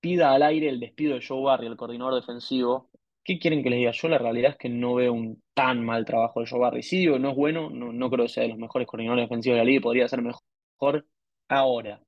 pida 0.00 0.32
al 0.32 0.42
aire 0.42 0.68
el 0.68 0.80
despido 0.80 1.14
de 1.14 1.24
Joe 1.26 1.42
Barry, 1.42 1.66
el 1.66 1.76
coordinador 1.76 2.14
defensivo. 2.14 2.90
¿Qué 3.22 3.38
quieren 3.38 3.62
que 3.62 3.70
les 3.70 3.78
diga? 3.80 3.92
Yo 3.92 4.08
la 4.08 4.18
realidad 4.18 4.52
es 4.52 4.56
que 4.56 4.68
no 4.68 4.94
veo 4.94 5.12
un 5.12 5.42
tan 5.54 5.84
mal 5.84 6.04
trabajo 6.04 6.40
de 6.40 6.46
Joe 6.48 6.60
Barry. 6.60 6.82
Sí 6.82 6.98
digo, 6.98 7.18
no 7.18 7.30
es 7.30 7.36
bueno, 7.36 7.70
no, 7.70 7.92
no 7.92 8.10
creo 8.10 8.26
que 8.26 8.32
sea 8.32 8.44
de 8.44 8.50
los 8.50 8.58
mejores 8.58 8.88
coordinadores 8.88 9.24
defensivos 9.24 9.56
de 9.56 9.64
la 9.64 9.64
liga, 9.64 9.82
podría 9.82 10.08
ser 10.08 10.22
mejor 10.22 11.06
ahora. 11.48 12.00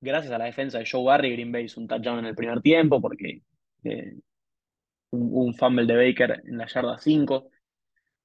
Gracias 0.00 0.32
a 0.32 0.38
la 0.38 0.46
defensa 0.46 0.78
de 0.78 0.86
Joe 0.90 1.04
Barry, 1.04 1.32
Green 1.32 1.52
Bay 1.52 1.64
hizo 1.64 1.80
un 1.80 1.88
touchdown 1.88 2.20
en 2.20 2.26
el 2.26 2.34
primer 2.34 2.60
tiempo 2.60 3.00
porque 3.00 3.42
eh, 3.84 4.14
un, 5.10 5.54
fumble 5.54 5.86
de 5.86 5.96
Baker 5.96 6.42
en 6.44 6.58
la 6.58 6.66
yarda 6.66 6.98
5. 6.98 7.48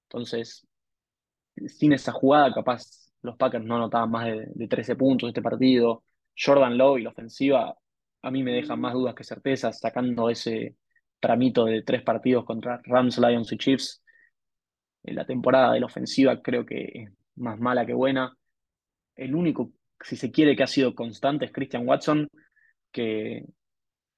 Entonces, 0.10 0.68
sin 1.68 1.94
esa 1.94 2.12
jugada, 2.12 2.54
capaz 2.54 3.12
los 3.22 3.36
Packers 3.38 3.66
no 3.66 3.76
anotaban 3.78 4.12
más 4.12 4.26
de, 4.28 4.68
13 4.68 4.96
puntos 4.96 5.28
este 5.30 5.42
partido. 5.42 6.04
Jordan 6.38 6.78
Lowe 6.78 7.00
y 7.00 7.04
la 7.04 7.10
ofensiva 7.10 7.76
a 8.22 8.32
mí 8.32 8.44
me 8.44 8.52
dejan 8.54 8.80
más 8.80 8.94
dudas 8.94 9.16
que 9.16 9.24
certezas, 9.24 9.80
sacando 9.80 10.30
ese 10.30 10.76
tramito 11.20 11.66
de 11.66 11.82
tres 11.84 12.04
partidos 12.04 12.46
contra 12.46 12.82
Rams, 12.84 13.18
Lions 13.20 13.52
y 13.52 13.58
Chiefs. 13.58 14.04
En 15.04 15.16
la 15.16 15.26
temporada 15.26 15.74
de 15.74 15.80
la 15.80 15.86
ofensiva 15.88 16.42
creo 16.42 16.66
que 16.66 16.84
es 16.94 17.12
más 17.36 17.60
mala 17.60 17.86
que 17.86 17.94
buena 17.94 18.38
el 19.18 19.36
único, 19.36 19.72
si 20.00 20.16
se 20.16 20.32
quiere, 20.32 20.56
que 20.56 20.64
ha 20.64 20.68
sido 20.68 20.96
constante 20.96 21.46
es 21.46 21.52
Christian 21.52 21.88
Watson, 21.88 22.30
que 22.92 23.46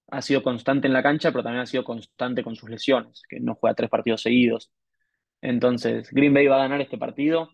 ha 0.08 0.22
sido 0.22 0.44
constante 0.44 0.88
en 0.88 0.94
la 0.94 1.04
cancha, 1.04 1.32
pero 1.32 1.44
también 1.44 1.64
ha 1.64 1.66
sido 1.66 1.84
constante 1.84 2.44
con 2.44 2.56
sus 2.56 2.70
lesiones, 2.70 3.24
que 3.28 3.40
no 3.40 3.56
juega 3.56 3.76
tres 3.76 3.90
partidos 3.90 4.22
seguidos. 4.22 4.72
Entonces, 5.42 6.10
Green 6.12 6.34
Bay 6.34 6.48
va 6.48 6.58
a 6.58 6.68
ganar 6.68 6.82
este 6.82 6.98
partido, 6.98 7.50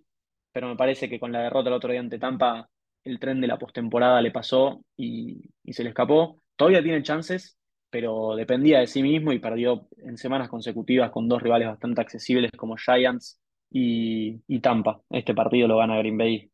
pero 0.52 0.68
me 0.68 0.76
parece 0.76 1.10
que 1.10 1.20
con 1.20 1.32
la 1.32 1.42
derrota 1.42 1.70
el 1.70 1.76
otro 1.76 1.92
día 1.92 2.00
ante 2.00 2.20
Tampa, 2.20 2.70
el 3.04 3.20
tren 3.20 3.42
de 3.42 3.48
la 3.48 3.60
postemporada 3.60 4.22
le 4.22 4.32
pasó 4.32 4.84
y, 4.98 5.50
se 5.72 5.84
le 5.84 5.90
escapó. 5.90 6.42
Todavía 6.56 6.84
tiene 6.84 7.04
chances, 7.04 7.58
pero 7.90 8.36
dependía 8.36 8.80
de 8.80 8.88
sí 8.88 9.04
mismo 9.04 9.32
y 9.32 9.40
perdió 9.40 9.88
en 9.98 10.18
semanas 10.18 10.50
consecutivas 10.50 11.12
con 11.12 11.28
dos 11.28 11.42
rivales 11.42 11.68
bastante 11.68 12.02
accesibles 12.02 12.52
como 12.58 12.78
Giants 12.78 13.40
y, 13.70 14.60
Tampa. 14.62 15.02
Este 15.10 15.34
partido 15.36 15.68
lo 15.68 15.78
gana 15.78 15.98
Green 16.00 16.18
Bay 16.18 16.52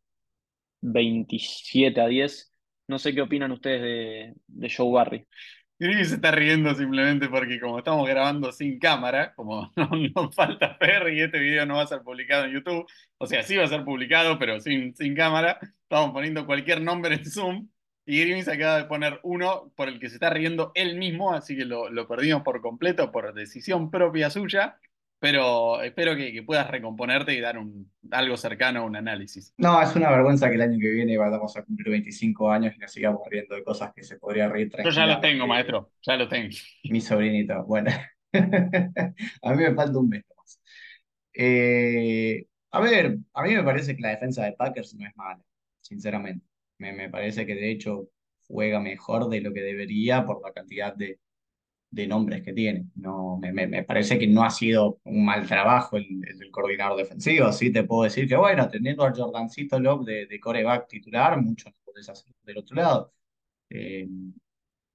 27 0.82 2.02
a 2.02 2.08
10. 2.08 2.54
No 2.88 3.00
sé 3.00 3.16
qué 3.16 3.22
opinan 3.22 3.52
ustedes 3.52 3.82
de, 3.82 4.34
de 4.48 4.74
Joe 4.76 4.92
Barry. 4.92 5.28
Que 5.82 6.06
se 6.06 6.14
está 6.14 6.30
riendo 6.30 6.76
simplemente 6.76 7.28
porque 7.28 7.60
como 7.60 7.80
estamos 7.80 8.08
grabando 8.08 8.52
sin 8.52 8.78
cámara, 8.78 9.34
como 9.34 9.72
no, 10.16 10.32
falta 10.32 10.76
Ferry 10.76 11.18
y 11.18 11.22
este 11.22 11.40
video 11.40 11.66
no 11.66 11.78
va 11.78 11.82
a 11.82 11.88
ser 11.88 12.04
publicado 12.04 12.46
en 12.46 12.52
YouTube, 12.52 12.86
o 13.18 13.26
sea, 13.26 13.42
sí 13.42 13.58
va 13.58 13.64
a 13.64 13.68
ser 13.68 13.84
publicado, 13.84 14.38
pero 14.38 14.60
sin, 14.60 14.96
sin 14.96 15.16
cámara, 15.16 15.58
estamos 15.82 16.12
poniendo 16.12 16.46
cualquier 16.46 16.82
nombre 16.82 17.16
en 17.16 17.26
Zoom 17.26 17.68
y 18.06 18.22
Grimmie 18.22 18.44
se 18.44 18.54
acaba 18.54 18.78
de 18.78 18.84
poner 18.86 19.20
uno 19.24 19.74
por 19.76 19.88
el 19.88 20.00
que 20.00 20.10
se 20.10 20.18
está 20.18 20.30
riendo 20.30 20.72
él 20.76 20.98
mismo, 21.00 21.34
así 21.34 21.58
que 21.58 21.66
lo, 21.66 21.90
lo 21.90 22.08
perdimos 22.08 22.44
por 22.44 22.62
completo 22.62 23.12
por 23.12 23.34
decisión 23.34 23.90
propia 23.90 24.30
suya 24.30 24.78
pero 25.22 25.84
espero 25.84 26.16
que, 26.16 26.42
puedas 26.42 26.68
recomponerte 26.68 27.36
y 27.36 27.40
dar 27.40 27.60
un, 27.60 27.92
algo 28.10 28.36
cercano 28.38 28.80
a 28.80 28.84
un 28.86 28.96
análisis. 28.96 29.54
No, 29.56 29.80
es 29.80 29.96
una 29.96 30.10
vergüenza 30.10 30.50
que 30.50 30.56
el 30.56 30.62
año 30.64 30.80
que 30.82 30.90
viene 30.90 31.16
vamos 31.16 31.56
a 31.56 31.64
cumplir 31.64 31.92
25 31.92 32.52
años 32.52 32.74
y 32.76 32.80
nos 32.80 32.92
sigamos 32.92 33.22
riendo 33.30 33.54
de 33.54 33.64
cosas 33.64 33.94
que 33.94 34.02
se 34.02 34.18
podría 34.18 34.50
reír 34.50 34.72
Yo 34.84 34.90
ya 34.90 35.06
lo 35.06 35.20
tengo, 35.20 35.46
maestro, 35.46 35.92
ya 36.02 36.18
lo 36.18 36.28
tengo. 36.28 36.50
Mi 36.86 37.00
sobrinito, 37.00 37.64
bueno. 37.66 37.92
a 38.34 39.54
mí 39.54 39.64
me 39.64 39.76
falta 39.76 40.00
un 40.00 40.10
mes 40.10 40.24
más. 40.36 40.60
Eh, 41.36 42.48
a 42.72 42.80
ver, 42.80 43.20
a 43.36 43.44
mí 43.44 43.54
me 43.54 43.64
parece 43.64 43.96
que 43.96 44.02
la 44.02 44.10
defensa 44.10 44.44
de 44.44 44.54
Packers 44.54 44.96
no 44.96 45.08
es 45.08 45.16
mala, 45.16 45.44
sinceramente. 45.82 46.44
Me, 46.80 46.94
me 46.94 47.10
parece 47.10 47.46
que 47.46 47.54
de 47.54 47.70
hecho 47.70 48.10
juega 48.48 48.80
mejor 48.80 49.30
de 49.30 49.42
lo 49.42 49.54
que 49.54 49.62
debería 49.62 50.26
por 50.26 50.42
la 50.44 50.52
cantidad 50.52 50.96
de, 50.96 51.20
de 51.92 52.08
nombres 52.08 52.42
que 52.44 52.54
tiene. 52.54 52.88
No, 52.96 53.38
me, 53.38 53.84
parece 53.84 54.18
que 54.18 54.28
no 54.28 54.44
ha 54.44 54.50
sido 54.50 55.00
un 55.04 55.26
mal 55.26 55.46
trabajo 55.48 55.98
el, 55.98 56.08
coordinador 56.52 56.98
defensivo. 56.98 57.52
Sí 57.52 57.72
te 57.72 57.84
puedo 57.84 58.04
decir 58.04 58.28
que, 58.28 58.36
bueno, 58.38 58.68
teniendo 58.70 59.04
al 59.04 59.14
Jordancito 59.14 59.80
Love 59.80 60.06
de, 60.06 60.26
de 60.28 60.40
coreback 60.40 60.88
titular, 60.88 61.40
mucho 61.42 61.70
no 61.70 61.76
podés 61.86 62.10
hacer 62.10 62.34
del 62.44 62.58
otro 62.60 62.76
lado. 62.78 63.14
Eh, 63.70 64.08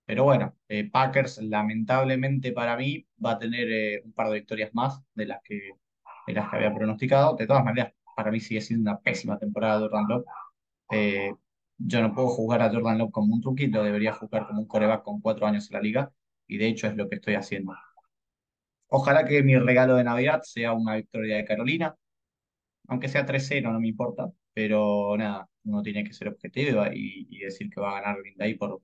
pero 0.05 0.25
bueno, 0.25 0.57
eh, 0.69 0.91
Packers 0.91 1.39
lamentablemente 1.43 2.53
para 2.53 2.77
mí 2.77 3.07
va 3.25 3.33
a 3.33 3.39
tener 3.39 3.69
eh, 3.71 4.03
un 4.05 4.13
par 4.13 4.29
de 4.29 4.35
victorias 4.35 4.71
más 4.75 5.03
de 5.15 5.27
las 5.27 5.43
que, 5.43 5.73
de 6.27 6.33
las 6.35 6.51
que 6.51 6.57
había 6.57 6.75
pronosticado. 6.75 7.37
De 7.37 7.47
todas 7.47 7.65
maneras, 7.65 7.93
para 8.17 8.31
mí 8.31 8.41
sigue 8.41 8.61
siendo 8.61 8.91
una 8.91 9.01
pésima 9.01 9.39
temporada 9.39 9.81
de 9.81 9.89
Jordan 9.89 10.07
Love. 10.09 10.25
yo 11.79 12.01
no 12.03 12.15
puedo 12.15 12.29
jugar 12.29 12.63
a 12.63 12.71
Jordan 12.71 12.99
Love 12.99 13.11
como 13.13 13.35
un 13.35 13.41
truquito, 13.43 13.83
debería 13.83 14.13
jugar 14.15 14.47
como 14.47 14.61
un 14.61 14.67
coreback 14.67 15.03
con 15.03 15.21
cuatro 15.21 15.47
años 15.47 15.69
en 15.71 15.75
la 15.75 15.81
liga 15.83 16.13
y 16.47 16.59
de 16.59 16.69
hecho 16.69 16.87
es 16.87 16.97
lo 16.97 17.09
que 17.09 17.17
estoy 17.17 17.35
haciendo. 17.35 17.75
Ojalá 18.89 19.25
que 19.25 19.43
mi 19.43 19.57
regalo 19.57 19.97
de 19.97 20.05
Navidad 20.05 20.43
sea 20.43 20.73
una 20.73 20.97
victoria 20.97 21.37
de 21.37 21.45
Carolina, 21.45 21.97
aunque 22.89 23.09
sea 23.09 23.27
3-0, 23.27 23.73
no 23.73 23.81
me 23.81 23.89
importa, 23.89 24.31
pero 24.53 25.17
nada, 25.17 25.49
uno 25.65 25.83
tiene 25.83 26.05
que 26.05 26.13
ser 26.13 26.29
objetivo 26.29 26.85
y, 26.93 27.39
decir 27.39 27.69
que 27.71 27.81
va 27.81 27.91
a 27.91 28.01
ganar 28.01 28.21
Green 28.21 28.37
Day 28.37 28.55
por 28.55 28.81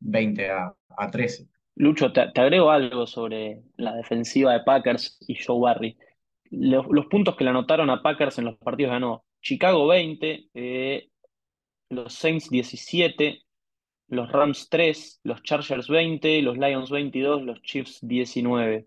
20 0.00 0.50
a, 0.50 0.74
13. 1.10 1.48
Lucho, 1.76 2.12
te, 2.12 2.20
agrego 2.20 2.70
algo 2.70 3.06
sobre 3.06 3.62
la 3.76 3.94
defensiva 3.94 4.52
de 4.52 4.60
Packers 4.60 5.18
y 5.26 5.36
Joe 5.36 5.60
Barry. 5.60 5.96
Los, 6.50 6.86
puntos 7.06 7.36
que 7.36 7.44
le 7.44 7.50
anotaron 7.50 7.90
a 7.90 8.02
Packers 8.02 8.38
en 8.38 8.46
los 8.46 8.56
partidos 8.58 8.92
ganó 8.92 9.24
Chicago 9.40 9.86
20, 9.86 10.48
eh, 10.54 11.08
los 11.90 12.14
Saints 12.14 12.50
17, 12.50 13.42
los 14.08 14.30
Rams 14.32 14.68
3, 14.70 15.20
los 15.24 15.42
Chargers 15.42 15.88
20, 15.88 16.42
los 16.42 16.58
Lions 16.58 16.90
22, 16.90 17.42
los 17.42 17.62
Chiefs 17.62 17.98
19. 18.02 18.86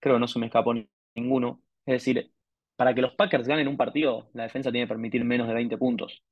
Creo 0.00 0.16
que 0.16 0.20
no 0.20 0.28
se 0.28 0.38
me 0.38 0.46
escapó 0.46 0.74
ninguno. 1.14 1.62
Es 1.86 1.94
decir, 2.04 2.32
para 2.76 2.94
que 2.94 3.02
los 3.02 3.14
Packers 3.14 3.46
ganen 3.46 3.68
un 3.68 3.76
partido, 3.76 4.30
la 4.34 4.44
defensa 4.44 4.70
tiene 4.72 4.86
que 4.86 4.94
permitir 4.94 5.24
menos 5.24 5.48
de 5.48 5.54
20 5.54 5.76
puntos. 5.78 6.22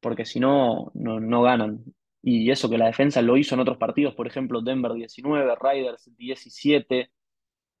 porque 0.00 0.24
si 0.26 0.40
no, 0.40 0.90
no, 0.94 1.42
ganan. 1.42 1.84
Y 2.22 2.50
eso 2.50 2.68
que 2.70 2.78
la 2.78 2.86
defensa 2.86 3.22
lo 3.22 3.36
hizo 3.36 3.54
en 3.54 3.60
otros 3.62 3.78
partidos, 3.78 4.14
por 4.14 4.26
ejemplo, 4.26 4.60
Denver 4.62 4.92
19, 4.94 5.54
Riders 5.60 6.10
17, 6.16 7.10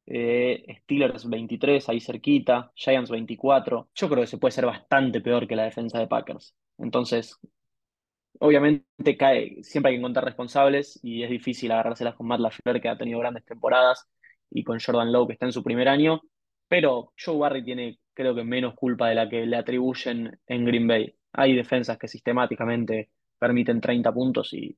eh, 0.06 0.64
Steelers 0.82 1.28
23, 1.28 1.88
ahí 1.88 2.00
cerquita, 2.00 2.72
Giants 2.74 3.10
24. 3.10 3.90
Yo 3.94 4.08
creo 4.08 4.22
que 4.22 4.26
se 4.28 4.38
puede 4.38 4.52
ser 4.52 4.66
bastante 4.66 5.20
peor 5.20 5.46
que 5.48 5.56
la 5.56 5.64
defensa 5.64 5.98
de 5.98 6.08
Packers. 6.08 6.56
Entonces, 6.78 7.38
obviamente 8.40 9.16
cae, 9.16 9.62
siempre 9.62 9.90
hay 9.90 9.96
que 9.96 10.00
encontrar 10.00 10.24
responsables 10.24 10.98
y 11.02 11.22
es 11.22 11.30
difícil 11.30 11.70
agarrárselas 11.72 12.14
con 12.14 12.26
Matt 12.26 12.40
LaFleur, 12.40 12.80
que 12.80 12.88
ha 12.88 12.98
tenido 12.98 13.18
grandes 13.20 13.44
temporadas, 13.44 14.08
y 14.50 14.64
con 14.64 14.78
Jordan 14.80 15.12
Lowe, 15.12 15.26
que 15.26 15.32
está 15.34 15.46
en 15.46 15.52
su 15.52 15.62
primer 15.62 15.88
año. 15.88 16.20
Pero 16.68 17.12
Joe 17.22 17.38
Barry 17.38 17.64
tiene, 17.64 17.98
creo 18.14 18.34
que, 18.34 18.44
menos 18.44 18.74
culpa 18.74 19.08
de 19.08 19.14
la 19.14 19.28
que 19.28 19.46
le 19.46 19.56
atribuyen 19.56 20.38
en 20.46 20.64
Green 20.64 20.86
Bay. 20.86 21.14
Hay 21.32 21.54
defensas 21.54 21.98
que 21.98 22.08
sistemáticamente 22.08 23.10
permiten 23.38 23.80
30 23.80 24.12
puntos 24.12 24.52
y 24.52 24.76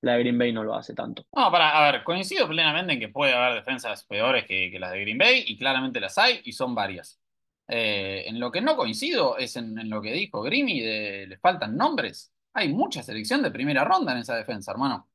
la 0.00 0.14
de 0.14 0.20
Green 0.20 0.38
Bay 0.38 0.52
no 0.52 0.64
lo 0.64 0.74
hace 0.74 0.94
tanto. 0.94 1.26
No, 1.34 1.50
para, 1.50 1.70
a 1.70 1.90
ver, 1.90 2.04
coincido 2.04 2.46
plenamente 2.46 2.92
en 2.92 3.00
que 3.00 3.08
puede 3.08 3.32
haber 3.32 3.54
defensas 3.54 4.04
peores 4.04 4.44
que, 4.46 4.70
que 4.70 4.78
las 4.78 4.92
de 4.92 5.00
Green 5.00 5.18
Bay 5.18 5.44
y 5.46 5.58
claramente 5.58 6.00
las 6.00 6.18
hay 6.18 6.40
y 6.44 6.52
son 6.52 6.74
varias. 6.74 7.20
Eh, 7.66 8.24
en 8.26 8.38
lo 8.38 8.50
que 8.50 8.60
no 8.60 8.76
coincido 8.76 9.38
es 9.38 9.56
en, 9.56 9.78
en 9.78 9.88
lo 9.88 10.02
que 10.02 10.12
dijo 10.12 10.42
Grimy, 10.42 10.80
de 10.80 11.26
le 11.26 11.38
faltan 11.38 11.76
nombres. 11.76 12.33
Hay 12.54 12.72
mucha 12.72 13.02
selección 13.02 13.42
de 13.42 13.50
primera 13.50 13.84
ronda 13.84 14.12
en 14.12 14.18
esa 14.18 14.36
defensa, 14.36 14.72
hermano. 14.72 15.08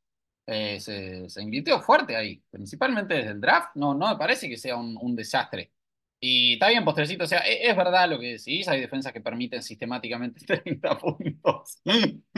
Eh, 0.45 0.79
se, 0.79 1.29
se 1.29 1.41
invirtió 1.43 1.79
fuerte 1.81 2.15
ahí, 2.15 2.43
principalmente 2.51 3.13
desde 3.15 3.31
el 3.31 3.41
draft. 3.41 3.69
No, 3.75 3.93
no 3.93 4.09
me 4.09 4.17
parece 4.17 4.49
que 4.49 4.57
sea 4.57 4.77
un, 4.77 4.97
un 5.01 5.15
desastre. 5.15 5.71
Y 6.19 6.53
está 6.53 6.69
bien, 6.69 6.83
postrecito, 6.85 7.23
o 7.23 7.27
sea, 7.27 7.39
es, 7.39 7.59
es 7.69 7.77
verdad 7.77 8.09
lo 8.09 8.19
que 8.19 8.33
decís, 8.37 8.67
hay 8.67 8.81
defensas 8.81 9.13
que 9.13 9.21
permiten 9.21 9.63
sistemáticamente 9.63 10.45
30 10.63 10.97
puntos. 10.97 11.81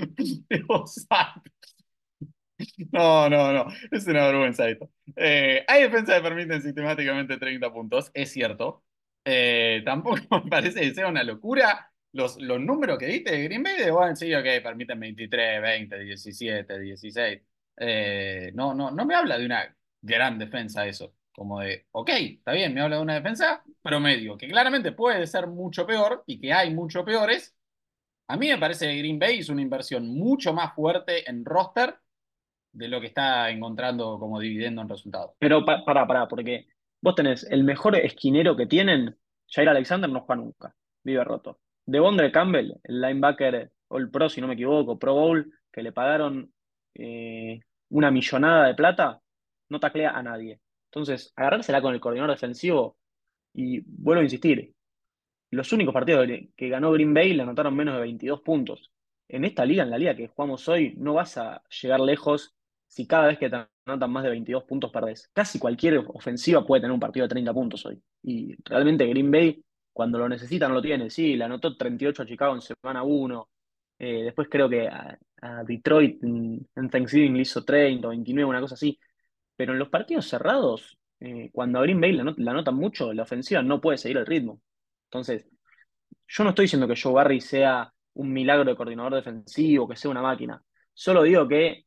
No, 2.92 3.30
no, 3.30 3.52
no, 3.54 3.66
es 3.92 4.06
una 4.08 4.28
vergüenza 4.28 4.70
esto. 4.70 4.90
Eh, 5.16 5.64
hay 5.68 5.84
defensas 5.84 6.18
que 6.18 6.22
permiten 6.24 6.62
sistemáticamente 6.62 7.38
30 7.38 7.72
puntos, 7.72 8.12
es 8.14 8.32
cierto. 8.32 8.84
Eh, 9.26 9.82
tampoco 9.86 10.18
me 10.44 10.50
parece 10.50 10.82
que 10.82 10.94
sea 10.94 11.08
una 11.08 11.24
locura 11.24 11.91
los, 12.14 12.38
los 12.42 12.60
números 12.60 12.98
que 12.98 13.06
diste 13.08 13.32
de 13.32 13.44
Green 13.44 13.64
Bay, 13.64 13.78
de 13.78 13.92
bueno, 13.92 14.16
sí, 14.16 14.34
ok, 14.34 14.46
permiten 14.64 15.00
23, 15.00 15.62
20, 15.62 16.00
17, 16.00 16.80
16. 16.80 17.42
Eh, 17.78 18.52
no, 18.54 18.74
no, 18.74 18.92
no 18.92 19.06
me 19.06 19.16
habla 19.16 19.38
de 19.38 19.46
una 19.46 19.76
gran 20.02 20.38
defensa 20.40 20.86
eso. 20.88 21.14
Como 21.34 21.62
de, 21.62 21.88
ok, 21.92 22.10
está 22.10 22.52
bien, 22.52 22.74
me 22.74 22.82
habla 22.82 22.98
de 22.98 23.02
una 23.04 23.14
defensa 23.16 23.64
promedio, 23.82 24.38
que 24.38 24.48
claramente 24.50 24.92
puede 24.92 25.26
ser 25.28 25.48
mucho 25.48 25.88
peor 25.88 26.24
y 26.28 26.40
que 26.42 26.52
hay 26.54 26.74
mucho 26.74 27.06
peores. 27.06 27.56
A 28.28 28.38
mí 28.38 28.50
me 28.50 28.58
parece 28.58 28.88
que 28.88 28.98
Green 29.00 29.20
Bay 29.20 29.40
es 29.40 29.50
una 29.50 29.62
inversión 29.62 30.08
mucho 30.08 30.54
más 30.54 30.74
fuerte 30.76 31.30
en 31.30 31.46
roster 31.46 31.96
de 32.72 32.88
lo 32.88 33.02
que 33.02 33.08
está 33.08 33.50
encontrando 33.50 34.18
como 34.20 34.40
dividendo 34.40 34.82
en 34.82 34.90
resultados. 34.90 35.32
Pero 35.40 35.66
pa- 35.66 35.84
pará, 35.86 36.08
pará, 36.08 36.28
porque 36.28 36.68
vos 37.02 37.16
tenés 37.16 37.44
el 37.50 37.64
mejor 37.64 37.96
esquinero 37.98 38.56
que 38.56 38.66
tienen, 38.68 39.18
Jair 39.50 39.70
Alexander 39.70 40.10
no 40.10 40.22
juega 40.22 40.42
nunca, 40.42 40.76
vive 41.04 41.24
roto. 41.24 41.60
Devondre 41.86 42.32
Campbell, 42.32 42.74
el 42.84 43.02
linebacker 43.02 43.72
All 43.90 44.10
Pro, 44.10 44.30
si 44.30 44.42
no 44.42 44.48
me 44.48 44.54
equivoco, 44.54 44.98
Pro 44.98 45.14
Bowl, 45.14 45.52
que 45.72 45.84
le 45.84 45.92
pagaron 45.92 46.52
eh, 46.96 47.60
una 47.90 48.12
millonada 48.12 48.68
de 48.68 48.76
plata, 48.76 49.22
no 49.70 49.80
taclea 49.80 50.12
a 50.12 50.24
nadie. 50.24 50.60
Entonces, 50.86 51.34
agarrársela 51.36 51.82
con 51.82 51.94
el 51.94 52.00
coordinador 52.00 52.32
defensivo 52.32 52.98
y 53.54 53.82
vuelvo 53.86 54.22
a 54.22 54.24
insistir, 54.24 54.74
los 55.52 55.72
únicos 55.74 55.94
partidos 55.94 56.28
que 56.56 56.70
ganó 56.70 56.92
Green 56.92 57.14
Bay 57.14 57.34
le 57.34 57.44
anotaron 57.44 57.76
menos 57.76 57.96
de 57.96 58.02
22 58.02 58.42
puntos. 58.42 58.92
En 59.28 59.46
esta 59.46 59.66
liga, 59.66 59.84
en 59.84 59.90
la 59.90 59.98
liga 59.98 60.16
que 60.16 60.28
jugamos 60.28 60.68
hoy, 60.70 60.94
no 60.98 61.14
vas 61.14 61.38
a 61.38 61.62
llegar 61.82 62.00
lejos 62.00 62.54
si 62.88 63.08
cada 63.08 63.28
vez 63.28 63.38
que 63.38 63.50
te 63.50 63.66
anotan 63.86 64.12
más 64.12 64.24
de 64.24 64.30
22 64.30 64.64
puntos 64.64 64.92
perdés. 64.92 65.30
Casi 65.34 65.60
cualquier 65.60 65.98
ofensiva 66.14 66.66
puede 66.66 66.82
tener 66.82 66.94
un 66.94 67.00
partido 67.00 67.26
de 67.26 67.30
30 67.30 67.54
puntos 67.54 67.86
hoy. 67.86 68.02
Y 68.24 68.56
realmente 68.64 69.06
Green 69.08 69.32
Bay, 69.32 69.64
cuando 69.94 70.18
lo 70.20 70.30
necesita, 70.30 70.68
no 70.68 70.76
lo 70.76 70.82
tiene. 70.82 71.10
Sí, 71.10 71.36
le 71.36 71.44
anotó 71.46 71.76
38 71.78 72.24
a 72.24 72.26
Chicago 72.26 72.56
en 72.56 72.62
semana 72.62 73.04
1. 73.04 73.50
Eh, 74.00 74.24
después 74.24 74.48
creo 74.50 74.70
que 74.70 74.88
a, 74.88 75.18
Detroit 75.66 76.24
en, 76.24 76.68
en 76.76 76.90
Thanksgiving 76.90 77.34
le 77.36 77.42
hizo 77.42 77.64
30 77.66 78.08
o 78.08 78.12
29, 78.12 78.50
una 78.50 78.62
cosa 78.62 78.76
así. 78.76 79.00
Pero 79.56 79.74
en 79.74 79.80
los 79.80 79.90
partidos 79.90 80.28
cerrados, 80.28 80.98
eh, 81.20 81.50
cuando 81.54 81.80
a 81.80 81.84
Green 81.84 82.02
Bay 82.02 82.14
le, 82.14 82.24
anot- 82.24 82.38
le 82.38 82.50
anotan 82.52 82.76
mucho, 82.76 83.14
la 83.14 83.24
ofensiva 83.24 83.62
no 83.64 83.82
puede 83.82 83.98
seguir 83.98 84.18
el 84.18 84.26
ritmo. 84.28 84.62
Entonces, 85.06 85.48
yo 86.28 86.44
no 86.44 86.52
estoy 86.52 86.66
diciendo 86.66 86.88
que 86.88 87.00
Joe 87.02 87.14
Barry 87.14 87.42
sea 87.42 87.92
un 88.14 88.32
milagro 88.34 88.66
de 88.70 88.76
coordinador 88.76 89.16
defensivo, 89.16 89.88
que 89.88 89.96
sea 89.96 90.12
una 90.12 90.22
máquina. 90.22 90.62
Solo 90.94 91.24
digo 91.24 91.48
que 91.48 91.86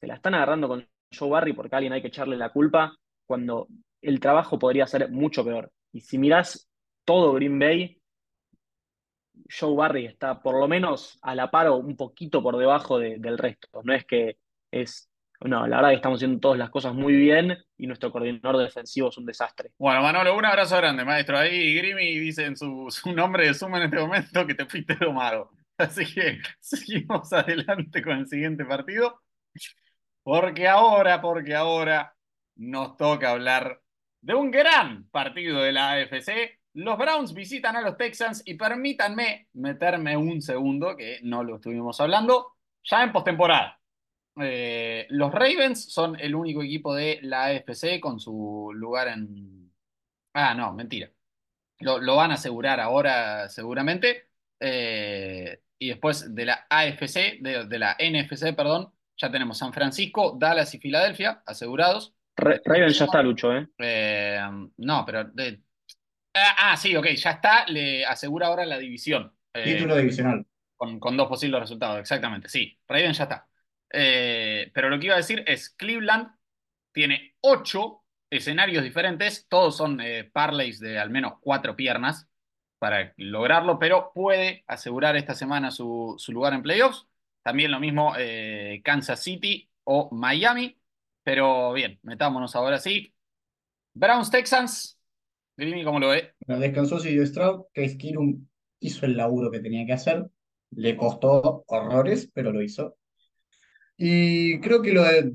se 0.00 0.08
la 0.08 0.16
están 0.16 0.34
agarrando 0.36 0.68
con 0.68 0.88
Joe 1.16 1.30
Barry 1.30 1.54
porque 1.54 1.76
a 1.76 1.78
alguien 1.78 1.94
hay 1.94 2.02
que 2.02 2.08
echarle 2.08 2.38
la 2.38 2.50
culpa 2.52 2.96
cuando 3.26 3.68
el 4.02 4.20
trabajo 4.20 4.58
podría 4.60 4.86
ser 4.88 5.10
mucho 5.10 5.44
peor. 5.44 5.72
Y 5.92 6.02
si 6.02 6.18
mirás 6.18 6.69
todo 7.04 7.34
Green 7.34 7.58
Bay, 7.58 8.00
Joe 9.48 9.74
Barry 9.76 10.06
está 10.06 10.40
por 10.42 10.58
lo 10.58 10.68
menos 10.68 11.18
a 11.22 11.34
la 11.34 11.50
par 11.50 11.68
o 11.68 11.76
un 11.76 11.96
poquito 11.96 12.42
por 12.42 12.56
debajo 12.56 12.98
de- 12.98 13.18
del 13.18 13.38
resto. 13.38 13.68
No 13.84 13.92
es 13.94 14.04
que 14.04 14.38
es. 14.70 15.08
No, 15.42 15.66
la 15.66 15.76
verdad 15.76 15.90
que 15.90 15.94
estamos 15.96 16.18
haciendo 16.18 16.38
todas 16.38 16.58
las 16.58 16.68
cosas 16.70 16.94
muy 16.94 17.14
bien 17.14 17.56
y 17.78 17.86
nuestro 17.86 18.12
coordinador 18.12 18.58
defensivo 18.58 19.08
es 19.08 19.16
un 19.16 19.24
desastre. 19.24 19.70
Bueno, 19.78 20.02
Manolo, 20.02 20.36
un 20.36 20.44
abrazo 20.44 20.76
grande, 20.76 21.02
maestro. 21.04 21.38
Ahí 21.38 21.74
Grimy 21.76 22.18
dice 22.18 22.44
en 22.44 22.56
su, 22.56 22.86
su 22.90 23.12
nombre 23.14 23.46
de 23.46 23.54
suma 23.54 23.78
en 23.78 23.84
este 23.84 23.98
momento 23.98 24.46
que 24.46 24.54
te 24.54 24.66
fuiste 24.66 24.96
domado. 24.96 25.50
Así 25.78 26.04
que 26.12 26.40
seguimos 26.60 27.32
adelante 27.32 28.02
con 28.02 28.18
el 28.18 28.28
siguiente 28.28 28.66
partido. 28.66 29.18
Porque 30.22 30.68
ahora, 30.68 31.20
porque 31.20 31.54
ahora 31.54 32.14
nos 32.56 32.96
toca 32.96 33.30
hablar 33.30 33.80
de 34.20 34.34
un 34.34 34.50
gran 34.50 35.08
partido 35.10 35.60
de 35.62 35.72
la 35.72 35.90
AFC. 35.92 36.59
Los 36.74 36.96
Browns 36.98 37.34
visitan 37.34 37.76
a 37.76 37.80
los 37.80 37.96
Texans 37.96 38.42
y 38.44 38.54
permítanme 38.54 39.48
meterme 39.54 40.16
un 40.16 40.40
segundo, 40.40 40.96
que 40.96 41.18
no 41.22 41.42
lo 41.42 41.56
estuvimos 41.56 42.00
hablando, 42.00 42.54
ya 42.84 43.02
en 43.02 43.12
postemporada. 43.12 43.80
Eh, 44.40 45.06
los 45.10 45.32
Ravens 45.32 45.92
son 45.92 46.18
el 46.20 46.34
único 46.34 46.62
equipo 46.62 46.94
de 46.94 47.18
la 47.22 47.46
AFC 47.46 47.98
con 48.00 48.20
su 48.20 48.70
lugar 48.74 49.08
en... 49.08 49.72
Ah, 50.34 50.54
no, 50.54 50.72
mentira. 50.72 51.10
Lo, 51.80 51.98
lo 51.98 52.14
van 52.16 52.30
a 52.30 52.34
asegurar 52.34 52.78
ahora 52.78 53.48
seguramente. 53.48 54.28
Eh, 54.60 55.60
y 55.78 55.88
después 55.88 56.32
de 56.34 56.44
la 56.44 56.66
AFC, 56.70 57.40
de, 57.40 57.66
de 57.66 57.78
la 57.78 57.96
NFC, 57.98 58.54
perdón, 58.54 58.92
ya 59.16 59.30
tenemos 59.30 59.58
San 59.58 59.72
Francisco, 59.72 60.36
Dallas 60.38 60.72
y 60.74 60.78
Filadelfia 60.78 61.42
asegurados. 61.44 62.14
Re- 62.36 62.60
Ravens 62.64 62.98
ya 62.98 63.06
está, 63.06 63.22
Lucho, 63.22 63.52
¿eh? 63.56 63.66
Eh, 63.78 64.40
no, 64.76 65.04
pero... 65.04 65.24
de- 65.24 65.62
ah, 66.34 66.72
ah, 66.72 66.76
sí, 66.76 66.94
ok, 66.96 67.06
ya 67.08 67.30
está, 67.32 67.66
le 67.66 68.04
asegura 68.04 68.46
ahora 68.48 68.66
la 68.66 68.78
división. 68.78 69.34
Eh, 69.54 69.74
Título 69.74 69.96
divisional. 69.96 70.46
con, 70.76 71.00
con 71.00 71.16
dos 71.16 71.28
posibles 71.28 71.60
resultados, 71.60 71.98
exactamente. 71.98 72.48
Sí, 72.48 72.78
Raven 72.88 73.12
ya 73.12 73.24
está. 73.24 73.48
Eh, 73.92 74.70
pero 74.74 74.88
lo 74.88 74.98
que 74.98 75.06
iba 75.06 75.14
a 75.14 75.18
decir 75.18 75.42
es, 75.46 75.70
Cleveland 75.70 76.28
tiene 76.92 77.36
ocho 77.40 78.04
escenarios 78.30 78.84
diferentes, 78.84 79.46
todos 79.48 79.76
son 79.76 80.00
eh, 80.00 80.24
parlays 80.32 80.78
de 80.80 80.98
al 80.98 81.10
menos 81.10 81.34
cuatro 81.40 81.74
piernas 81.76 82.28
para 82.78 83.12
lograrlo, 83.16 83.78
pero 83.78 84.12
puede 84.14 84.64
asegurar 84.66 85.16
esta 85.16 85.34
semana 85.34 85.70
su, 85.70 86.14
su 86.18 86.32
lugar 86.32 86.54
en 86.54 86.62
playoffs. 86.62 87.06
También 87.42 87.70
lo 87.70 87.80
mismo 87.80 88.14
Kansas 88.84 89.22
City 89.22 89.70
o 89.84 90.10
Miami. 90.14 90.78
Pero 91.22 91.72
bien, 91.72 91.98
metámonos 92.02 92.54
ahora 92.56 92.78
sí. 92.78 93.14
Browns 93.94 94.30
Texans. 94.30 94.99
Grimy, 95.60 95.84
¿cómo 95.84 96.00
lo 96.00 96.08
ve? 96.08 96.32
Bueno, 96.46 96.62
descansó 96.62 96.98
CJ 96.98 97.26
Stroud, 97.26 97.66
Case 97.74 97.98
Keenum 97.98 98.46
hizo 98.78 99.04
el 99.04 99.14
laburo 99.14 99.50
que 99.50 99.60
tenía 99.60 99.84
que 99.84 99.92
hacer. 99.92 100.26
Le 100.70 100.96
costó 100.96 101.64
horrores, 101.66 102.30
pero 102.32 102.50
lo 102.50 102.62
hizo. 102.62 102.96
Y 103.98 104.58
creo 104.60 104.80
que 104.80 104.94
lo 104.94 105.02
de, 105.04 105.34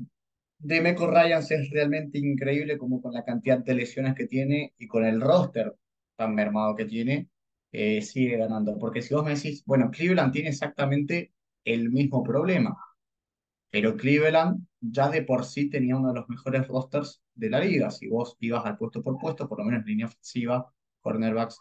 de 0.58 0.80
Meco 0.80 1.08
Ryans 1.08 1.52
es 1.52 1.70
realmente 1.70 2.18
increíble, 2.18 2.76
como 2.76 3.00
con 3.00 3.14
la 3.14 3.24
cantidad 3.24 3.58
de 3.58 3.74
lesiones 3.74 4.16
que 4.16 4.26
tiene 4.26 4.74
y 4.76 4.88
con 4.88 5.04
el 5.04 5.20
roster 5.20 5.72
tan 6.16 6.34
mermado 6.34 6.74
que 6.74 6.86
tiene, 6.86 7.28
eh, 7.70 8.02
sigue 8.02 8.36
ganando. 8.36 8.76
Porque 8.80 9.02
si 9.02 9.14
vos 9.14 9.24
me 9.24 9.36
decís, 9.36 9.62
bueno, 9.64 9.92
Cleveland 9.92 10.32
tiene 10.32 10.48
exactamente 10.48 11.34
el 11.64 11.90
mismo 11.90 12.24
problema, 12.24 12.76
pero 13.70 13.96
Cleveland 13.96 14.66
ya 14.80 15.08
de 15.08 15.22
por 15.22 15.44
sí 15.44 15.68
tenía 15.70 15.96
uno 15.96 16.08
de 16.08 16.14
los 16.20 16.28
mejores 16.28 16.66
rosters 16.68 17.22
de 17.34 17.50
la 17.50 17.60
liga. 17.60 17.90
Si 17.90 18.08
vos 18.08 18.36
ibas 18.40 18.64
al 18.64 18.78
puesto 18.78 19.02
por 19.02 19.18
puesto, 19.18 19.48
por 19.48 19.58
lo 19.58 19.64
menos 19.64 19.84
línea 19.84 20.06
ofensiva, 20.06 20.72
cornerbacks 21.00 21.58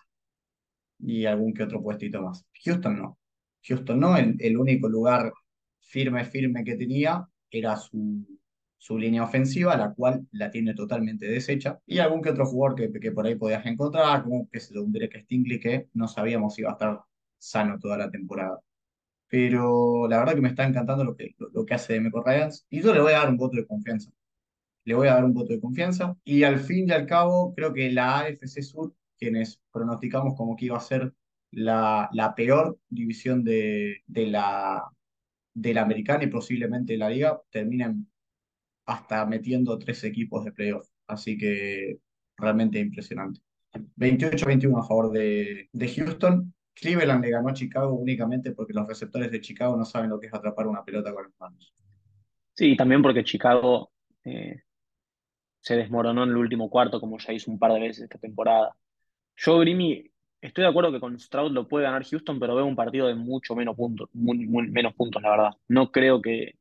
y 1.00 1.26
algún 1.26 1.54
que 1.54 1.64
otro 1.64 1.82
puestito 1.82 2.22
más. 2.22 2.46
Houston 2.64 2.98
no. 2.98 3.20
Houston 3.68 4.00
no, 4.00 4.18
el, 4.18 4.36
el 4.40 4.58
único 4.58 4.88
lugar 4.88 5.32
firme, 5.80 6.26
firme 6.26 6.64
que 6.64 6.76
tenía 6.76 7.28
era 7.50 7.76
su, 7.78 8.26
su 8.78 8.98
línea 8.98 9.24
ofensiva, 9.24 9.76
la 9.78 9.94
cual 9.94 10.28
la 10.32 10.52
tiene 10.52 10.74
totalmente 10.74 11.26
deshecha, 11.28 11.80
y 11.86 12.00
algún 12.00 12.22
que 12.22 12.30
otro 12.30 12.46
jugador 12.46 12.76
que, 12.76 13.00
que 13.00 13.12
por 13.12 13.26
ahí 13.26 13.36
podías 13.36 13.66
encontrar, 13.66 14.24
como 14.24 14.48
que 14.50 14.58
es 14.60 14.72
un 14.72 14.92
Derek 14.92 15.24
Stingley 15.24 15.60
que 15.60 15.90
no 15.94 16.08
sabíamos 16.08 16.56
si 16.56 16.62
iba 16.62 16.72
a 16.72 16.74
estar 16.74 17.02
sano 17.38 17.80
toda 17.80 17.98
la 17.98 18.12
temporada. 18.12 18.60
Pero 19.28 20.08
la 20.08 20.20
verdad 20.20 20.36
que 20.36 20.42
me 20.42 20.50
está 20.50 20.66
encantando 20.66 21.04
lo 21.04 21.16
que, 21.16 21.36
lo, 21.38 21.66
que 21.66 21.74
hace 21.74 21.94
Demeco 21.94 22.24
Ryans 22.24 22.66
y 22.70 22.82
yo 22.82 22.94
le 22.94 23.02
voy 23.02 23.14
a 23.14 23.20
dar 23.20 23.30
un 23.30 23.38
voto 23.38 23.58
de 23.58 23.66
confianza. 23.66 24.12
Le 24.86 24.94
voy 24.96 25.08
a 25.08 25.16
dar 25.16 25.26
un 25.26 25.34
voto 25.34 25.54
de 25.54 25.60
confianza 25.60 26.16
y 26.24 26.44
al 26.44 26.60
fin 26.60 26.90
y 26.90 26.92
al 26.92 27.08
cabo 27.08 27.54
creo 27.56 27.74
que 27.74 27.92
la 27.92 28.20
AFC 28.20 28.62
Sur, 28.62 28.96
quienes 29.18 29.62
pronosticamos 29.72 30.36
como 30.36 30.56
que 30.56 30.66
iba 30.66 30.78
a 30.78 30.82
ser 30.82 31.14
la, 31.52 32.10
la 32.14 32.36
peor 32.36 32.80
división 32.90 33.44
de, 33.44 34.04
de 34.08 34.28
la, 34.28 34.84
de 35.54 35.74
la 35.74 35.82
americana 35.82 36.24
y 36.26 36.28
posiblemente 36.28 36.94
de 36.94 37.00
la 37.00 37.10
liga, 37.10 37.42
terminan 37.50 38.08
hasta 38.86 39.26
metiendo 39.26 39.78
tres 39.80 40.04
equipos 40.04 40.46
de 40.46 40.52
playoff. 40.52 40.88
Así 41.08 41.38
que 41.38 42.00
realmente 42.38 42.80
impresionante. 42.80 43.42
28-21 43.98 44.80
a 44.80 44.88
favor 44.88 45.12
de, 45.12 45.70
de 45.72 45.88
Houston. 45.88 46.54
Cleveland 46.76 47.24
le 47.24 47.32
ganó 47.32 47.50
a 47.50 47.54
Chicago 47.54 47.94
únicamente 47.94 48.52
porque 48.52 48.74
los 48.74 48.88
receptores 48.88 49.32
de 49.32 49.42
Chicago 49.42 49.78
no 49.78 49.86
saben 49.86 50.10
lo 50.10 50.20
que 50.20 50.28
es 50.28 50.34
atrapar 50.34 50.68
una 50.68 50.84
pelota 50.84 51.14
con 51.14 51.24
las 51.24 51.34
manos. 51.40 51.74
Sí, 52.54 52.76
también 52.76 53.02
porque 53.02 53.24
Chicago 53.24 53.92
eh, 54.24 54.62
se 55.60 55.76
desmoronó 55.76 56.24
en 56.24 56.30
el 56.30 56.38
último 56.38 56.70
cuarto, 56.70 57.00
como 57.00 57.18
ya 57.18 57.34
hizo 57.34 57.50
un 57.50 57.60
par 57.60 57.74
de 57.74 57.80
veces 57.80 58.04
esta 58.04 58.20
temporada. 58.20 58.76
Yo, 59.36 59.60
Grimy, 59.60 60.12
estoy 60.42 60.64
de 60.64 60.70
acuerdo 60.70 60.92
que 60.92 61.00
con 61.00 61.20
Stroud 61.20 61.52
lo 61.52 61.68
puede 61.68 61.86
ganar 61.86 62.06
Houston, 62.06 62.40
pero 62.40 62.56
veo 62.56 62.66
un 62.66 62.76
partido 62.76 63.08
de 63.08 63.16
mucho 63.16 63.56
menos 63.56 63.76
puntos, 63.76 64.10
menos 64.14 64.94
puntos, 64.94 65.22
la 65.22 65.32
verdad. 65.32 65.50
No 65.68 65.92
creo 65.92 66.22
que, 66.22 66.56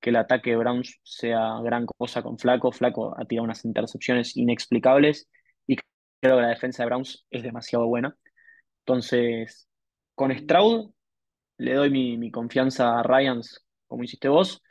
que 0.00 0.10
el 0.10 0.16
ataque 0.16 0.50
de 0.50 0.56
Browns 0.56 1.00
sea 1.02 1.60
gran 1.62 1.86
cosa 1.86 2.22
con 2.22 2.38
Flaco. 2.38 2.72
Flaco 2.72 3.14
ha 3.18 3.24
tirado 3.24 3.44
unas 3.44 3.64
intercepciones 3.64 4.36
inexplicables 4.36 5.28
y 5.66 5.76
creo 5.76 6.36
que 6.36 6.42
la 6.42 6.48
defensa 6.48 6.82
de 6.82 6.86
Browns 6.86 7.26
es 7.30 7.42
demasiado 7.42 7.86
buena. 7.86 8.16
Entonces, 8.86 9.68
con 10.14 10.32
Stroud 10.32 10.92
le 11.58 11.74
doy 11.74 11.90
mi, 11.90 12.30
confianza 12.30 13.00
a 13.00 13.02
Ryans, 13.02 13.66
como 13.88 14.04
hiciste 14.04 14.28
vos, 14.28 14.62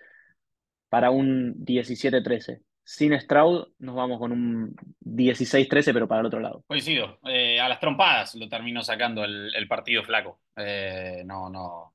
para 0.88 1.10
un 1.12 1.56
17-13. 1.66 2.62
Sin 2.82 3.20
Stroud 3.20 3.74
nos 3.80 3.96
vamos 3.96 4.18
con 4.20 4.32
un 4.32 4.74
16-13, 5.02 5.92
pero 5.92 6.08
para 6.08 6.22
el 6.22 6.28
otro 6.28 6.40
lado. 6.40 6.64
Coincido. 6.66 7.20
Eh, 7.26 7.60
a 7.60 7.68
las 7.68 7.82
trompadas 7.82 8.36
lo 8.36 8.48
terminó 8.48 8.82
sacando 8.84 9.26
el, 9.26 9.68
partido 9.68 10.02
flaco. 10.02 10.40
Eh, 10.56 11.24
no, 11.26 11.50
no. 11.50 11.94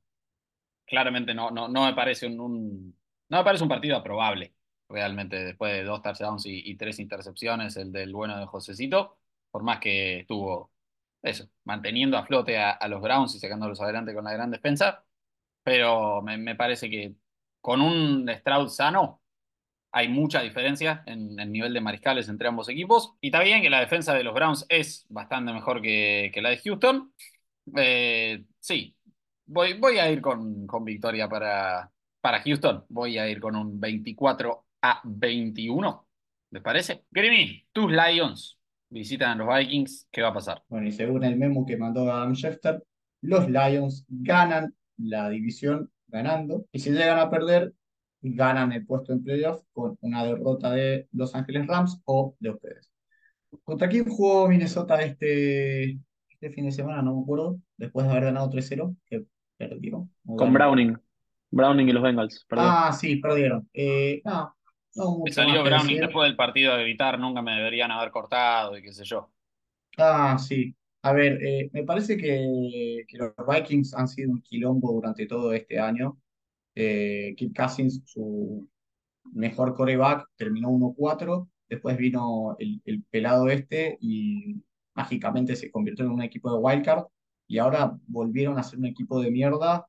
Claramente 0.84 1.32
no, 1.32 1.50
no, 1.50 1.68
no 1.68 1.86
me 1.86 1.94
parece 1.94 2.26
un, 2.26 2.38
un, 2.38 2.98
no 3.30 3.38
me 3.38 3.44
parece 3.44 3.62
un 3.62 3.70
partido 3.70 3.96
aprobable. 3.96 4.52
Realmente, 4.90 5.42
después 5.42 5.72
de 5.72 5.84
dos 5.84 6.02
touchdowns 6.02 6.44
y, 6.44 6.70
y 6.70 6.76
tres 6.76 6.98
intercepciones, 6.98 7.78
el 7.78 7.92
del 7.92 8.12
bueno 8.12 8.38
de 8.38 8.44
Josecito, 8.44 9.16
por 9.50 9.62
más 9.62 9.78
que 9.78 10.20
estuvo 10.20 10.70
eso, 11.22 11.48
manteniendo 11.64 12.16
a 12.16 12.26
flote 12.26 12.58
a, 12.58 12.86
los 12.88 13.00
Browns 13.02 13.34
y 13.34 13.38
sacándolos 13.38 13.80
adelante 13.80 14.14
con 14.14 14.24
la 14.24 14.32
gran 14.32 14.50
defensa, 14.50 15.04
pero 15.62 16.22
me, 16.22 16.38
me 16.38 16.56
parece 16.56 16.90
que 16.90 17.14
con 17.60 17.80
un 17.82 18.28
Stroud 18.40 18.68
sano 18.68 19.20
hay 19.92 20.08
mucha 20.08 20.40
diferencia 20.42 21.02
en 21.06 21.38
el 21.40 21.50
nivel 21.52 21.72
de 21.74 21.80
mariscales 21.80 22.28
entre 22.28 22.48
ambos 22.48 22.68
equipos. 22.68 23.14
Y 23.20 23.28
está 23.28 23.40
bien 23.42 23.62
que 23.62 23.70
la 23.70 23.80
defensa 23.80 24.14
de 24.14 24.24
los 24.24 24.34
Browns 24.34 24.66
es 24.68 25.06
bastante 25.08 25.52
mejor 25.52 25.82
que, 25.82 26.30
que 26.32 26.42
la 26.42 26.50
de 26.50 26.58
Houston. 26.58 27.12
Eh, 27.76 28.44
sí, 28.60 28.96
voy, 29.46 29.74
voy 29.74 29.98
a 29.98 30.10
ir 30.10 30.20
con, 30.20 30.66
con 30.66 30.84
victoria 30.84 31.28
para, 31.28 31.90
para 32.20 32.42
Houston. 32.42 32.84
Voy 32.88 33.18
a 33.18 33.28
ir 33.28 33.40
con 33.40 33.56
un 33.56 33.80
24 33.80 34.66
a 34.82 35.00
21. 35.04 36.06
¿Les 36.50 36.62
parece? 36.62 37.04
Grimy, 37.10 37.66
tus 37.72 37.90
Lions 37.92 38.59
visitan 38.90 39.40
a 39.40 39.44
los 39.44 39.56
Vikings. 39.56 40.08
¿Qué 40.10 40.22
va 40.22 40.28
a 40.28 40.34
pasar? 40.34 40.62
Bueno, 40.68 40.86
y 40.86 40.92
según 40.92 41.24
el 41.24 41.36
memo 41.36 41.64
que 41.64 41.76
mandó 41.76 42.10
Adam 42.12 42.34
Schefter, 42.34 42.82
los 43.22 43.48
Lions 43.48 44.04
ganan 44.08 44.74
la 44.98 45.30
división 45.30 45.90
ganando. 46.08 46.66
Y 46.72 46.80
si 46.80 46.90
llegan 46.90 47.18
a 47.18 47.30
perder, 47.30 47.72
ganan 48.20 48.72
el 48.72 48.84
puesto 48.84 49.12
en 49.12 49.22
playoff 49.22 49.62
con 49.72 49.96
una 50.02 50.24
derrota 50.24 50.72
de 50.72 51.08
Los 51.12 51.34
Ángeles 51.34 51.66
Rams 51.66 52.00
o 52.04 52.36
de 52.38 52.50
ustedes. 52.50 52.90
¿Contra 53.64 53.88
quién 53.88 54.08
jugó 54.08 54.48
Minnesota 54.48 55.00
este, 55.02 55.98
este 56.28 56.50
fin 56.50 56.66
de 56.66 56.72
semana? 56.72 57.02
No 57.02 57.16
me 57.16 57.22
acuerdo. 57.22 57.58
Después 57.76 58.06
de 58.06 58.12
haber 58.12 58.24
ganado 58.24 58.50
3-0, 58.50 58.96
que 59.06 59.24
perdió. 59.56 60.08
Con 60.24 60.36
ganó. 60.36 60.52
Browning. 60.52 60.98
Browning 61.50 61.88
y 61.88 61.92
los 61.92 62.02
Bengals, 62.02 62.46
perdón. 62.48 62.66
Ah, 62.68 62.92
sí, 62.92 63.16
perdieron. 63.16 63.68
Eh, 63.72 64.22
no, 64.24 64.54
no 64.94 65.20
Me 65.24 65.32
salió 65.32 65.62
Browning 65.62 66.00
después 66.00 66.28
del 66.28 66.36
partido 66.36 66.76
de 66.76 66.84
gritar, 66.84 67.18
nunca 67.18 67.42
me 67.42 67.52
deberían 67.52 67.90
haber 67.90 68.10
cortado 68.10 68.76
y 68.76 68.82
qué 68.82 68.92
sé 68.92 69.04
yo. 69.04 69.30
Ah, 69.96 70.38
sí. 70.38 70.74
A 71.02 71.12
ver, 71.12 71.42
eh, 71.42 71.70
me 71.72 71.84
parece 71.84 72.16
que, 72.16 73.04
que 73.08 73.18
los 73.18 73.32
Vikings 73.46 73.94
han 73.94 74.08
sido 74.08 74.30
un 74.30 74.42
quilombo 74.42 74.92
durante 74.92 75.26
todo 75.26 75.52
este 75.52 75.78
año. 75.78 76.18
Eh, 76.74 77.34
Kirk 77.36 77.56
Cousins, 77.56 78.02
su 78.04 78.68
mejor 79.32 79.74
coreback, 79.74 80.26
terminó 80.36 80.68
1-4. 80.70 81.48
Después 81.68 81.96
vino 81.96 82.56
el, 82.58 82.82
el 82.84 83.02
pelado 83.04 83.48
este 83.48 83.96
y 84.00 84.62
mágicamente 84.94 85.56
se 85.56 85.70
convirtió 85.70 86.04
en 86.04 86.12
un 86.12 86.22
equipo 86.22 86.52
de 86.52 86.58
wildcard. 86.58 87.04
Y 87.46 87.58
ahora 87.58 87.96
volvieron 88.06 88.58
a 88.58 88.62
ser 88.62 88.78
un 88.78 88.86
equipo 88.86 89.20
de 89.20 89.30
mierda 89.30 89.86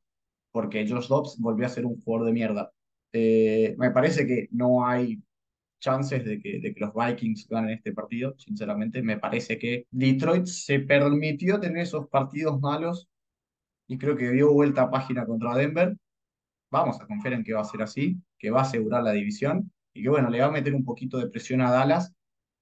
porque 0.52 0.88
Josh 0.88 1.08
Dobbs 1.08 1.38
volvió 1.40 1.66
a 1.66 1.70
ser 1.70 1.86
un 1.86 2.00
jugador 2.02 2.28
de 2.28 2.34
mierda. 2.34 2.72
Eh, 3.14 3.76
me 3.78 3.92
parece 3.92 4.26
que 4.26 4.48
no 4.52 4.86
hay 4.86 5.22
chances 5.80 6.24
de 6.24 6.40
que, 6.40 6.60
de 6.60 6.74
que 6.74 6.80
los 6.80 6.94
Vikings 6.94 7.48
ganen 7.50 7.72
este 7.72 7.92
partido, 7.94 8.36
sinceramente. 8.38 9.02
Me 9.02 9.18
parece 9.18 9.58
que 9.58 9.88
Detroit 9.92 10.46
se 10.46 10.80
permitió 10.80 11.60
tener 11.60 11.84
esos 11.84 12.08
partidos 12.08 12.60
malos 12.62 13.10
y 13.88 13.98
creo 13.98 14.16
que 14.16 14.32
dio 14.32 14.54
vuelta 14.54 14.84
a 14.84 14.92
página 14.92 15.26
contra 15.26 15.56
Denver. 15.56 15.98
Vamos 16.72 17.02
a 17.02 17.08
confiar 17.08 17.34
en 17.34 17.44
que 17.44 17.54
va 17.54 17.62
a 17.62 17.66
ser 17.66 17.82
así, 17.82 18.22
que 18.40 18.52
va 18.52 18.60
a 18.60 18.64
asegurar 18.64 19.04
la 19.04 19.12
división 19.12 19.72
y 19.94 20.04
que 20.04 20.10
bueno, 20.10 20.30
le 20.30 20.40
va 20.40 20.48
a 20.48 20.52
meter 20.52 20.74
un 20.74 20.86
poquito 20.86 21.18
de 21.18 21.28
presión 21.30 21.62
a 21.62 21.72
Dallas 21.72 22.14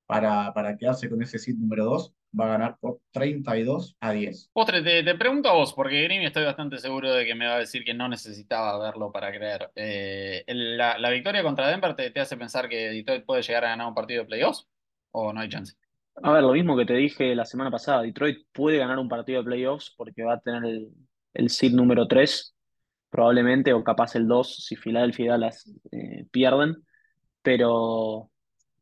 para, 0.07 0.53
para 0.53 0.75
quedarse 0.77 1.09
con 1.09 1.21
ese 1.21 1.37
seed 1.37 1.57
número 1.57 1.85
2. 1.85 2.15
Va 2.37 2.45
a 2.45 2.47
ganar 2.49 2.77
por 2.79 2.99
32 3.11 3.95
a 3.99 4.11
10. 4.11 4.49
Postre, 4.53 4.81
te, 4.83 5.03
te 5.03 5.15
pregunto 5.15 5.49
a 5.49 5.53
vos, 5.53 5.73
porque 5.73 6.03
Grimy 6.03 6.25
estoy 6.25 6.43
bastante 6.43 6.77
seguro 6.79 7.11
de 7.13 7.25
que 7.25 7.33
me 7.35 7.47
va 7.47 7.55
a 7.55 7.59
decir 7.59 7.83
que 7.83 7.93
no 7.93 8.07
necesitaba 8.09 8.77
verlo 8.79 9.11
para 9.11 9.31
creer. 9.31 9.71
Eh, 9.75 10.43
el- 10.47 10.77
la, 10.77 10.97
la 10.97 11.09
victoria 11.11 11.43
contra 11.43 11.67
Denver 11.69 11.95
te, 11.95 12.11
te 12.11 12.19
hace 12.19 12.37
pensar 12.37 12.67
que 12.69 12.89
Detroit 12.89 13.25
puede 13.25 13.41
llegar 13.43 13.65
a 13.65 13.69
ganar 13.69 13.87
un 13.87 13.93
partido 13.95 14.21
de 14.23 14.27
playoffs? 14.27 14.67
¿O 15.11 15.33
no 15.33 15.39
hay 15.41 15.49
chance? 15.49 15.73
A 16.21 16.31
ver, 16.33 16.43
lo 16.43 16.51
mismo 16.53 16.75
que 16.75 16.85
te 16.85 16.93
dije 16.93 17.33
la 17.35 17.45
semana 17.45 17.71
pasada, 17.71 18.01
Detroit 18.01 18.45
puede 18.51 18.77
ganar 18.77 18.99
un 18.99 19.07
partido 19.07 19.39
de 19.41 19.45
playoffs 19.45 19.93
porque 19.95 20.23
va 20.23 20.33
a 20.33 20.39
tener 20.41 20.65
el, 20.65 20.89
el 21.33 21.49
seed 21.49 21.71
número 21.73 22.07
3, 22.07 22.55
probablemente, 23.09 23.71
o 23.73 23.83
capaz 23.83 24.15
el 24.15 24.27
2 24.27 24.65
si 24.65 24.75
Philadelphia 24.75 25.25
y 25.25 25.27
Dallas 25.29 25.71
eh, 25.91 26.25
pierden, 26.31 26.75
pero 27.41 28.31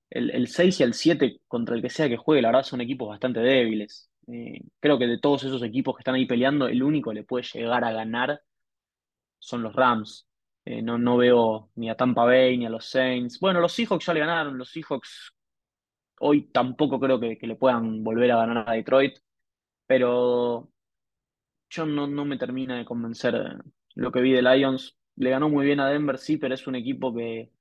el, 0.09 0.31
el 0.31 0.47
6 0.47 0.79
y 0.79 0.83
el 0.83 0.93
7 0.93 1.41
contra 1.47 1.75
el 1.75 1.81
que 1.81 1.89
sea 1.89 2.09
que 2.09 2.17
juegue, 2.17 2.41
la 2.41 2.49
verdad 2.49 2.63
son 2.63 2.81
equipos 2.81 3.09
bastante 3.09 3.39
débiles. 3.39 4.09
Eh, 4.27 4.61
creo 4.79 4.99
que 4.99 5.07
de 5.07 5.19
todos 5.19 5.43
esos 5.43 5.63
equipos 5.63 5.95
que 5.95 6.01
están 6.01 6.15
ahí 6.15 6.25
peleando, 6.25 6.67
el 6.67 6.83
único 6.83 7.11
que 7.11 7.15
le 7.15 7.23
puede 7.23 7.45
llegar 7.53 7.83
a 7.83 7.91
ganar 7.91 8.41
son 9.39 9.63
los 9.63 9.73
Rams. 9.73 10.27
Eh, 10.65 10.81
no, 10.81 10.97
no 10.97 11.17
veo 11.17 11.71
ni 11.75 11.89
a 11.89 11.95
Tampa 11.95 12.25
Bay 12.25 12.57
ni 12.57 12.65
a 12.65 12.69
los 12.69 12.85
Saints. 12.85 13.39
Bueno, 13.39 13.61
los 13.61 13.73
Seahawks 13.73 14.05
ya 14.05 14.13
le 14.13 14.19
ganaron, 14.19 14.57
los 14.57 14.69
Seahawks 14.69 15.33
hoy 16.19 16.49
tampoco 16.51 16.99
creo 16.99 17.19
que, 17.19 17.37
que 17.37 17.47
le 17.47 17.55
puedan 17.55 18.03
volver 18.03 18.31
a 18.31 18.37
ganar 18.37 18.69
a 18.69 18.73
Detroit, 18.73 19.17
pero 19.87 20.71
yo 21.69 21.85
no, 21.85 22.07
no 22.07 22.25
me 22.25 22.37
termina 22.37 22.77
de 22.77 22.85
convencer 22.85 23.35
eh, 23.35 23.69
lo 23.95 24.11
que 24.11 24.21
vi 24.21 24.31
de 24.33 24.41
Lions. 24.41 24.97
Le 25.15 25.29
ganó 25.31 25.49
muy 25.49 25.65
bien 25.65 25.79
a 25.79 25.89
Denver, 25.89 26.17
sí, 26.17 26.37
pero 26.37 26.53
es 26.53 26.67
un 26.67 26.75
equipo 26.75 27.13
que, 27.13 27.51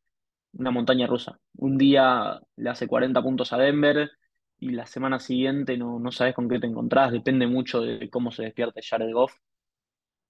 una 0.58 0.70
montaña 0.70 1.06
rusa. 1.06 1.38
Un 1.56 1.78
día 1.78 2.40
le 2.56 2.70
hace 2.70 2.86
40 2.86 3.22
puntos 3.22 3.52
a 3.52 3.58
Denver 3.58 4.10
y 4.58 4.70
la 4.70 4.86
semana 4.86 5.18
siguiente 5.18 5.76
no, 5.76 5.98
no 5.98 6.12
sabes 6.12 6.34
con 6.34 6.48
qué 6.48 6.58
te 6.58 6.66
encontrás, 6.66 7.12
depende 7.12 7.46
mucho 7.46 7.80
de 7.82 8.08
cómo 8.10 8.30
se 8.32 8.44
despierte 8.44 8.80
Jared 8.82 9.12
Goff. 9.12 9.34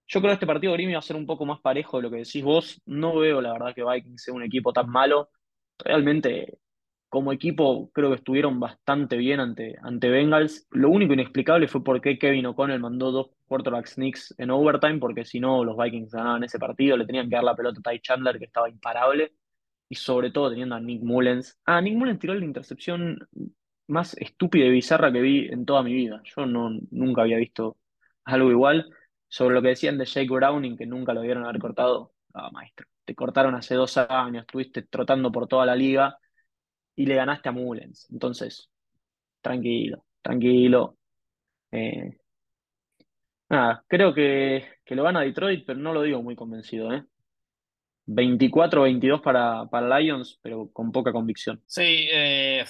Yo 0.09 0.20
creo 0.20 0.31
que 0.31 0.35
este 0.35 0.47
partido 0.47 0.72
Grimy 0.72 0.93
va 0.93 1.01
a 1.01 1.03
ser 1.03 1.16
un 1.16 1.27
poco 1.27 1.45
más 1.47 1.61
parejo 1.61 1.97
de 1.97 2.05
lo 2.05 2.11
que 2.11 2.18
decís 2.18 2.43
vos. 2.45 2.81
No 2.87 3.16
veo 3.18 3.41
la 3.41 3.53
verdad 3.53 3.74
que 3.74 3.85
Vikings 3.85 4.22
sea 4.22 4.35
un 4.35 4.43
equipo 4.45 4.72
tan 4.72 4.89
malo. 4.89 5.31
Realmente, 5.79 6.59
como 7.09 7.33
equipo, 7.33 7.91
creo 7.93 8.11
que 8.11 8.16
estuvieron 8.16 8.61
bastante 8.61 9.16
bien 9.16 9.41
ante, 9.41 9.77
ante 9.83 10.09
Bengals. 10.09 10.66
Lo 10.70 10.91
único 10.91 11.12
inexplicable 11.12 11.66
fue 11.68 11.83
por 11.83 12.01
qué 12.01 12.18
Kevin 12.18 12.47
O'Connell 12.47 12.81
mandó 12.81 13.11
dos 13.11 13.31
quarterback 13.47 13.87
sneaks 13.87 14.35
en 14.39 14.51
overtime, 14.51 14.99
porque 14.99 15.24
si 15.24 15.41
no, 15.41 15.64
los 15.64 15.77
Vikings 15.77 16.12
ganaban 16.12 16.45
ese 16.45 16.59
partido. 16.59 16.97
Le 16.97 17.07
tenían 17.07 17.29
que 17.29 17.37
dar 17.37 17.45
la 17.45 17.57
pelota 17.57 17.81
a 17.85 17.91
Ty 17.91 18.01
Chandler, 18.01 18.39
que 18.39 18.45
estaba 18.45 18.68
imparable. 18.68 19.33
Y 19.89 19.95
sobre 19.97 20.30
todo 20.30 20.51
teniendo 20.51 20.74
a 20.74 20.80
Nick 20.80 21.03
Mullens. 21.03 21.59
Ah, 21.64 21.80
Nick 21.80 21.97
Mullens 21.97 22.18
tiró 22.18 22.34
la 22.34 22.45
intercepción 22.45 23.18
más 23.89 24.16
estúpida 24.18 24.66
y 24.66 24.70
bizarra 24.70 25.12
que 25.12 25.20
vi 25.20 25.49
en 25.49 25.64
toda 25.64 25.82
mi 25.82 25.95
vida. 25.95 26.20
Yo 26.24 26.47
no, 26.47 26.70
nunca 26.91 27.22
había 27.22 27.37
visto 27.39 27.76
algo 28.24 28.51
igual. 28.51 28.91
Sobre 29.28 29.55
lo 29.55 29.62
que 29.62 29.68
decían 29.68 29.99
de 29.99 30.05
Jake 30.07 30.28
Browning, 30.30 30.76
que 30.76 30.87
nunca 30.87 31.12
lo 31.12 31.20
debieron 31.20 31.45
haber 31.45 31.61
cortado. 31.61 32.12
Ah, 32.34 32.51
maestro, 32.53 32.87
te 33.05 33.14
cortaron 33.14 33.55
hace 33.55 33.74
dos 33.74 33.97
años, 33.99 34.43
estuviste 34.43 34.82
trotando 34.82 35.32
por 35.32 35.49
toda 35.49 35.66
la 35.66 35.74
liga 35.76 36.18
y 36.97 37.07
le 37.07 37.16
ganaste 37.16 37.49
a 37.49 37.53
Mullens. 37.53 38.09
Entonces, 38.11 38.70
tranquilo, 39.43 40.05
tranquilo. 40.22 40.99
Eh, 41.72 42.18
Nada, 43.49 43.84
creo 43.89 44.12
que, 44.14 44.64
que 44.84 44.95
lo 44.97 45.05
gana 45.05 45.20
Detroit, 45.20 45.64
pero 45.66 45.78
no 45.78 45.93
lo 45.93 46.03
digo 46.03 46.22
muy 46.22 46.34
convencido, 46.37 46.93
¿eh? 46.93 47.05
24-22 48.07 49.21
para, 49.23 49.67
para 49.67 49.99
Lions, 49.99 50.39
pero 50.43 50.71
con 50.73 50.93
poca 50.93 51.13
convicción. 51.13 51.63
Sí, 51.67 52.09
eh, 52.13 52.65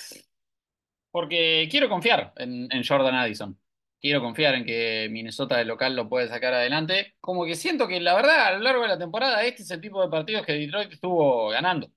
porque 1.10 1.68
quiero 1.70 1.88
confiar 1.88 2.32
en, 2.36 2.68
en 2.70 2.84
Jordan 2.84 3.14
Addison. 3.14 3.58
Quiero 4.00 4.20
confiar 4.20 4.54
en 4.54 4.64
que 4.64 5.08
Minnesota 5.10 5.56
de 5.56 5.64
local 5.64 5.96
lo 5.96 6.08
puede 6.08 6.28
sacar 6.28 6.54
adelante. 6.54 7.14
Como 7.20 7.44
que 7.44 7.54
siento 7.54 7.88
que 7.88 8.00
la 8.00 8.14
verdad 8.14 8.46
a 8.46 8.52
lo 8.52 8.60
largo 8.60 8.82
de 8.82 8.88
la 8.88 8.98
temporada 8.98 9.42
este 9.44 9.62
es 9.62 9.70
el 9.70 9.80
tipo 9.80 10.02
de 10.02 10.10
partidos 10.10 10.44
que 10.44 10.52
Detroit 10.52 10.92
estuvo 10.92 11.48
ganando. 11.48 11.90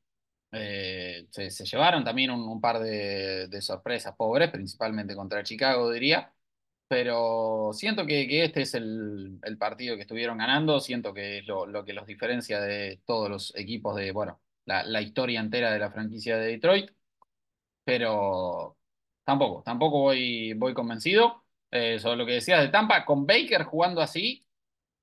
Eh, 0.52 1.28
se, 1.30 1.50
llevaron 1.66 2.04
también 2.04 2.32
un, 2.32 2.42
un 2.42 2.60
par 2.60 2.80
de, 2.80 3.48
de 3.48 3.62
sorpresas 3.62 4.16
pobres, 4.16 4.50
principalmente 4.50 5.16
contra 5.16 5.44
Chicago, 5.44 5.92
diría. 5.92 6.34
Pero 6.90 7.72
siento 7.74 8.06
que, 8.08 8.28
que 8.28 8.46
este 8.46 8.64
es 8.64 8.76
el, 8.76 9.40
el 9.44 9.58
partido 9.60 9.96
que 9.98 10.04
estuvieron 10.04 10.40
ganando. 10.40 10.82
Siento 10.82 11.14
que 11.16 11.40
es 11.40 11.48
lo, 11.48 11.68
lo 11.68 11.86
que 11.86 11.94
los 11.94 12.08
diferencia 12.08 12.62
de 12.62 13.02
todos 13.06 13.30
los 13.32 13.56
equipos 13.58 13.96
de, 13.98 14.12
bueno, 14.14 14.42
la, 14.66 14.84
la 14.86 15.02
historia 15.02 15.42
entera 15.42 15.72
de 15.74 15.80
la 15.80 15.92
franquicia 15.92 16.38
de 16.38 16.48
Detroit 16.50 16.92
pero 17.84 18.78
tampoco, 19.24 19.64
tampoco 19.64 20.00
voy, 20.02 20.54
voy 20.54 20.74
convencido. 20.74 21.44
Eh, 21.72 22.00
sobre 22.00 22.18
lo 22.18 22.26
que 22.26 22.34
decías 22.34 22.62
de 22.62 22.70
Tampa, 22.70 23.06
con 23.06 23.26
Baker 23.28 23.64
jugando 23.64 24.02
así, 24.02 24.46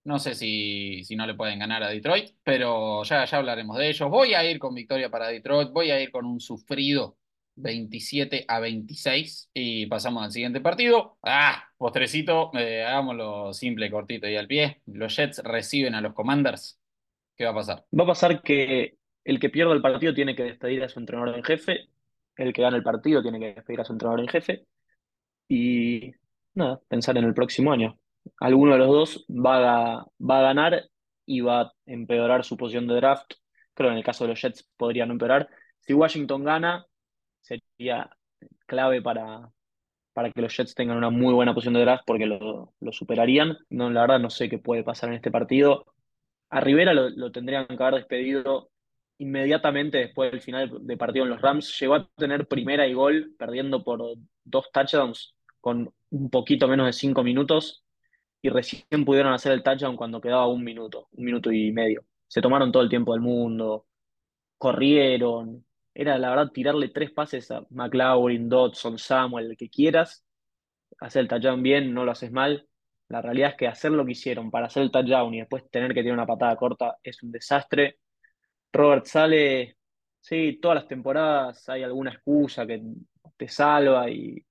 no 0.04 0.18
sé 0.18 0.34
si, 0.34 1.04
si 1.04 1.16
no 1.16 1.26
le 1.26 1.34
pueden 1.34 1.58
ganar 1.60 1.82
a 1.82 1.88
Detroit, 1.90 2.36
pero 2.44 3.02
ya, 3.04 3.24
ya 3.24 3.38
hablaremos 3.38 3.76
de 3.78 3.88
ellos. 3.90 4.10
Voy 4.10 4.34
a 4.34 4.48
ir 4.50 4.58
con 4.58 4.74
victoria 4.74 5.10
para 5.10 5.28
Detroit, 5.28 5.70
voy 5.72 5.90
a 5.90 6.00
ir 6.00 6.10
con 6.12 6.26
un 6.26 6.40
sufrido 6.40 7.18
27 7.56 8.44
a 8.46 8.60
26 8.60 9.50
y 9.54 9.86
pasamos 9.86 10.22
al 10.22 10.32
siguiente 10.32 10.60
partido. 10.60 11.18
Ah, 11.22 11.64
postrecito, 11.76 12.50
eh, 12.54 12.84
hagámoslo 12.84 13.52
simple, 13.52 13.90
cortito 13.90 14.28
y 14.28 14.36
al 14.36 14.46
pie. 14.46 14.82
Los 14.86 15.16
Jets 15.16 15.42
reciben 15.42 15.94
a 15.94 16.00
los 16.00 16.14
Commanders. 16.14 16.78
¿Qué 17.36 17.44
va 17.44 17.50
a 17.50 17.54
pasar? 17.54 17.84
Va 17.98 18.04
a 18.04 18.08
pasar 18.08 18.42
que 18.42 18.96
el 19.24 19.40
que 19.40 19.50
pierda 19.50 19.72
el 19.72 19.82
partido 19.82 20.14
tiene 20.14 20.36
que 20.36 20.44
despedir 20.44 20.82
a 20.84 20.88
su 20.88 21.00
entrenador 21.00 21.34
en 21.36 21.42
jefe, 21.42 21.88
el 22.36 22.52
que 22.52 22.62
gana 22.62 22.76
el 22.76 22.82
partido 22.82 23.22
tiene 23.22 23.40
que 23.40 23.54
despedir 23.54 23.80
a 23.80 23.84
su 23.84 23.92
entrenador 23.92 24.20
en 24.20 24.28
jefe 24.28 24.66
y 25.48 26.12
nada, 26.54 26.80
pensar 26.88 27.16
en 27.18 27.24
el 27.24 27.34
próximo 27.34 27.72
año. 27.72 27.98
Alguno 28.40 28.72
de 28.72 28.78
los 28.78 28.88
dos 28.88 29.26
va 29.28 29.98
a, 29.98 30.06
va 30.20 30.38
a 30.38 30.42
ganar 30.42 30.88
y 31.24 31.40
va 31.40 31.60
a 31.62 31.72
empeorar 31.86 32.44
su 32.44 32.56
posición 32.56 32.86
de 32.86 32.96
draft. 32.96 33.32
Creo 33.74 33.88
que 33.88 33.92
en 33.92 33.98
el 33.98 34.04
caso 34.04 34.24
de 34.24 34.30
los 34.30 34.40
Jets 34.40 34.68
podría 34.76 35.06
no 35.06 35.12
empeorar. 35.12 35.48
Si 35.80 35.92
Washington 35.92 36.44
gana, 36.44 36.86
sería 37.76 38.10
clave 38.66 39.02
para, 39.02 39.50
para 40.12 40.30
que 40.30 40.42
los 40.42 40.56
Jets 40.56 40.74
tengan 40.74 40.96
una 40.96 41.10
muy 41.10 41.34
buena 41.34 41.54
posición 41.54 41.74
de 41.74 41.80
draft 41.80 42.04
porque 42.06 42.26
lo, 42.26 42.74
superarían. 42.92 43.58
No, 43.70 43.90
la 43.90 44.02
verdad 44.02 44.20
no 44.20 44.30
sé 44.30 44.48
qué 44.48 44.58
puede 44.58 44.84
pasar 44.84 45.10
en 45.10 45.16
este 45.16 45.30
partido. 45.30 45.84
A 46.50 46.60
Rivera 46.60 46.94
lo 46.94 47.32
tendrían 47.32 47.66
que 47.66 47.82
haber 47.82 47.96
despedido 47.96 48.70
inmediatamente 49.18 49.98
después 49.98 50.30
del 50.30 50.40
final 50.40 50.70
de 50.86 50.96
partido 50.96 51.24
en 51.24 51.30
los 51.30 51.40
Rams. 51.40 51.78
Llegó 51.80 51.94
a 51.94 52.08
tener 52.16 52.46
primera 52.46 52.86
y 52.86 52.94
gol, 52.94 53.34
perdiendo 53.38 53.82
por 53.82 54.02
dos 54.44 54.70
touchdowns 54.72 55.34
con 55.60 55.92
un 56.10 56.30
poquito 56.30 56.68
menos 56.68 56.86
de 56.86 56.92
cinco 56.92 57.22
minutos 57.22 57.84
y 58.42 58.48
recién 58.50 59.04
pudieron 59.04 59.32
hacer 59.32 59.52
el 59.52 59.62
touchdown 59.62 59.96
cuando 59.96 60.20
quedaba 60.20 60.46
un 60.46 60.62
minuto, 60.62 61.08
un 61.12 61.24
minuto 61.24 61.50
y 61.50 61.72
medio. 61.72 62.04
Se 62.28 62.40
tomaron 62.40 62.72
todo 62.72 62.82
el 62.82 62.88
tiempo 62.88 63.12
del 63.12 63.22
mundo, 63.22 63.86
corrieron. 64.58 65.65
Era 65.98 66.18
la 66.18 66.28
verdad 66.28 66.52
tirarle 66.52 66.90
tres 66.90 67.10
pases 67.10 67.50
a 67.50 67.64
McLaurin, 67.70 68.50
Dodson, 68.50 68.98
Samuel, 68.98 69.52
el 69.52 69.56
que 69.56 69.70
quieras. 69.70 70.24
Hacer 71.00 71.22
el 71.22 71.28
touchdown 71.28 71.62
bien, 71.62 71.94
no 71.94 72.04
lo 72.04 72.12
haces 72.12 72.30
mal. 72.30 72.68
La 73.08 73.22
realidad 73.22 73.50
es 73.52 73.56
que 73.56 73.66
hacer 73.66 73.92
lo 73.92 74.04
que 74.04 74.12
hicieron 74.12 74.50
para 74.50 74.66
hacer 74.66 74.82
el 74.82 74.90
touchdown 74.90 75.32
y 75.34 75.38
después 75.40 75.70
tener 75.70 75.94
que 75.94 76.02
tirar 76.02 76.18
una 76.18 76.26
patada 76.26 76.54
corta 76.56 76.96
es 77.02 77.22
un 77.22 77.32
desastre. 77.32 77.98
Robert 78.72 79.06
sale, 79.06 79.78
sí, 80.20 80.58
todas 80.60 80.76
las 80.76 80.88
temporadas 80.88 81.66
hay 81.70 81.82
alguna 81.82 82.12
excusa 82.12 82.66
que 82.66 82.82
te 83.38 83.48
salva 83.48 84.10
y 84.10 84.44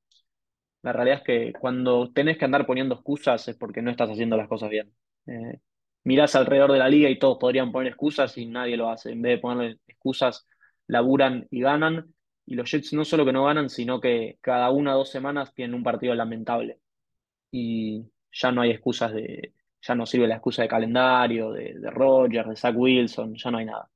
la 0.82 0.93
realidad 0.93 1.20
es 1.20 1.24
que 1.24 1.54
cuando 1.60 2.12
tenés 2.12 2.39
que 2.39 2.46
andar 2.46 2.66
poniendo 2.66 2.96
excusas 2.96 3.48
es 3.48 3.56
porque 3.56 3.84
no 3.84 3.91
estás 3.91 4.10
haciendo 4.10 4.36
las 4.36 4.48
cosas 4.48 4.70
bien. 4.72 4.91
Eh, 5.28 5.60
mirás 6.06 6.36
alrededor 6.36 6.72
de 6.72 6.80
la 6.80 6.89
liga 6.89 7.10
y 7.10 7.20
todos 7.20 7.38
podrían 7.39 7.72
poner 7.72 7.89
excusas 7.89 8.36
y 8.39 8.48
nadie 8.48 8.78
lo 8.78 8.89
hace. 8.89 9.12
En 9.12 9.22
vez 9.22 9.38
de 9.38 9.41
ponerle 9.41 9.80
excusas, 9.88 10.48
laburan 10.88 11.48
y 11.52 11.62
ganan. 11.62 12.14
Y 12.46 12.56
los 12.56 12.70
Jets 12.72 12.94
no 12.94 13.06
solo 13.06 13.26
que 13.26 13.34
no 13.34 13.46
ganan, 13.46 13.70
sino 13.70 14.00
que 14.00 14.38
cada 14.42 14.70
una 14.70 14.96
o 14.96 15.00
dos 15.00 15.10
semanas 15.12 15.54
tienen 15.54 15.76
un 15.76 15.84
partido 15.84 16.16
lamentable. 16.16 16.80
Y 17.52 18.06
ya 18.32 18.52
no 18.52 18.62
hay 18.62 18.72
excusas 18.72 19.14
de, 19.14 19.54
ya 19.82 19.96
no 19.96 20.06
sirve 20.06 20.28
la 20.28 20.36
excusa 20.36 20.62
de 20.64 20.68
calendario, 20.68 21.52
de, 21.52 21.76
Rodgers, 21.92 22.50
de 22.50 22.56
Zach 22.56 22.76
Wilson, 22.78 23.36
ya 23.36 23.52
no 23.52 23.58
hay 23.60 23.66
nada. 23.66 23.90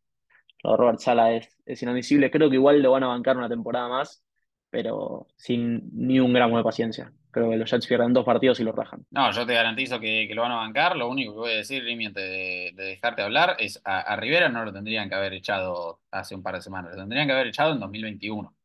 Lo 0.64 0.72
de 0.72 0.78
Robert 0.78 1.00
Sala 1.00 1.34
es, 1.34 1.50
es 1.66 1.82
inadmisible. 1.84 2.32
Creo 2.32 2.50
que 2.50 2.56
igual 2.56 2.82
lo 2.82 2.92
van 2.92 3.04
a 3.04 3.08
bancar 3.08 3.38
una 3.38 3.50
temporada 3.50 3.88
más, 3.90 4.24
pero 4.70 5.28
sin 5.38 5.90
ni 5.94 6.20
un 6.20 6.34
gramo 6.34 6.58
de 6.58 6.64
paciencia. 6.64 7.14
Creo 7.32 7.50
que 7.50 7.58
los 7.58 7.70
Jets 7.70 7.88
pierden 7.88 8.14
dos 8.14 8.26
partidos 8.26 8.60
y 8.60 8.64
los 8.64 8.76
rajan. 8.76 9.06
No, 9.12 9.32
yo 9.32 9.46
te 9.46 9.54
garantizo 9.54 10.00
que, 10.00 10.26
que 10.28 10.36
lo 10.36 10.42
van 10.42 10.52
a 10.52 10.56
bancar. 10.58 10.96
Lo 10.96 11.10
único 11.10 11.34
que 11.34 11.40
voy 11.40 11.52
a 11.52 11.56
decir, 11.58 11.84
Rimi, 11.84 12.08
antes 12.08 12.24
de, 12.24 12.72
de 12.76 12.84
dejarte 12.84 13.22
hablar, 13.22 13.56
es 13.60 13.82
a, 13.84 14.00
a 14.02 14.16
Rivera 14.16 14.50
no 14.50 14.66
lo 14.66 14.74
tendrían 14.74 15.10
que 15.10 15.16
haber 15.16 15.34
echado 15.34 16.02
hace 16.12 16.36
un 16.36 16.44
par 16.44 16.56
de 16.56 16.62
semanas. 16.62 16.92
Lo 16.92 16.98
tendrían 16.98 17.28
que 17.28 17.34
haber 17.34 17.48
echado 17.48 17.72
en 17.74 17.80
2021. 17.80 18.56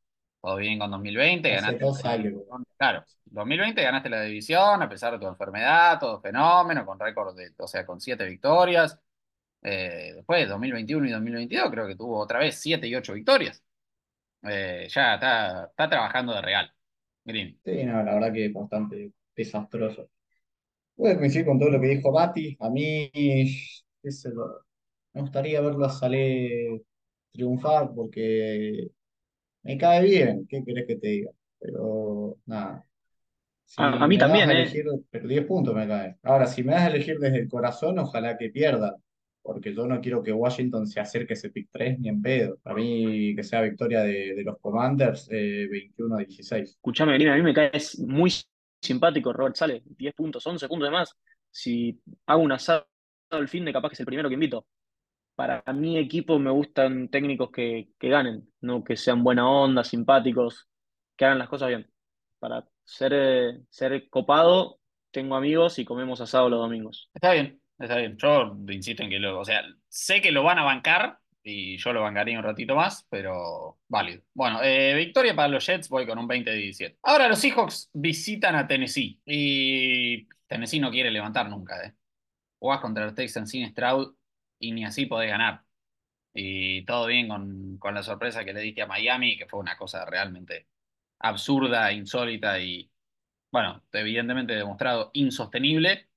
Todo 0.41 0.57
bien 0.57 0.79
con 0.79 0.91
2020, 0.91 1.57
Hace 1.57 1.62
ganaste 1.62 1.85
dos 1.85 2.05
la 2.05 2.11
años. 2.12 2.35
Claro, 2.77 3.05
2020 3.27 3.83
ganaste 3.83 4.11
la 4.11 4.23
división 4.23 4.83
a 4.83 4.89
pesar 4.89 5.12
de 5.15 5.19
tu 5.19 5.27
enfermedad, 5.27 5.99
todo 5.99 6.21
fenómeno, 6.21 6.85
con 6.85 7.01
récord 7.01 7.35
de, 7.37 7.53
o 7.59 7.67
sea, 7.67 7.87
con 7.87 8.01
siete 8.01 8.27
victorias. 8.27 8.99
Eh, 9.62 10.12
después 10.17 10.41
de 10.41 10.47
2021 10.49 11.07
y 11.07 11.12
2022 11.12 11.71
creo 11.71 11.87
que 11.87 11.97
tuvo 11.97 12.19
otra 12.21 12.39
vez 12.41 12.61
siete 12.61 12.87
y 12.89 12.95
ocho 12.95 13.15
victorias. 13.15 13.62
Eh, 14.43 14.89
ya 14.91 15.15
está, 15.17 15.67
está 15.67 15.91
trabajando 15.91 16.35
de 16.35 16.43
real. 16.43 16.74
Green. 17.25 17.59
Sí, 17.64 17.85
no, 17.85 18.03
la 18.03 18.14
verdad 18.14 18.33
que 18.33 18.47
es 18.47 18.53
bastante 18.53 19.12
desastroso. 19.35 20.09
Voy 20.97 21.11
a 21.11 21.18
coincidir 21.18 21.47
con 21.47 21.59
todo 21.59 21.70
lo 21.70 21.81
que 21.81 21.89
dijo 21.89 22.12
Mati. 22.12 22.57
A 22.61 22.70
mí, 22.70 23.11
sé 24.05 24.31
yo, 24.35 24.61
me 25.14 25.22
gustaría 25.22 25.61
verlo 25.61 25.87
a 25.87 25.91
Saleh 25.91 26.83
triunfar 27.33 27.93
porque 27.95 28.89
me 29.62 29.79
cae 29.79 30.05
bien. 30.05 30.47
¿Qué 30.49 30.64
querés 30.64 30.87
que 30.87 30.97
te 30.97 31.09
diga? 31.09 31.31
Pero 31.61 32.39
nada. 32.47 32.87
Si 33.64 33.83
A, 33.83 33.89
a 34.05 34.09
mí 34.09 34.18
también, 34.18 34.51
a 34.51 34.53
¿eh? 34.53 34.62
elegir, 34.62 34.85
pero 35.11 35.29
10 35.29 35.47
puntos 35.47 35.75
me 35.75 35.89
cae. 35.89 36.16
Ahora, 36.22 36.47
si 36.47 36.62
me 36.62 36.72
das 36.75 36.83
a 36.83 36.89
elegir 36.89 37.18
desde 37.18 37.39
el 37.39 37.49
corazón, 37.49 37.99
ojalá 37.99 38.37
que 38.39 38.51
pierdan. 38.51 38.95
Porque 39.45 39.74
yo 39.74 39.86
no 39.86 40.01
quiero 40.01 40.22
que 40.22 40.32
Washington 40.32 40.86
se 40.86 41.01
acerque 41.01 41.34
a 41.34 41.36
ese 41.36 41.51
pick 41.51 41.68
3 41.70 42.01
ni 42.01 42.09
en 42.09 42.22
pedo. 42.22 42.57
Para 42.62 42.76
mí, 42.76 43.36
que 43.36 43.42
sea 43.42 43.61
victoria 43.61 44.03
de, 44.03 44.34
de 44.34 44.42
los 44.42 44.59
Commanders 44.59 45.28
eh, 45.30 45.68
21 45.70 46.16
a 46.16 46.18
16. 46.20 46.70
Escuchame, 46.70 47.12
Green, 47.12 47.28
a 47.28 47.36
mí 47.36 47.42
me 47.42 47.53
cae 47.53 47.70
muy 47.99 48.32
simpático 48.80 49.34
Robert 49.34 49.55
Sale. 49.55 49.82
10 49.84 50.14
puntos, 50.14 50.47
11 50.47 50.66
puntos 50.66 50.88
de 50.88 50.92
más. 50.92 51.14
Si 51.51 52.01
hago 52.24 52.42
un 52.42 52.53
asado 52.53 52.86
el 53.32 53.49
fin 53.49 53.66
de 53.66 53.72
capaz 53.72 53.90
que 53.90 53.95
es 53.95 54.01
el 54.01 54.07
primero 54.07 54.28
que 54.28 54.34
invito. 54.34 54.66
Para 55.34 55.62
mi 55.74 55.99
equipo 55.99 56.38
me 56.38 56.51
gustan 56.51 57.09
técnicos 57.09 57.51
que, 57.51 57.90
que 57.99 58.09
ganen, 58.09 58.49
no 58.61 58.82
que 58.82 58.97
sean 58.97 59.22
buena 59.24 59.49
onda, 59.51 59.84
simpáticos, 59.84 60.68
que 61.16 61.24
hagan 61.26 61.38
las 61.38 61.49
cosas 61.49 61.68
bien. 61.68 61.90
Para 62.38 62.66
ser, 62.84 63.12
eh, 63.14 63.61
ser 63.68 64.09
copado, 64.09 64.78
tengo 65.11 65.34
amigos 65.34 65.78
y 65.78 65.84
comemos 65.84 66.20
asado 66.20 66.49
los 66.49 66.61
domingos. 66.61 67.11
Está 67.12 67.32
bien, 67.32 67.61
está 67.79 67.97
bien. 67.97 68.16
Yo 68.16 68.57
insisto 68.68 69.03
en 69.03 69.11
que 69.11 69.18
lo, 69.18 69.41
o 69.41 69.45
sea, 69.45 69.62
sé 69.89 70.20
que 70.20 70.33
lo 70.33 70.43
van 70.43 70.59
a 70.59 70.64
bancar 70.64 71.18
y 71.43 71.77
yo 71.77 71.93
lo 71.93 72.03
bancaría 72.03 72.39
un 72.39 72.45
ratito 72.45 72.75
más, 72.75 73.07
pero 73.11 73.79
válido. 73.89 74.22
Bueno, 74.33 74.62
eh, 74.62 74.95
victoria 74.95 75.37
para 75.37 75.49
los 75.49 75.66
Jets, 75.66 75.89
voy 75.89 76.07
con 76.07 76.18
un 76.18 76.29
20-17. 76.29 76.99
Ahora 77.03 77.29
los 77.29 77.39
Seahawks 77.39 77.91
visitan 77.93 78.57
a 78.57 78.66
Tennessee 78.66 79.20
y 79.27 80.27
Tennessee 80.47 80.81
no 80.81 80.91
quiere 80.91 81.11
levantar 81.11 81.49
nunca, 81.51 81.85
¿eh? 81.85 81.95
Jugás 82.59 82.81
contra 82.81 83.05
los 83.05 83.14
Texans 83.14 83.51
sin 83.51 83.68
Stroud 83.68 84.14
y 84.59 84.72
ni 84.72 84.85
así 84.85 85.07
podés 85.07 85.31
ganar. 85.31 85.64
Y 86.33 86.85
todo 86.87 87.07
bien 87.07 87.29
con, 87.29 87.79
con 87.79 87.95
la 87.95 88.03
sorpresa 88.03 88.45
que 88.45 88.55
le 88.55 88.61
diste 88.61 88.83
a 88.83 88.87
Miami, 88.87 89.37
que 89.37 89.47
fue 89.47 89.61
una 89.61 89.77
cosa 89.77 90.05
realmente 90.07 90.66
absurda, 91.18 91.93
insólita 91.93 92.59
y, 92.61 92.91
bueno, 93.53 93.85
evidentemente 93.93 94.55
demostrado 94.55 95.11
insostenible. 95.12 96.09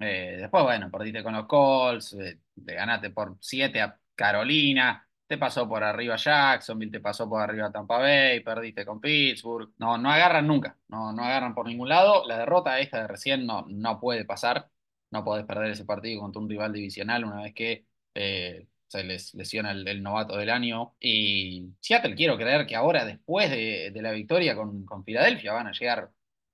Eh, 0.00 0.36
después, 0.40 0.64
bueno, 0.64 0.90
perdiste 0.90 1.22
con 1.22 1.34
los 1.34 1.46
Colts, 1.46 2.14
eh, 2.14 2.40
te 2.64 2.74
ganaste 2.74 3.10
por 3.10 3.36
7 3.40 3.80
a 3.80 3.98
Carolina, 4.14 5.06
te 5.26 5.38
pasó 5.38 5.68
por 5.68 5.82
arriba 5.84 6.16
Jacksonville, 6.16 6.90
te 6.90 7.00
pasó 7.00 7.28
por 7.28 7.40
arriba 7.40 7.70
Tampa 7.72 7.98
Bay, 7.98 8.40
perdiste 8.40 8.84
con 8.84 9.00
Pittsburgh. 9.00 9.72
No, 9.78 9.96
no 9.98 10.10
agarran 10.10 10.46
nunca, 10.46 10.76
no, 10.88 11.12
no 11.12 11.22
agarran 11.24 11.54
por 11.54 11.66
ningún 11.66 11.88
lado. 11.88 12.26
La 12.26 12.38
derrota 12.38 12.78
esta 12.80 13.02
de 13.02 13.08
recién 13.08 13.46
no, 13.46 13.64
no 13.68 14.00
puede 14.00 14.24
pasar, 14.24 14.70
no 15.10 15.24
podés 15.24 15.44
perder 15.46 15.70
ese 15.70 15.84
partido 15.84 16.20
contra 16.20 16.40
un 16.42 16.48
rival 16.48 16.72
divisional 16.72 17.24
una 17.24 17.42
vez 17.42 17.54
que 17.54 17.86
eh, 18.14 18.66
se 18.86 19.04
les 19.04 19.34
lesiona 19.34 19.72
el, 19.72 20.02
novato 20.02 20.36
del 20.36 20.50
año. 20.50 20.94
Y 21.00 21.74
Seattle, 21.80 22.14
quiero 22.14 22.36
creer 22.36 22.66
que 22.66 22.76
ahora, 22.76 23.04
después 23.04 23.50
de, 23.50 23.90
de 23.92 24.02
la 24.02 24.12
victoria 24.12 24.54
con, 24.56 24.84
con 24.84 25.04
Filadelfia, 25.04 25.52
van 25.52 25.68
a 25.68 25.72
llegar 25.72 26.10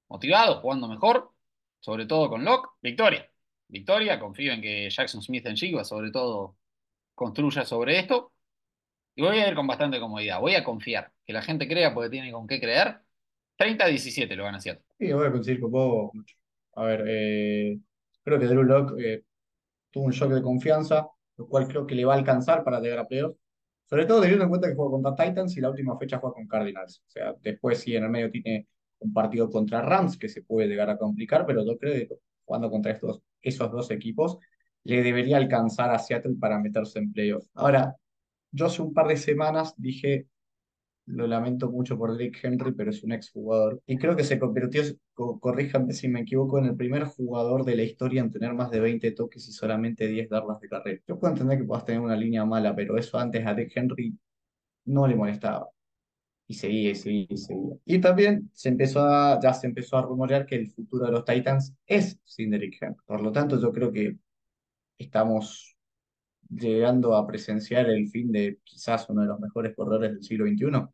motivados, 0.09 0.59
jugando 0.61 0.89
mejor, 0.89 1.33
sobre 1.81 2.07
todo 2.07 2.29
con 2.31 2.45
Locke. 2.45 2.71
Victoria. 2.83 3.30
Victoria. 3.71 4.19
Confío 4.19 4.53
en 4.53 4.61
que 4.61 4.91
Jackson 4.91 5.23
Smith 5.23 5.47
en 5.47 5.55
Chiva, 5.55 5.85
sobre 5.85 6.11
todo, 6.11 6.57
construya 7.15 7.65
sobre 7.65 7.99
esto. 7.99 8.33
Y 9.15 9.23
voy 9.23 9.39
a 9.39 9.49
ir 9.49 9.55
con 9.55 9.67
bastante 9.67 10.01
comodidad. 10.01 10.41
Voy 10.41 10.55
a 10.55 10.65
confiar. 10.65 11.13
Que 11.27 11.33
la 11.33 11.43
gente 11.43 11.69
crea 11.69 11.93
porque 11.95 12.11
tiene 12.11 12.33
con 12.33 12.47
qué 12.47 12.61
creer. 12.61 13.01
30 13.57 13.85
a 13.85 13.89
17 13.89 14.37
lo 14.37 14.45
van 14.45 14.55
haciendo. 14.55 14.83
Sí, 14.99 15.13
voy 15.13 15.27
a 15.27 15.31
coincidir 15.31 15.61
con 15.61 15.71
vos. 15.71 16.11
A 16.75 16.85
ver, 16.85 17.05
eh, 17.07 17.79
creo 18.23 18.39
que 18.39 18.47
Drew 18.47 18.63
Lock 18.63 18.99
eh, 18.99 19.25
tuvo 19.91 20.05
un 20.05 20.13
shock 20.13 20.33
de 20.33 20.43
confianza, 20.43 21.09
lo 21.37 21.47
cual 21.47 21.69
creo 21.69 21.87
que 21.87 21.95
le 21.95 22.05
va 22.05 22.15
a 22.15 22.19
alcanzar 22.19 22.65
para 22.65 22.81
llegar 22.81 23.01
a 23.01 23.09
playoffs. 23.09 23.39
Sobre 23.85 24.07
todo 24.07 24.21
teniendo 24.21 24.45
en 24.45 24.51
cuenta 24.51 24.69
que 24.69 24.77
juega 24.77 24.93
contra 24.93 25.17
Titans 25.17 25.57
y 25.57 25.61
la 25.61 25.71
última 25.71 25.99
fecha 25.99 26.19
juega 26.19 26.35
con 26.35 26.47
Cardinals. 26.47 27.03
O 27.07 27.11
sea, 27.11 27.35
después 27.41 27.81
sí 27.81 27.97
en 27.97 28.05
el 28.05 28.11
medio 28.11 28.31
tiene 28.31 28.69
un 29.01 29.13
partido 29.13 29.51
contra 29.51 29.83
Rams 29.83 30.17
que 30.17 30.29
se 30.29 30.43
puede 30.43 30.69
llegar 30.69 30.89
a 30.91 30.97
complicar, 30.97 31.45
pero 31.45 31.65
yo 31.65 31.77
creo 31.77 31.95
que 31.95 32.09
jugando 32.45 32.71
contra 32.71 32.93
estos, 32.93 33.21
esos 33.43 33.71
dos 33.71 33.91
equipos 33.91 34.39
le 34.85 35.03
debería 35.03 35.37
alcanzar 35.37 35.91
a 35.91 35.99
Seattle 35.99 36.37
para 36.41 36.59
meterse 36.59 36.99
en 36.99 37.13
playoffs. 37.13 37.51
Ahora, 37.55 37.97
yo 38.53 38.67
hace 38.67 38.83
un 38.83 38.95
par 38.95 39.09
de 39.09 39.17
semanas 39.17 39.75
dije, 39.77 40.27
lo 41.07 41.27
lamento 41.27 41.71
mucho 41.71 41.99
por 41.99 42.15
Drake 42.15 42.39
Henry, 42.43 42.73
pero 42.73 42.91
es 42.91 43.03
un 43.03 43.13
exjugador. 43.13 43.83
Y 43.87 43.97
creo 43.99 44.17
que 44.17 44.25
se 44.25 44.39
convirtió, 44.39 44.83
corríjame 45.15 45.93
si 45.93 46.09
me 46.09 46.21
equivoco, 46.21 46.59
en 46.59 46.67
el 46.67 46.77
primer 46.77 47.05
jugador 47.05 47.65
de 47.65 47.77
la 47.77 47.83
historia 47.83 48.21
en 48.23 48.31
tener 48.31 48.55
más 48.55 48.71
de 48.71 48.81
20 48.81 49.11
toques 49.13 49.49
y 49.49 49.53
solamente 49.53 50.07
10 50.07 50.29
darlas 50.29 50.61
de 50.61 50.69
carrera. 50.69 51.01
Yo 51.07 51.19
puedo 51.19 51.33
entender 51.33 51.59
que 51.59 51.65
puedas 51.65 51.85
tener 51.85 52.01
una 52.01 52.17
línea 52.17 52.45
mala, 52.45 52.75
pero 52.75 52.97
eso 52.97 53.19
antes 53.19 53.45
a 53.47 53.55
Drake 53.55 53.73
Henry 53.75 54.17
no 54.87 55.07
le 55.07 55.17
molestaba. 55.17 55.69
Y 56.51 56.55
seguía, 56.55 56.91
y 56.91 56.95
seguía, 56.97 57.27
y 57.31 57.37
seguía. 57.37 57.77
Y 57.85 58.01
también 58.01 58.51
se 58.53 58.71
empezó 58.71 59.05
a, 59.05 59.39
ya 59.41 59.55
se 59.55 59.69
empezó 59.69 59.97
a 59.99 60.03
rumorear 60.03 60.47
que 60.47 60.57
el 60.57 60.69
futuro 60.69 61.07
de 61.07 61.13
los 61.13 61.25
Titans 61.25 61.77
es 61.87 62.19
sin 62.25 62.51
Derrick 62.51 62.77
Henry. 62.83 62.97
Por 63.07 63.23
lo 63.23 63.31
tanto, 63.31 63.61
yo 63.61 63.71
creo 63.71 63.93
que 63.93 64.17
estamos 64.99 65.77
llegando 66.49 67.15
a 67.15 67.25
presenciar 67.25 67.89
el 67.89 68.09
fin 68.09 68.33
de 68.33 68.59
quizás 68.65 69.09
uno 69.09 69.23
de 69.23 69.29
los 69.29 69.39
mejores 69.39 69.77
corredores 69.77 70.11
del 70.11 70.25
siglo 70.25 70.45
XXI, 70.45 70.89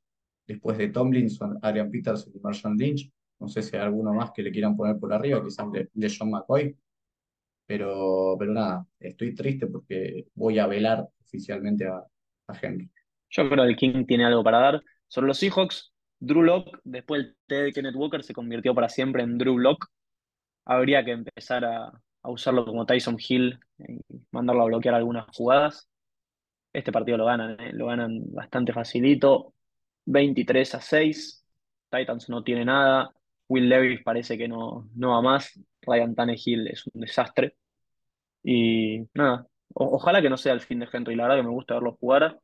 después 0.47 0.77
de 0.77 0.89
Tomlinson, 0.89 1.59
Adrian 1.63 1.91
Peterson 1.91 2.35
y 2.35 2.39
Marshawn 2.41 2.77
Lynch. 2.77 3.11
No 3.41 3.49
sé 3.49 3.63
si 3.63 3.77
hay 3.77 3.83
alguno 3.83 4.13
más 4.13 4.33
que 4.33 4.43
le 4.43 4.53
quieran 4.53 4.77
poner 4.77 4.99
por 4.99 5.11
arriba, 5.15 5.43
quizás 5.43 5.73
de, 5.73 5.89
de 5.91 6.15
John 6.15 6.33
McCoy. 6.33 6.77
Pero, 7.65 8.37
pero 8.39 8.53
nada, 8.53 8.87
estoy 9.01 9.35
triste 9.35 9.69
porque 9.69 10.27
voy 10.35 10.59
a 10.59 10.67
velar 10.67 11.09
oficialmente 11.25 11.87
a, 11.87 11.97
a 12.47 12.59
Henry. 12.61 12.91
Yo 13.31 13.49
creo 13.49 13.65
que 13.65 13.71
el 13.71 13.77
King 13.77 14.05
tiene 14.07 14.27
algo 14.27 14.45
para 14.45 14.59
dar. 14.59 14.83
Sobre 15.09 15.29
los 15.29 15.39
Seahawks, 15.39 15.93
Drew 16.19 16.43
Lock, 16.43 16.81
después 16.85 17.23
el 17.23 17.37
T 17.47 17.55
de 17.55 17.73
Kenneth 17.73 17.95
Walker 17.97 18.23
se 18.23 18.35
convirtió 18.35 18.75
para 18.75 18.89
siempre 18.89 19.23
en 19.23 19.39
Drew 19.39 19.59
Lock. 19.59 19.87
Habría 20.65 21.05
que 21.05 21.13
empezar 21.13 21.65
a, 21.65 21.93
a 22.23 22.31
usarlo 22.31 22.67
como 22.67 22.87
Tyson 22.87 23.17
Hill 23.19 23.59
y 23.79 24.01
mandarlo 24.33 24.63
a 24.63 24.67
bloquear 24.67 24.95
algunas 24.95 25.27
jugadas. 25.35 25.89
Este 26.73 26.93
partido 26.93 27.19
lo 27.19 27.27
ganan, 27.27 27.59
¿eh? 27.61 27.73
lo 27.73 27.87
ganan 27.87 28.23
bastante 28.33 28.73
facilito. 28.73 29.55
23 30.07 30.75
a 30.75 30.81
6. 30.81 31.45
Titans 31.91 32.29
no 32.29 32.43
tiene 32.43 32.65
nada. 32.65 33.15
Will 33.49 33.69
Levis 33.69 34.03
parece 34.03 34.37
que 34.37 34.49
no, 34.49 34.89
no 34.95 35.11
va 35.13 35.23
más. 35.23 35.59
Ryan 35.83 36.15
Tannehill 36.15 36.69
es 36.69 36.85
un 36.93 37.01
desastre. 37.01 37.57
Y 38.43 39.01
nada, 39.15 39.47
ojalá 39.75 40.23
que 40.23 40.31
no 40.31 40.37
sea 40.37 40.53
el 40.53 40.61
fin 40.61 40.81
de 40.81 40.89
Henry. 40.93 41.17
La 41.17 41.25
verdad 41.25 41.39
que 41.39 41.49
me 41.49 41.55
gusta 41.55 41.75
verlo 41.75 41.97
jugar, 42.01 42.41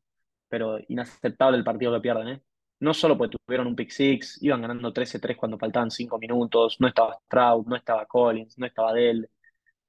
pero 0.48 0.78
inaceptable 0.88 1.58
el 1.58 1.64
partido 1.64 1.92
que 1.92 2.00
pierden. 2.00 2.28
¿eh? 2.28 2.42
No 2.82 2.94
solo 2.94 3.16
porque 3.16 3.36
tuvieron 3.46 3.68
un 3.68 3.76
pick 3.76 3.90
six, 3.90 4.42
iban 4.42 4.62
ganando 4.62 4.92
13-3 4.92 5.36
cuando 5.36 5.58
faltaban 5.58 5.90
5 5.90 6.18
minutos. 6.18 6.76
No 6.80 6.88
estaba 6.88 7.18
Stroud, 7.26 7.66
no 7.66 7.76
estaba 7.76 8.06
Collins, 8.06 8.58
no 8.58 8.66
estaba 8.66 8.92
Dell 8.92 9.28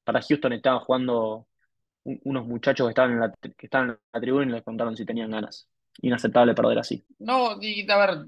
para 0.04 0.22
Houston 0.22 0.54
estaban 0.54 0.80
jugando 0.82 1.48
unos 2.04 2.46
muchachos 2.46 2.86
que 2.88 2.90
estaban 2.90 3.14
en 3.14 3.20
la, 3.22 3.34
que 3.42 3.66
estaban 3.66 3.92
en 3.92 3.98
la 4.12 4.22
tribuna 4.22 4.46
y 4.46 4.50
les 4.50 4.64
contaron 4.64 4.98
si 4.98 5.06
tenían 5.06 5.32
ganas. 5.32 5.70
Inaceptable 6.02 6.54
perder 6.54 6.80
así. 6.80 7.06
No, 7.20 7.62
y 7.62 7.90
a 7.90 7.98
ver, 7.98 8.26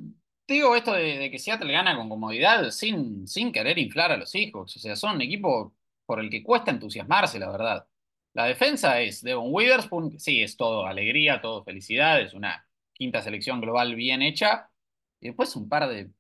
digo 0.48 0.76
esto 0.76 0.94
de, 0.94 1.30
que 1.30 1.40
Seattle 1.40 1.72
gana 1.72 1.96
con 1.96 2.10
comodidad 2.10 2.70
sin, 2.72 3.28
sin 3.28 3.52
querer 3.52 3.78
inflar 3.78 4.12
a 4.12 4.18
los 4.18 4.34
hijos. 4.36 4.76
O 4.76 4.80
sea, 4.80 4.96
son 4.96 5.16
un 5.16 5.22
equipo 5.22 5.74
por 6.06 6.20
el 6.20 6.30
que 6.30 6.44
cuesta 6.44 6.72
entusiasmarse, 6.72 7.40
la 7.40 7.52
verdad. 7.52 7.88
La 8.34 8.46
defensa 8.46 9.02
es 9.02 9.22
Devon 9.22 9.48
Witherspoon, 9.50 10.20
sí, 10.20 10.42
es 10.42 10.56
todo 10.58 10.86
alegría, 10.86 11.42
todo 11.42 11.64
felicidad, 11.64 12.22
es 12.22 12.34
una 12.34 12.66
quinta 12.96 13.22
selección 13.22 13.62
global 13.62 13.96
bien 13.96 14.22
hecha. 14.22 14.72
Y 15.20 15.28
después 15.28 15.56
un 15.56 15.70
par 15.70 15.90
de, 15.90 16.12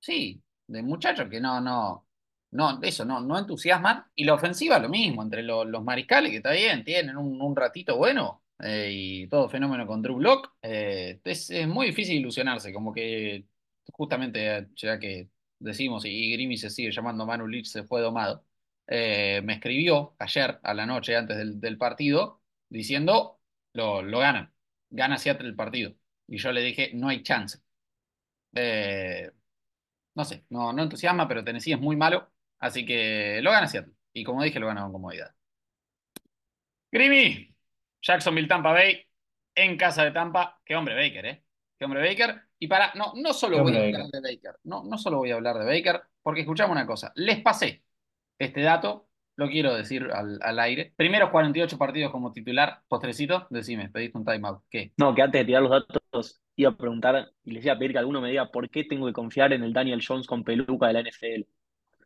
sí, 0.00 0.42
de 0.66 0.82
muchachos 0.82 1.28
que 1.30 1.40
no, 1.40 1.60
no, 1.60 2.06
no, 2.52 2.80
eso 2.82 3.04
no, 3.04 3.20
no 3.20 3.38
entusiasman. 3.38 4.04
Y 4.14 4.24
la 4.24 4.34
ofensiva 4.34 4.78
lo 4.78 4.88
mismo, 4.88 5.22
entre 5.22 5.42
los 5.42 5.84
mariscales, 5.84 6.30
que 6.30 6.38
está 6.38 6.52
bien, 6.52 6.84
tienen 6.84 7.16
un, 7.16 7.56
ratito 7.56 7.96
bueno 7.96 8.42
eh, 8.60 8.90
y 8.92 9.28
todo 9.28 9.48
fenómeno 9.48 9.86
con 9.86 10.02
Drew 10.02 10.16
Block. 10.16 10.54
Eh, 10.62 11.20
es, 11.24 11.50
muy 11.68 11.86
difícil 11.88 12.16
ilusionarse, 12.18 12.72
como 12.72 12.92
que 12.92 13.46
justamente 13.92 14.68
ya 14.76 14.98
que 14.98 15.30
decimos 15.58 16.04
y 16.04 16.32
Grimy 16.32 16.56
se 16.56 16.70
sigue 16.70 16.90
llamando 16.92 17.26
Manu 17.26 17.46
Lich 17.46 17.66
se 17.66 17.84
fue 17.84 18.00
domado, 18.00 18.44
eh, 18.86 19.40
me 19.44 19.54
escribió 19.54 20.14
ayer 20.18 20.60
a 20.62 20.74
la 20.74 20.86
noche 20.86 21.16
antes 21.16 21.36
del, 21.60 21.78
partido 21.78 22.42
diciendo 22.68 23.40
lo, 23.72 24.02
lo 24.02 24.18
ganan, 24.18 24.52
gana 24.90 25.18
Seattle 25.18 25.48
el 25.48 25.56
partido. 25.56 25.94
Y 26.28 26.38
yo 26.38 26.52
le 26.52 26.62
dije, 26.62 26.90
no 26.94 27.08
hay 27.08 27.22
chance. 27.22 27.58
no 30.14 30.24
sé, 30.24 30.44
no, 30.50 30.72
no 30.72 30.82
entusiasma, 30.82 31.26
pero 31.28 31.44
Tennessee 31.44 31.72
es 31.72 31.80
muy 31.80 31.96
malo. 31.96 32.30
Así 32.58 32.86
que 32.86 33.40
lo 33.42 33.50
gana 33.50 33.66
Seattle. 33.66 33.92
Y 34.12 34.24
como 34.24 34.42
dije, 34.42 34.60
lo 34.60 34.66
gana 34.66 34.82
con 34.82 34.92
comodidad. 34.92 35.34
Grimy, 36.90 37.54
Jacksonville, 38.02 38.48
Tampa 38.48 38.72
Bay, 38.72 39.02
en 39.54 39.76
casa 39.76 40.04
de 40.04 40.10
Tampa. 40.12 40.60
Qué 40.64 40.76
hombre 40.76 40.94
Baker, 40.94 41.26
¿eh? 41.26 41.44
Qué 41.78 41.84
hombre 41.84 42.06
Baker. 42.06 42.42
Y 42.58 42.68
para, 42.68 42.92
no, 42.94 43.12
no 43.16 43.32
solo 43.32 43.62
voy 43.62 43.76
a 43.76 43.80
hablar 43.80 44.06
de 44.06 44.20
Baker, 44.20 44.56
no, 44.64 44.84
no 44.84 44.98
solo 44.98 45.18
voy 45.18 45.32
a 45.32 45.34
hablar 45.34 45.58
de 45.58 45.64
Baker, 45.64 46.02
porque 46.22 46.42
escuchamos 46.42 46.76
una 46.76 46.86
cosa. 46.86 47.12
Les 47.16 47.40
pasé 47.40 47.82
este 48.38 48.60
dato, 48.60 49.08
lo 49.36 49.48
quiero 49.48 49.74
decir 49.74 50.08
al, 50.12 50.58
aire. 50.60 50.92
Primeros 50.96 51.30
48 51.30 51.78
partidos 51.78 52.12
como 52.12 52.32
titular, 52.32 52.82
postrecito, 52.86 53.46
decime, 53.50 53.88
pediste 53.88 54.18
un 54.18 54.24
timeout. 54.24 54.62
¿Qué? 54.70 54.92
No, 54.96 55.14
que 55.14 55.22
antes 55.22 55.40
de 55.40 55.44
tirar 55.46 55.62
los 55.62 55.70
datos 55.70 56.01
iba 56.56 56.70
a 56.70 56.76
preguntar 56.76 57.32
y 57.44 57.52
les 57.52 57.64
iba 57.64 57.74
a 57.74 57.78
pedir 57.78 57.92
que 57.92 57.98
alguno 57.98 58.20
me 58.20 58.30
diga 58.30 58.50
por 58.50 58.68
qué 58.70 58.84
tengo 58.84 59.06
que 59.06 59.12
confiar 59.12 59.52
en 59.52 59.62
el 59.62 59.72
Daniel 59.72 60.02
Jones 60.06 60.26
con 60.26 60.44
peluca 60.44 60.88
de 60.88 60.92
la 60.92 61.02
NFL. 61.02 61.46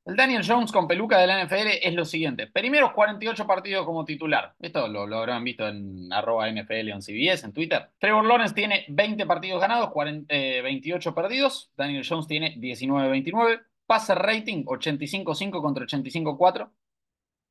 El 0.07 0.15
Daniel 0.15 0.45
Jones 0.47 0.71
con 0.71 0.87
peluca 0.87 1.19
de 1.19 1.27
la 1.27 1.45
NFL 1.45 1.67
es 1.83 1.93
lo 1.93 2.05
siguiente. 2.05 2.47
Primeros 2.47 2.93
48 2.93 3.45
partidos 3.45 3.85
como 3.85 4.05
titular. 4.05 4.55
Esto 4.61 4.87
lo, 4.87 5.03
habrán 5.17 5.43
visto 5.43 5.67
en 5.67 6.13
arroba 6.13 6.49
NFL 6.49 6.91
en 6.91 7.03
CBS, 7.03 7.45
en 7.45 7.53
Twitter. 7.53 7.91
Trevor 7.99 8.25
Lawrence 8.25 8.55
tiene 8.55 8.85
20 8.89 9.27
partidos 9.27 9.61
ganados, 9.61 9.91
28 9.93 10.29
eh, 10.29 11.13
perdidos. 11.13 11.73
Daniel 11.77 12.07
Jones 12.09 12.29
tiene 12.29 12.57
19-29. 12.57 13.61
Passer 13.85 14.17
rating 14.17 14.65
85-5 14.65 15.61
contra 15.61 15.85
85-4. 15.85 16.71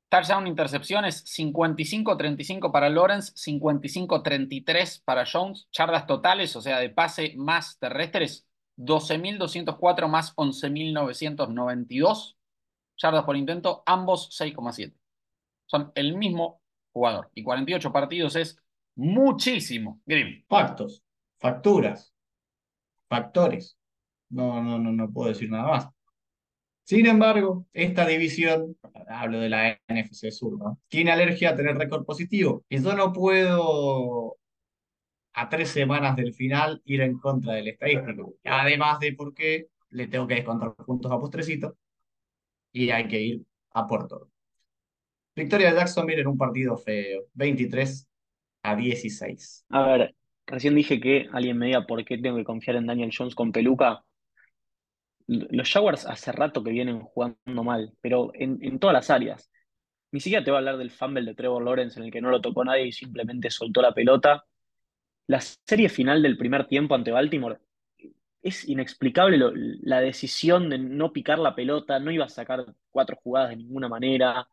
Touchdown 0.09 0.47
intercepciones 0.47 1.23
55-35 1.25 2.71
para 2.71 2.89
Lawrence, 2.89 3.33
55-33 3.33 5.03
para 5.03 5.25
Jones. 5.25 5.67
Charlas 5.71 6.07
totales, 6.07 6.55
o 6.55 6.61
sea, 6.61 6.79
de 6.79 6.89
pase 6.89 7.33
más 7.37 7.77
terrestres, 7.79 8.47
12.204 8.77 10.07
más 10.07 10.35
11.992 10.35 12.35
yardas 12.97 13.25
por 13.25 13.35
intento, 13.35 13.83
ambos 13.85 14.29
6,7. 14.39 14.93
Son 15.65 15.91
el 15.95 16.17
mismo 16.17 16.61
jugador. 16.93 17.29
Y 17.33 17.43
48 17.43 17.91
partidos 17.91 18.35
es 18.35 18.57
muchísimo. 18.95 20.01
Grim. 20.05 20.45
Factos, 20.47 21.03
facturas, 21.39 22.13
factores. 23.09 23.77
No, 24.29 24.61
no, 24.61 24.79
no, 24.79 24.91
no 24.91 25.11
puedo 25.11 25.29
decir 25.29 25.49
nada 25.49 25.67
más. 25.67 25.94
Sin 26.86 27.07
embargo, 27.07 27.65
esta 27.73 28.05
división, 28.05 28.77
hablo 29.07 29.39
de 29.39 29.49
la 29.49 29.81
NFC 29.88 30.29
Sur, 30.29 30.59
tiene 30.88 31.11
alergia 31.11 31.49
a 31.49 31.55
tener 31.55 31.75
récord 31.75 32.05
positivo. 32.05 32.63
Y 32.69 32.79
yo 32.79 32.95
no 32.95 33.11
puedo, 33.11 34.38
a 35.33 35.49
tres 35.49 35.69
semanas 35.69 36.15
del 36.15 36.36
final, 36.36 36.83
ir 36.86 37.01
en 37.01 37.17
contra 37.17 37.53
del 37.53 37.69
estadístico. 37.69 38.36
Además 38.43 38.99
de 38.99 39.13
porque 39.13 39.65
le 39.89 40.07
tengo 40.07 40.27
que 40.27 40.36
descontar 40.36 40.75
puntos 40.75 41.11
a 41.11 41.17
postrecito 41.17 41.75
y 42.71 42.91
hay 42.91 43.07
que 43.07 43.19
ir 43.19 43.41
a 43.71 43.88
Puerto. 43.88 44.29
Victoria 45.36 45.71
de 45.71 45.79
Jacksonville 45.79 46.21
en 46.21 46.27
un 46.27 46.38
partido 46.38 46.77
feo, 46.77 47.23
23 47.33 48.07
a 48.61 48.75
16. 48.75 49.65
A 49.69 49.88
ver, 49.88 50.15
recién 50.45 50.75
dije 50.75 50.99
que 50.99 51.27
alguien 51.33 51.57
me 51.57 51.65
diga 51.65 51.88
por 51.88 52.05
qué 52.05 52.19
tengo 52.19 52.38
que 52.38 52.43
confiar 52.43 52.75
en 52.75 52.86
Daniel 52.86 53.11
Jones 53.17 53.33
con 53.33 53.51
peluca. 53.51 54.05
Los 55.28 55.71
Jaguars 55.71 56.05
hace 56.05 56.32
rato 56.32 56.63
que 56.63 56.71
vienen 56.71 57.01
jugando 57.01 57.63
mal, 57.63 57.93
pero 58.01 58.32
en, 58.34 58.80
todas 58.80 58.93
las 58.93 59.09
áreas. 59.09 59.51
Ni 60.11 60.19
siquiera 60.19 60.43
te 60.43 60.51
voy 60.51 60.57
a 60.57 60.59
hablar 60.59 60.78
del 60.78 60.91
fumble 60.91 61.23
de 61.23 61.36
Trevor 61.36 61.63
Lawrence 61.63 61.99
en 61.99 62.05
el 62.05 62.11
que 62.11 62.21
no 62.21 62.30
lo 62.30 62.41
tocó 62.41 62.63
nadie 62.63 62.88
y 62.88 62.91
simplemente 62.91 63.49
soltó 63.49 63.82
la 63.82 63.93
pelota. 63.93 64.45
La 65.28 65.41
serie 65.41 65.89
final 65.89 66.21
del 66.21 66.38
primer 66.38 66.67
tiempo 66.67 66.95
ante 66.95 67.11
Baltimore 67.11 67.59
es 68.41 68.67
inexplicable 68.69 69.39
la 69.82 70.01
decisión 70.01 70.69
de 70.69 70.78
no 70.78 71.11
picar 71.11 71.39
la 71.39 71.55
pelota, 71.55 71.99
no 71.99 72.11
iba 72.11 72.26
a 72.26 72.30
sacar 72.30 72.65
cuatro 72.91 73.17
jugadas 73.23 73.49
de 73.49 73.57
ninguna 73.57 73.89
manera. 73.89 74.47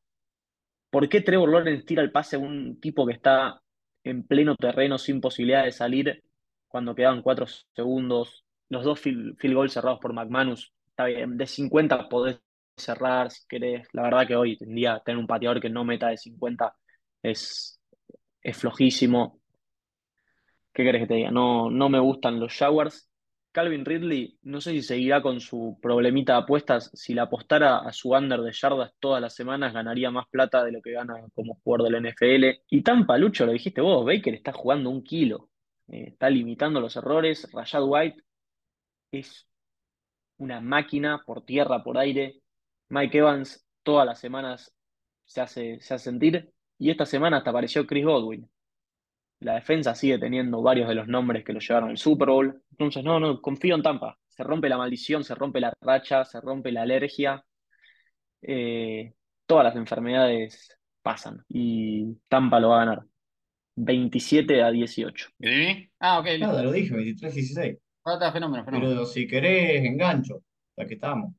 ¿por 0.93 1.09
qué 1.09 1.23
Trevor 1.23 1.51
Lawrence 1.51 1.87
tira 1.87 2.03
el 2.03 2.13
pase 2.13 2.37
a 2.37 2.39
un 2.39 2.79
tipo 2.79 3.07
que 3.07 3.15
está 3.15 3.63
en 4.05 4.25
pleno 4.27 4.57
terreno 4.57 4.99
sin 4.99 5.23
posibilidad 5.23 5.65
de 5.65 5.73
salir 5.73 6.23
cuando 6.69 6.95
quedaban 6.95 7.23
cuatro 7.23 7.47
segundos? 7.75 8.45
Los 8.69 8.85
dos 8.85 9.01
field, 9.01 9.37
field 9.39 9.55
goals 9.55 9.73
cerrados 9.73 9.99
por 10.01 10.13
McManus. 10.13 10.73
Está 10.87 11.07
bien, 11.07 11.37
de 11.37 11.47
50 11.47 12.09
podés 12.09 12.41
cerrar 12.77 13.31
si 13.31 13.47
querés. 13.47 13.87
La 13.93 14.03
verdad 14.03 14.27
que 14.27 14.37
hoy 14.37 14.59
en 14.61 14.75
día 14.75 15.03
tener 15.05 15.19
un 15.19 15.27
pateador 15.27 15.61
que 15.61 15.71
no 15.71 15.85
meta 15.85 16.09
de 16.09 16.17
50 16.17 16.75
es, 17.23 17.81
es 18.43 18.57
flojísimo. 18.57 19.41
¿Qué 20.73 20.85
querés 20.85 21.03
que 21.03 21.09
te 21.09 21.15
diga? 21.15 21.31
No, 21.31 21.71
no 21.71 21.89
me 21.89 21.99
gustan 21.99 22.41
los 22.41 22.55
Jaguars. 22.55 23.09
Calvin 23.53 23.85
Ridley, 23.85 24.39
no 24.45 24.63
sé 24.63 24.71
si 24.71 24.83
seguirá 24.83 25.21
con 25.21 25.39
su 25.39 25.79
problemita 25.83 26.33
de 26.33 26.39
apuestas. 26.41 26.91
Si 26.95 27.13
la 27.13 27.25
apostara 27.25 27.79
a 27.81 27.93
su 27.93 28.13
under 28.13 28.41
de 28.41 28.53
yardas 28.53 28.93
todas 28.99 29.21
las 29.21 29.35
semanas, 29.35 29.75
ganaría 29.75 30.11
más 30.11 30.27
plata 30.31 30.65
de 30.65 30.73
lo 30.73 30.81
que 30.81 30.93
gana 30.93 31.15
como 31.35 31.61
jugador 31.63 31.91
del 31.91 32.07
NFL. 32.07 32.63
Y 32.71 32.83
tan 32.83 33.07
palucho, 33.07 33.45
lo 33.45 33.53
dijiste 33.53 33.83
vos, 33.83 34.07
Baker 34.07 34.35
está 34.35 34.53
jugando 34.53 34.89
un 34.89 35.05
kilo. 35.05 35.51
Eh, 35.89 36.05
está 36.09 36.31
limitando 36.31 36.81
los 36.81 36.97
errores. 36.97 37.47
Rashad 37.53 37.83
White 37.85 38.23
es 39.13 39.47
una 40.39 40.61
máquina 40.61 41.23
por 41.25 41.45
tierra, 41.45 41.85
por 41.85 41.99
aire. 41.99 42.41
Mike 42.89 43.19
Evans 43.19 43.65
todas 43.83 44.07
las 44.07 44.19
semanas 44.19 44.75
se 45.25 45.41
hace, 45.41 45.81
se 45.81 45.95
hace 45.95 46.05
sentir. 46.05 46.53
Y 46.79 46.91
esta 46.91 47.07
semana 47.07 47.39
hasta 47.39 47.51
apareció 47.51 47.87
Chris 47.87 48.05
Godwin. 48.05 48.51
La 49.41 49.55
defensa 49.55 49.95
sigue 49.95 50.19
teniendo 50.19 50.63
varios 50.63 50.89
de 50.89 50.95
los 50.95 51.09
nombres 51.09 51.45
que 51.45 51.53
lo 51.53 51.61
llevaron 51.61 51.91
al 51.91 51.99
Super 51.99 52.29
Bowl. 52.29 52.63
Entonces, 52.73 53.05
no, 53.05 53.21
no, 53.21 53.41
confío 53.41 53.75
en 53.75 53.83
Tampa. 53.83 54.19
Se 54.29 54.45
rompe 54.45 54.69
la 54.69 54.79
maldición, 54.79 55.25
se 55.25 55.35
rompe 55.35 55.61
la 55.61 55.73
racha, 55.81 56.25
se 56.25 56.41
rompe 56.41 56.73
la 56.73 56.83
alergia. 56.83 57.45
Eh, 58.41 59.13
todas 59.47 59.65
las 59.65 59.77
enfermedades 59.77 60.79
pasan 61.03 61.45
y 61.49 62.15
Tampa 62.29 62.61
lo 62.61 62.71
va 62.71 62.83
a 62.83 62.85
ganar. 62.87 63.05
27 63.77 64.63
a 64.63 64.71
18. 64.71 65.29
¿Sí? 65.41 65.91
Ah, 65.99 66.19
ok. 66.19 66.27
Nada, 66.39 66.63
lo 66.63 66.73
dije, 66.73 66.95
23-16. 66.95 67.79
Ah, 68.05 68.15
está, 68.15 68.33
fenómeno, 68.33 68.65
fenómeno. 68.65 68.91
Pero 68.91 69.07
si 69.07 69.27
querés, 69.27 69.85
engancho, 69.85 70.43
ya 70.77 70.87
que 70.87 70.95
estamos. 70.95 71.33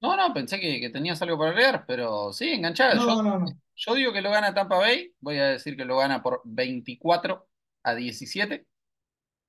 No, 0.00 0.16
no, 0.16 0.34
pensé 0.34 0.58
que, 0.58 0.80
que 0.80 0.90
tenías 0.90 1.22
algo 1.22 1.38
para 1.38 1.50
agregar, 1.52 1.84
pero 1.86 2.32
sí, 2.32 2.50
enganchada. 2.50 2.94
No, 2.94 3.06
Yo, 3.06 3.22
no, 3.22 3.38
no. 3.38 3.46
yo 3.74 3.94
digo 3.94 4.12
que 4.12 4.20
lo 4.20 4.30
gana 4.30 4.52
Tampa 4.52 4.76
Bay, 4.76 5.12
voy 5.20 5.38
a 5.38 5.50
decir 5.50 5.76
que 5.76 5.84
lo 5.84 5.96
gana 5.96 6.22
por 6.22 6.42
24 6.44 7.46
a 7.84 7.94
17. 7.94 8.66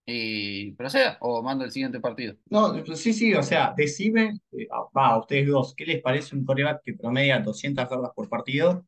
Y 0.06 0.72
proceda, 0.74 1.18
o 1.22 1.42
mando 1.42 1.64
el 1.64 1.72
siguiente 1.72 2.00
partido. 2.02 2.36
No, 2.50 2.86
sí, 2.96 3.14
sí, 3.14 3.34
o 3.34 3.42
sea, 3.42 3.74
decime, 3.76 4.42
eh, 4.52 4.68
ah, 4.70 4.86
va, 4.96 5.08
a 5.08 5.20
ustedes 5.20 5.48
dos, 5.48 5.74
¿qué 5.76 5.86
les 5.86 6.02
parece 6.02 6.36
un 6.36 6.44
coreback 6.44 6.82
que 6.84 6.94
promedia 6.94 7.40
200 7.40 7.90
yardas 7.90 8.12
por 8.14 8.28
partido? 8.28 8.86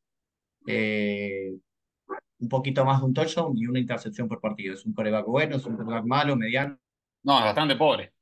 Eh, 0.67 1.55
un 2.39 2.49
poquito 2.49 2.84
más 2.84 2.99
de 2.99 3.05
un 3.05 3.13
touchdown 3.13 3.57
y 3.57 3.65
una 3.65 3.80
intercepción 3.80 4.28
por 4.28 4.41
partido. 4.41 4.73
¿Es 4.73 4.86
un 4.86 4.93
coreback 4.93 5.26
bueno? 5.26 5.55
¿Es 5.55 5.65
un 5.65 5.78
coreback 5.78 6.05
malo, 6.05 6.36
mediano? 6.36 6.78
No, 7.26 7.39
es 7.39 7.45
bastante 7.45 7.76
pobre. 7.76 8.13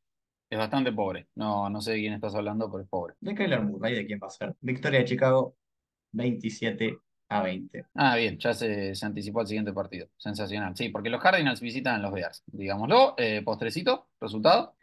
Es 0.50 0.58
bastante 0.58 0.92
pobre. 0.94 1.28
No, 1.36 1.70
no 1.70 1.82
sé 1.82 1.92
de 1.92 2.00
quién 2.00 2.14
estás 2.14 2.36
hablando, 2.36 2.72
pero 2.72 2.84
es 2.84 2.90
pobre. 2.90 3.16
De 3.20 3.36
Kyler 3.36 3.62
Murray, 3.62 3.96
¿de 3.96 4.06
quién 4.06 4.20
va 4.22 4.28
a 4.28 4.30
ser? 4.30 4.56
Victoria 4.62 5.00
de 5.00 5.06
Chicago, 5.06 5.58
27 6.12 6.98
a 7.28 7.44
20. 7.44 7.86
Ah, 7.96 8.16
bien, 8.16 8.38
ya 8.38 8.54
se, 8.54 8.96
se 8.96 9.06
anticipó 9.06 9.42
al 9.42 9.48
siguiente 9.48 9.74
partido. 9.74 10.08
Sensacional. 10.16 10.76
Sí, 10.78 10.88
porque 10.90 11.10
los 11.10 11.22
Cardinals 11.22 11.60
visitan 11.60 11.96
a 11.96 12.00
los 12.00 12.14
Bears, 12.14 12.44
digámoslo. 12.46 13.16
Eh, 13.18 13.42
postrecito, 13.44 14.08
resultado. 14.22 14.76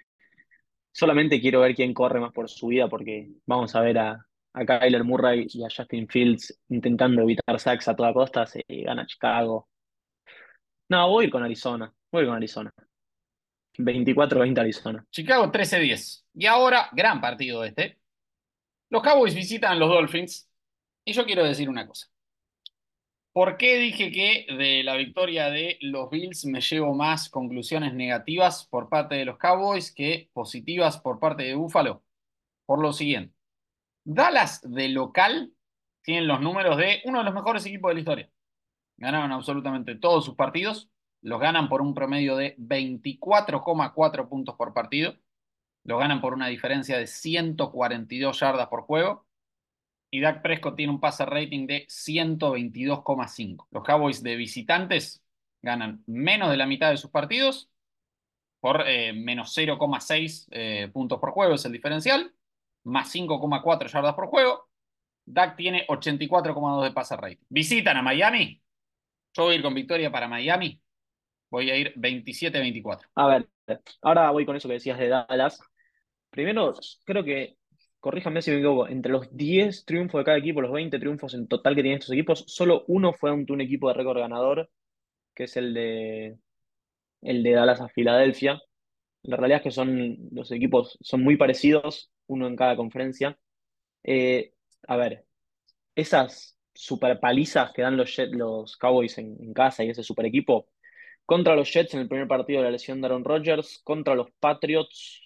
Solamente 0.92 1.40
quiero 1.40 1.60
ver 1.60 1.74
quién 1.74 1.94
corre 1.94 2.20
más 2.20 2.32
por 2.32 2.50
su 2.50 2.66
vida 2.66 2.88
porque 2.88 3.30
vamos 3.46 3.74
a 3.74 3.80
ver 3.80 3.98
a, 3.98 4.26
a 4.52 4.66
Kyler 4.66 5.04
Murray 5.04 5.46
y 5.48 5.64
a 5.64 5.68
Justin 5.74 6.08
Fields 6.08 6.60
intentando 6.68 7.22
evitar 7.22 7.58
sacks 7.58 7.88
a 7.88 7.96
toda 7.96 8.12
costa. 8.12 8.44
Se 8.44 8.62
gana 8.68 9.06
Chicago. 9.06 9.68
No, 10.90 11.08
voy 11.08 11.24
a 11.24 11.26
ir 11.28 11.32
con 11.32 11.42
Arizona. 11.42 11.90
Voy 12.12 12.20
a 12.20 12.22
ir 12.24 12.28
con 12.28 12.36
Arizona. 12.36 12.70
24-20 13.78 14.58
Arizona. 14.58 15.06
Chicago 15.10 15.50
13-10. 15.50 16.24
Y 16.34 16.46
ahora, 16.46 16.88
gran 16.92 17.20
partido 17.20 17.64
este. 17.64 17.98
Los 18.90 19.02
Cowboys 19.02 19.34
visitan 19.34 19.78
los 19.78 19.88
Dolphins. 19.88 20.48
Y 21.04 21.12
yo 21.12 21.24
quiero 21.24 21.44
decir 21.44 21.68
una 21.68 21.86
cosa. 21.86 22.08
¿Por 23.32 23.56
qué 23.56 23.78
dije 23.78 24.10
que 24.10 24.46
de 24.56 24.82
la 24.82 24.96
victoria 24.96 25.50
de 25.50 25.78
los 25.80 26.10
Bills 26.10 26.44
me 26.46 26.60
llevo 26.60 26.94
más 26.94 27.28
conclusiones 27.28 27.94
negativas 27.94 28.66
por 28.68 28.88
parte 28.88 29.14
de 29.14 29.24
los 29.24 29.38
Cowboys 29.38 29.94
que 29.94 30.28
positivas 30.32 30.98
por 31.00 31.20
parte 31.20 31.44
de 31.44 31.54
Buffalo? 31.54 32.02
Por 32.66 32.82
lo 32.82 32.92
siguiente. 32.92 33.34
Dallas 34.04 34.60
de 34.62 34.88
local 34.88 35.52
tienen 36.02 36.26
los 36.26 36.40
números 36.40 36.76
de 36.76 37.02
uno 37.04 37.18
de 37.18 37.24
los 37.24 37.34
mejores 37.34 37.64
equipos 37.66 37.90
de 37.90 37.94
la 37.94 38.00
historia. 38.00 38.30
Ganaron 38.96 39.30
absolutamente 39.30 39.94
todos 39.94 40.24
sus 40.24 40.34
partidos. 40.34 40.89
Los 41.22 41.40
ganan 41.40 41.68
por 41.68 41.82
un 41.82 41.94
promedio 41.94 42.36
de 42.36 42.56
24,4 42.56 44.28
puntos 44.28 44.54
por 44.56 44.72
partido. 44.72 45.16
Los 45.84 45.98
ganan 45.98 46.20
por 46.20 46.34
una 46.34 46.48
diferencia 46.48 46.98
de 46.98 47.06
142 47.06 48.40
yardas 48.40 48.68
por 48.68 48.82
juego. 48.82 49.26
Y 50.10 50.20
Dak 50.20 50.42
Prescott 50.42 50.76
tiene 50.76 50.92
un 50.92 51.00
passer 51.00 51.28
rating 51.28 51.66
de 51.66 51.86
122,5. 51.86 53.68
Los 53.70 53.84
Cowboys 53.84 54.22
de 54.22 54.36
visitantes 54.36 55.22
ganan 55.62 56.02
menos 56.06 56.50
de 56.50 56.56
la 56.56 56.66
mitad 56.66 56.90
de 56.90 56.96
sus 56.96 57.10
partidos 57.10 57.70
por 58.60 58.84
eh, 58.86 59.12
menos 59.12 59.56
0,6 59.56 60.48
eh, 60.50 60.90
puntos 60.92 61.18
por 61.18 61.30
juego, 61.30 61.54
es 61.54 61.64
el 61.64 61.72
diferencial, 61.72 62.32
más 62.84 63.14
5,4 63.14 63.90
yardas 63.90 64.14
por 64.14 64.26
juego. 64.26 64.68
Dak 65.24 65.56
tiene 65.56 65.86
84,2 65.86 66.84
de 66.84 66.92
passer 66.92 67.20
rating. 67.20 67.44
Visitan 67.48 67.96
a 67.96 68.02
Miami. 68.02 68.60
Yo 69.34 69.44
voy 69.44 69.54
a 69.54 69.56
ir 69.56 69.62
con 69.62 69.74
victoria 69.74 70.10
para 70.10 70.28
Miami. 70.28 70.80
Voy 71.50 71.70
a 71.70 71.76
ir 71.76 71.92
27-24. 71.96 73.08
A 73.16 73.26
ver, 73.26 73.48
ahora 74.02 74.30
voy 74.30 74.46
con 74.46 74.56
eso 74.56 74.68
que 74.68 74.74
decías 74.74 74.98
de 74.98 75.08
Dallas. 75.08 75.60
Primero, 76.30 76.74
creo 77.04 77.24
que, 77.24 77.56
corríjame 77.98 78.40
si 78.40 78.50
me 78.52 78.58
equivoco, 78.58 78.88
entre 78.88 79.10
los 79.12 79.36
10 79.36 79.84
triunfos 79.84 80.20
de 80.20 80.24
cada 80.24 80.38
equipo, 80.38 80.60
los 80.60 80.72
20 80.72 80.98
triunfos 80.98 81.34
en 81.34 81.48
total 81.48 81.74
que 81.74 81.82
tienen 81.82 81.98
estos 81.98 82.14
equipos, 82.14 82.44
solo 82.46 82.84
uno 82.88 83.12
fue 83.12 83.30
ante 83.30 83.52
un 83.52 83.60
equipo 83.60 83.88
de 83.88 83.94
récord 83.94 84.18
ganador, 84.18 84.70
que 85.34 85.44
es 85.44 85.56
el 85.56 85.74
de, 85.74 86.38
el 87.22 87.42
de 87.42 87.52
Dallas 87.52 87.80
a 87.80 87.88
Filadelfia. 87.88 88.60
La 89.22 89.36
realidad 89.36 89.58
es 89.58 89.64
que 89.64 89.70
son, 89.72 90.18
los 90.32 90.52
equipos 90.52 90.98
son 91.02 91.22
muy 91.22 91.36
parecidos, 91.36 92.12
uno 92.28 92.46
en 92.46 92.56
cada 92.56 92.76
conferencia. 92.76 93.38
Eh, 94.04 94.54
a 94.88 94.96
ver, 94.96 95.26
esas 95.94 96.58
super 96.74 97.18
palizas 97.20 97.72
que 97.72 97.82
dan 97.82 97.96
los, 97.96 98.16
los 98.30 98.76
Cowboys 98.76 99.18
en 99.18 99.52
casa 99.52 99.84
y 99.84 99.90
ese 99.90 100.02
super 100.04 100.26
equipo, 100.26 100.68
contra 101.30 101.54
los 101.54 101.72
Jets 101.72 101.94
en 101.94 102.00
el 102.00 102.08
primer 102.08 102.26
partido 102.26 102.58
de 102.58 102.64
la 102.64 102.72
lesión 102.72 103.00
de 103.00 103.06
Aaron 103.06 103.24
Rodgers, 103.24 103.80
contra 103.84 104.16
los 104.16 104.32
Patriots, 104.40 105.22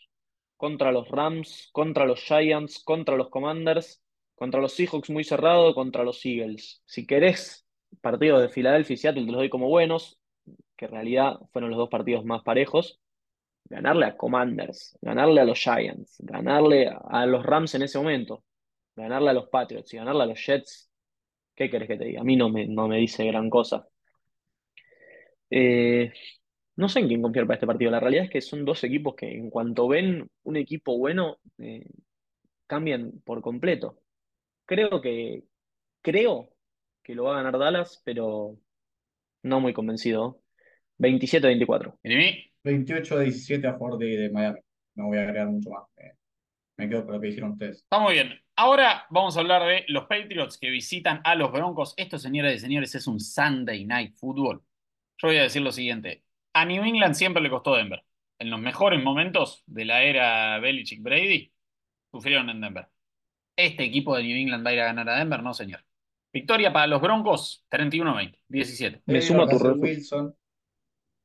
contra 0.55 0.93
los 0.93 1.09
Rams, 1.09 1.71
contra 1.73 2.05
los 2.05 2.21
Giants, 2.21 2.85
contra 2.85 3.17
los 3.17 3.31
Commanders, 3.31 4.03
contra 4.35 4.61
los 4.61 4.75
Seahawks 4.75 5.09
muy 5.09 5.25
cerrado, 5.25 5.75
contra 5.75 6.05
los 6.05 6.23
Eagles. 6.27 6.83
Si 6.85 7.07
querés 7.07 7.67
partidos 8.03 8.43
de 8.43 8.51
Filadelfia 8.51 8.93
y 8.93 8.97
Seattle, 8.99 9.25
te 9.25 9.31
los 9.33 9.39
doy 9.41 9.49
como 9.49 9.71
buenos, 9.71 10.21
que 10.77 10.85
en 10.85 10.91
realidad 10.91 11.41
fueron 11.55 11.71
los 11.71 11.79
dos 11.79 11.89
partidos 11.89 12.23
más 12.27 12.43
parejos. 12.43 13.01
Ganarle 13.65 14.05
a 14.05 14.15
Commanders, 14.19 14.99
ganarle 15.01 15.41
a 15.41 15.45
los 15.47 15.59
Giants, 15.59 16.17
ganarle 16.19 16.87
a, 17.03 17.25
los 17.25 17.47
Rams 17.47 17.77
en 17.77 17.83
ese 17.83 17.97
momento, 17.97 18.45
ganarle 18.95 19.31
a 19.31 19.33
los 19.33 19.49
Patriots 19.49 19.95
y 19.95 19.97
ganarle 19.97 20.25
a 20.25 20.27
los 20.27 20.47
Jets, 20.47 20.91
¿qué 21.55 21.71
querés 21.71 21.89
que 21.89 21.97
te 21.97 22.05
diga? 22.05 22.21
A 22.21 22.25
mí 22.25 22.37
no 22.37 22.51
me, 22.51 22.67
no 22.67 22.89
me 22.89 22.99
dice 22.99 23.25
gran 23.25 23.49
cosa. 23.49 23.89
Eh, 25.51 26.12
no 26.76 26.88
sé 26.88 27.01
en 27.01 27.09
quién 27.09 27.22
confiar 27.22 27.47
para 27.47 27.57
este 27.57 27.66
partido. 27.66 27.90
La 27.90 28.01
realidad 28.01 28.24
es 28.24 28.30
que 28.30 28.40
son 28.40 28.64
dos 28.64 28.82
equipos 28.84 29.14
que 29.14 29.30
en 29.32 29.51
cuanto 29.51 29.88
ven 29.88 30.28
un 30.42 30.57
equipo 30.57 30.99
bueno, 30.99 31.38
eh, 31.59 31.86
cambian 32.66 33.20
por 33.24 33.40
completo. 33.42 34.01
Creo 34.66 35.01
que, 35.01 35.45
creo 36.03 36.51
que 37.03 37.14
lo 37.14 37.24
va 37.24 37.32
a 37.32 37.42
ganar 37.42 37.59
Dallas, 37.59 38.03
pero 38.05 38.59
no 39.42 39.61
muy 39.61 39.72
convencido. 39.72 40.40
27-24. 40.99 41.99
¿Y 42.03 42.16
mí? 42.16 42.53
28 42.64 43.16
a 43.16 43.20
17 43.20 43.66
a 43.66 43.72
favor 43.72 43.99
de, 43.99 44.16
de 44.16 44.30
Miami. 44.30 44.61
No 44.95 45.07
voy 45.07 45.18
a 45.18 45.22
agregar 45.22 45.49
mucho 45.49 45.70
más. 45.70 45.84
Eh, 45.97 46.12
me 46.76 46.88
quedo 46.88 47.05
con 47.05 47.14
lo 47.14 47.20
que 47.20 47.28
hicieron 47.28 47.53
ustedes. 47.53 47.78
Está 47.78 47.99
muy 47.99 48.14
bien. 48.14 48.32
Ahora 48.57 49.07
vamos 49.11 49.36
a 49.36 49.40
hablar 49.40 49.62
de 49.62 49.84
los 49.88 50.05
Patriots 50.05 50.59
que 50.59 50.70
visitan 50.70 51.20
a 51.24 51.34
los 51.34 51.53
Broncos. 51.53 51.95
Esto, 51.97 52.18
señoras 52.18 52.55
y 52.55 52.59
señores, 52.59 52.95
es 52.95 53.07
un 53.07 53.20
Sunday 53.20 53.84
Night 53.84 54.14
Football. 54.14 54.62
Yo 55.19 55.29
voy 55.29 55.37
a 55.39 55.43
decir 55.43 55.62
lo 55.62 55.73
siguiente. 55.73 56.25
A 56.53 56.65
New 56.65 56.85
England 56.85 57.15
siempre 57.15 57.43
le 57.43 57.51
costó 57.51 57.75
Denver. 57.75 58.05
En 58.39 58.51
los 58.51 58.61
mejores 58.61 59.03
momentos 59.03 59.62
de 59.67 59.85
la 59.85 60.03
era 60.03 60.59
Belichick-Brady, 60.59 61.53
sufrieron 62.11 62.51
en 62.51 62.61
Denver. 62.61 62.89
¿Este 63.57 63.85
equipo 63.85 64.17
de 64.17 64.25
New 64.25 64.37
England 64.37 64.67
va 64.67 64.71
a 64.71 64.75
ir 64.75 64.81
a 64.81 64.87
ganar 64.87 65.09
a 65.09 65.19
Denver? 65.19 65.43
No, 65.43 65.55
señor. 65.55 65.81
Victoria 66.33 66.73
para 66.73 66.89
los 66.89 67.01
Broncos, 67.01 67.65
31-20, 67.71 68.41
17. 68.49 68.97
Me 68.97 69.03
Pero 69.07 69.23
sumo 69.23 69.43
a 69.45 69.49
tu 69.49 69.57
Wilson. 69.57 70.35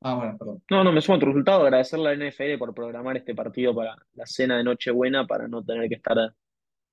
Ah, 0.02 0.14
bueno, 0.14 0.38
perdón. 0.38 0.64
No, 0.70 0.84
no, 0.84 0.92
me 0.92 1.02
sumo 1.02 1.18
a 1.18 1.20
tu 1.20 1.26
resultado. 1.26 1.64
Agradecerle 1.64 2.10
a 2.10 2.16
la 2.16 2.30
NFL 2.30 2.58
por 2.60 2.74
programar 2.74 3.18
este 3.18 3.34
partido 3.34 3.74
para 3.74 3.98
la 4.14 4.26
cena 4.28 4.58
de 4.58 4.64
Nochebuena 4.64 5.26
para 5.26 5.48
no 5.48 5.64
tener 5.64 5.90
que 5.90 5.96
estar 5.96 6.16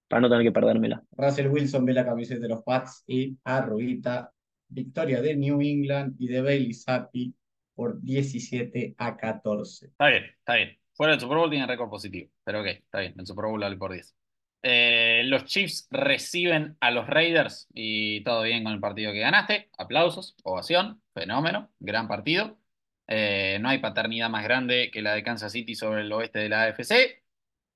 para 0.09 0.20
no 0.20 0.28
tener 0.28 0.44
que 0.44 0.53
perdérmela. 0.53 1.03
Russell 1.12 1.49
Wilson 1.49 1.84
ve 1.84 1.92
la 1.92 2.05
camiseta 2.05 2.40
de 2.40 2.49
los 2.49 2.62
Pats 2.62 3.05
y 3.07 3.36
arruguita 3.44 4.32
victoria 4.76 5.22
de 5.22 5.34
New 5.34 5.60
England 5.60 6.14
y 6.18 6.28
de 6.28 6.42
Bailey 6.42 6.74
Zappi 6.74 7.34
por 7.74 8.00
17 8.02 8.94
a 8.98 9.16
14. 9.16 9.86
Está 9.86 10.08
bien, 10.08 10.24
está 10.24 10.54
bien. 10.54 10.78
Fuera 10.92 11.12
del 11.12 11.20
Super 11.20 11.38
Bowl 11.38 11.50
tiene 11.50 11.66
récord 11.66 11.90
positivo, 11.90 12.30
pero 12.44 12.60
ok, 12.60 12.66
está 12.66 13.00
bien. 13.00 13.14
El 13.18 13.26
Super 13.26 13.46
Bowl 13.46 13.60
vale 13.60 13.76
por 13.76 13.92
10. 13.92 14.14
Eh, 14.62 15.22
los 15.26 15.44
Chiefs 15.44 15.86
reciben 15.90 16.76
a 16.80 16.90
los 16.90 17.06
Raiders 17.06 17.68
y 17.72 18.22
todo 18.24 18.42
bien 18.42 18.64
con 18.64 18.72
el 18.72 18.80
partido 18.80 19.12
que 19.12 19.20
ganaste. 19.20 19.70
Aplausos, 19.78 20.36
ovación, 20.42 21.02
fenómeno, 21.14 21.70
gran 21.78 22.08
partido. 22.08 22.58
Eh, 23.08 23.58
no 23.60 23.68
hay 23.68 23.78
paternidad 23.78 24.28
más 24.28 24.44
grande 24.44 24.90
que 24.92 25.02
la 25.02 25.14
de 25.14 25.22
Kansas 25.22 25.52
City 25.52 25.74
sobre 25.74 26.02
el 26.02 26.12
oeste 26.12 26.40
de 26.40 26.48
la 26.48 26.64
AFC. 26.64 27.22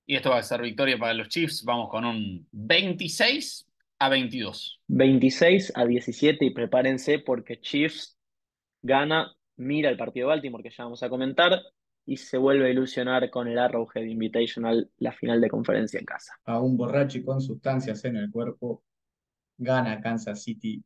Y 0.06 0.16
esto 0.16 0.30
va 0.30 0.38
a 0.38 0.42
ser 0.42 0.62
victoria 0.62 0.98
para 0.98 1.14
los 1.14 1.28
Chiefs. 1.28 1.64
Vamos 1.64 1.88
con 1.88 2.04
un 2.04 2.46
26 2.52 3.69
a 4.00 4.08
22. 4.08 4.80
26 4.88 5.72
a 5.76 5.84
17 5.84 6.44
y 6.44 6.50
prepárense 6.50 7.18
porque 7.18 7.60
Chiefs 7.60 8.18
gana, 8.82 9.32
mira 9.56 9.90
el 9.90 9.98
partido 9.98 10.26
de 10.26 10.34
Baltimore 10.34 10.64
que 10.64 10.74
ya 10.74 10.84
vamos 10.84 11.02
a 11.02 11.10
comentar 11.10 11.60
y 12.06 12.16
se 12.16 12.38
vuelve 12.38 12.66
a 12.66 12.70
ilusionar 12.70 13.28
con 13.30 13.46
el 13.46 13.58
Arrowhead 13.58 14.04
Invitational, 14.04 14.90
la 14.96 15.12
final 15.12 15.40
de 15.40 15.50
conferencia 15.50 16.00
en 16.00 16.06
casa. 16.06 16.34
A 16.46 16.60
un 16.60 16.76
borracho 16.76 17.18
y 17.18 17.24
con 17.24 17.40
sustancias 17.42 18.04
en 18.06 18.16
el 18.16 18.30
cuerpo, 18.30 18.82
gana 19.58 20.00
Kansas 20.00 20.42
City 20.42 20.82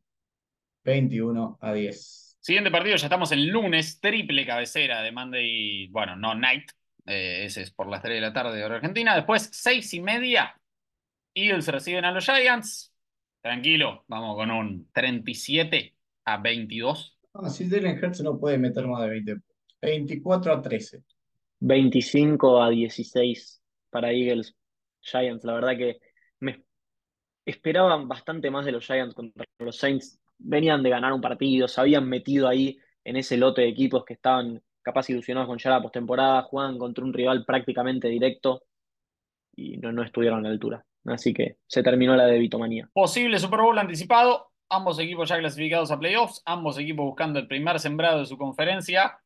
21 0.83 1.57
a 1.61 1.73
10. 1.73 2.37
Siguiente 2.41 2.69
partido, 2.69 2.97
ya 2.97 3.07
estamos 3.07 3.31
en 3.31 3.47
lunes, 3.47 3.99
triple 4.01 4.45
cabecera 4.45 5.01
de 5.01 5.11
Monday, 5.13 5.87
bueno, 5.87 6.15
no 6.17 6.35
night, 6.35 6.69
eh, 7.05 7.45
ese 7.45 7.61
es 7.61 7.71
por 7.71 7.87
las 7.87 8.01
3 8.01 8.15
de 8.15 8.21
la 8.21 8.33
tarde 8.33 8.57
de 8.57 8.65
hora 8.65 8.75
argentina. 8.75 9.15
Después, 9.15 9.49
6 9.51 9.93
y 9.93 10.01
media, 10.01 10.53
Eagles 11.33 11.67
reciben 11.69 12.05
a 12.05 12.11
los 12.11 12.25
Giants. 12.25 12.94
Tranquilo, 13.45 14.03
vamos 14.07 14.37
con 14.37 14.49
un 14.49 14.89
37 14.91 15.95
a 16.25 16.37
22. 16.41 17.19
Ah, 17.35 17.47
si 17.47 17.69
Jalen 17.69 18.03
Hurts 18.03 18.23
no 18.23 18.39
puede 18.39 18.57
meter 18.57 18.87
más 18.87 19.03
de 19.03 19.09
20 19.09 19.35
24 19.83 20.51
a 20.51 20.61
13. 20.63 21.03
25 21.59 22.63
a 22.63 22.71
16 22.71 23.61
para 23.91 24.11
Eagles 24.11 24.55
Giants. 24.99 25.45
La 25.45 25.53
verdad 25.53 25.77
que 25.77 25.99
me 26.39 26.65
esperaban 27.45 28.07
bastante 28.07 28.49
más 28.49 28.65
de 28.65 28.71
los 28.71 28.83
Giants 28.83 29.13
contra 29.13 29.45
los 29.59 29.77
Saints. 29.77 30.19
Venían 30.39 30.81
de 30.81 30.89
ganar 30.89 31.13
un 31.13 31.21
partido, 31.21 31.67
se 31.67 31.79
habían 31.79 32.09
metido 32.09 32.47
ahí 32.47 32.79
en 33.03 33.15
ese 33.15 33.37
lote 33.37 33.61
de 33.61 33.67
equipos 33.67 34.05
que 34.05 34.15
estaban 34.15 34.59
capaz 34.81 35.07
ilusionados 35.11 35.47
con 35.47 35.59
ya 35.59 35.69
la 35.69 35.83
postemporada, 35.83 36.41
jugaban 36.41 36.79
contra 36.79 37.05
un 37.05 37.13
rival 37.13 37.45
prácticamente 37.45 38.07
directo 38.07 38.63
y 39.55 39.77
no, 39.77 39.91
no 39.91 40.01
estuvieron 40.01 40.39
a 40.39 40.41
la 40.47 40.49
altura. 40.49 40.83
Así 41.05 41.33
que 41.33 41.57
se 41.67 41.83
terminó 41.83 42.15
la 42.15 42.25
de 42.25 42.39
Vitomanía. 42.39 42.89
Posible 42.93 43.39
Super 43.39 43.61
Bowl 43.61 43.77
anticipado, 43.77 44.51
ambos 44.69 44.99
equipos 44.99 45.29
ya 45.29 45.37
clasificados 45.39 45.91
a 45.91 45.99
playoffs, 45.99 46.41
ambos 46.45 46.77
equipos 46.79 47.05
buscando 47.05 47.39
el 47.39 47.47
primer 47.47 47.79
sembrado 47.79 48.19
de 48.19 48.25
su 48.25 48.37
conferencia. 48.37 49.19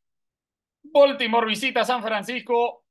Baltimore 0.84 1.48
visita 1.48 1.84
San 1.84 2.04
Francisco. 2.04 2.84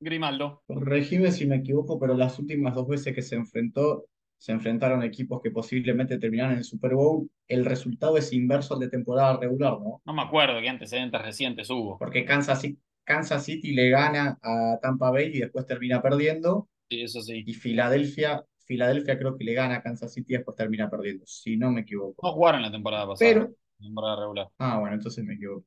Grimaldo. 0.00 0.62
Corregime 0.66 1.30
si 1.30 1.46
me 1.46 1.56
equivoco, 1.56 1.98
pero 1.98 2.14
las 2.14 2.38
últimas 2.38 2.74
dos 2.74 2.88
veces 2.88 3.14
que 3.14 3.22
se 3.22 3.36
enfrentó, 3.36 4.06
se 4.36 4.50
enfrentaron 4.50 5.04
equipos 5.04 5.40
que 5.40 5.52
posiblemente 5.52 6.18
terminaron 6.18 6.52
en 6.52 6.58
el 6.58 6.64
Super 6.64 6.94
Bowl. 6.94 7.30
El 7.46 7.64
resultado 7.64 8.18
es 8.18 8.32
inverso 8.32 8.74
al 8.74 8.80
de 8.80 8.88
temporada 8.88 9.36
regular, 9.36 9.74
¿no? 9.80 10.02
No 10.04 10.12
me 10.12 10.22
acuerdo 10.22 10.60
qué 10.60 10.68
antecedentes 10.68 11.22
recientes 11.22 11.70
hubo. 11.70 11.98
Porque 11.98 12.24
Kansas 12.24 12.60
City, 12.60 12.80
Kansas 13.04 13.44
City 13.44 13.72
le 13.72 13.90
gana 13.90 14.38
a 14.42 14.78
Tampa 14.82 15.10
Bay 15.10 15.30
y 15.32 15.40
después 15.40 15.66
termina 15.66 16.02
perdiendo. 16.02 16.68
Sí, 16.92 17.00
eso 17.00 17.22
sí. 17.22 17.42
Y 17.46 17.54
Filadelfia, 17.54 18.44
Filadelfia 18.66 19.18
creo 19.18 19.34
que 19.34 19.44
le 19.44 19.54
gana 19.54 19.76
a 19.76 19.82
Kansas 19.82 20.12
City 20.12 20.34
y 20.34 20.36
después 20.36 20.54
termina 20.54 20.90
perdiendo, 20.90 21.24
si 21.26 21.56
no 21.56 21.70
me 21.70 21.80
equivoco. 21.80 22.20
No 22.22 22.34
jugaron 22.34 22.60
la 22.60 22.70
temporada 22.70 23.06
pasada. 23.06 23.30
Pero. 23.30 23.54
Temporada 23.80 24.20
regular. 24.20 24.48
Ah, 24.58 24.78
bueno, 24.78 24.96
entonces 24.96 25.24
me 25.24 25.32
equivoco. 25.32 25.64